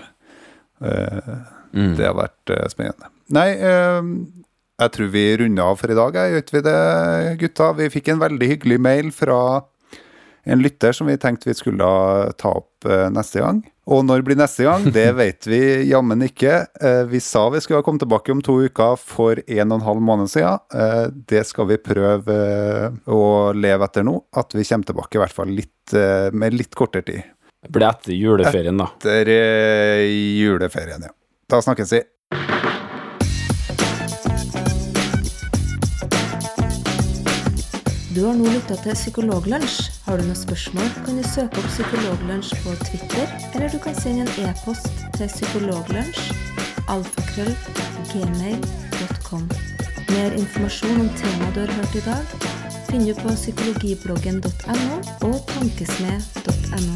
Uh, 0.81 1.45
Mm. 1.75 1.97
Det 1.97 2.05
har 2.07 2.13
vært 2.15 2.51
eh, 2.55 2.67
spennende. 2.71 3.09
Nei, 3.35 3.49
uh, 3.59 3.99
jeg 4.79 4.91
tror 4.95 5.09
vi 5.11 5.23
runder 5.41 5.63
av 5.73 5.79
for 5.81 5.91
i 5.91 5.97
dag, 5.97 6.13
gjør 6.15 6.39
ikke 6.39 6.55
vi 6.55 6.61
det, 6.63 6.75
gutta? 7.41 7.67
Vi 7.75 7.89
fikk 7.91 8.07
en 8.13 8.21
veldig 8.21 8.47
hyggelig 8.47 8.77
mail 8.79 9.09
fra 9.11 9.39
en 10.45 10.61
lytter 10.63 10.95
som 10.95 11.09
vi 11.09 11.17
tenkte 11.19 11.49
vi 11.49 11.57
skulle 11.57 11.89
ta 12.39 12.53
opp 12.61 12.87
neste 13.11 13.41
gang. 13.43 13.59
Og 13.85 14.01
når 14.05 14.23
blir 14.25 14.37
neste 14.39 14.65
gang? 14.65 14.87
Det 14.95 15.05
vet 15.17 15.45
vi 15.45 15.59
jammen 15.91 16.23
ikke. 16.25 16.63
Eh, 16.81 17.03
vi 17.09 17.21
sa 17.21 17.43
vi 17.53 17.61
skulle 17.61 17.83
komme 17.85 18.01
tilbake 18.01 18.33
om 18.33 18.41
to 18.45 18.57
uker 18.65 18.97
for 18.97 19.37
en 19.45 19.71
og 19.71 19.77
en 19.77 19.85
halv 19.85 20.01
måned 20.01 20.31
siden. 20.33 20.57
Eh, 20.73 21.03
det 21.29 21.43
skal 21.49 21.69
vi 21.69 21.77
prøve 21.77 22.33
eh, 22.33 22.97
å 23.13 23.53
leve 23.53 23.85
etter 23.85 24.07
nå. 24.07 24.17
At 24.41 24.57
vi 24.57 24.65
kommer 24.65 24.89
tilbake 24.89 25.19
i 25.19 25.21
hvert 25.21 25.37
fall 25.37 25.53
litt, 25.53 25.93
med 26.33 26.57
litt 26.57 26.73
kortere 26.73 27.05
tid. 27.05 27.29
Det 27.65 27.73
blir 27.73 27.85
etter 27.87 28.17
juleferien, 28.17 28.77
da. 28.77 28.89
Etter 28.97 29.29
juleferien, 30.09 31.05
ja. 31.05 31.13
Da 31.49 31.61
snakkes 31.61 31.93
vi. 31.93 32.01
Du 38.15 38.21
har 38.23 38.37
nå 38.39 38.47
lytta 38.47 38.77
til 38.79 38.95
Psykologlunsj. 38.95 39.89
Har 40.05 40.15
du 40.15 40.23
noen 40.23 40.37
spørsmål, 40.39 40.87
kan 41.03 41.17
du 41.19 41.23
søke 41.27 41.59
opp 41.59 41.67
Psykologlunsj 41.67 42.55
på 42.63 42.71
Twitter, 42.85 43.27
eller 43.49 43.67
du 43.73 43.79
kan 43.83 43.95
sende 43.97 44.23
en 44.23 44.31
e-post 44.45 44.87
til 45.17 45.27
psykologlunsj, 45.33 46.21
Mer 50.13 50.29
informasjon 50.39 50.97
om 51.01 51.09
temaet 51.19 51.53
du 51.57 51.61
har 51.65 51.71
hørt 51.75 51.93
i 51.99 52.05
dag, 52.07 52.25
finner 52.87 53.07
du 53.11 53.15
på 53.19 53.29
psykologibloggen.no 53.35 54.95
og 55.27 55.35
tankesmed.no. 55.51 56.93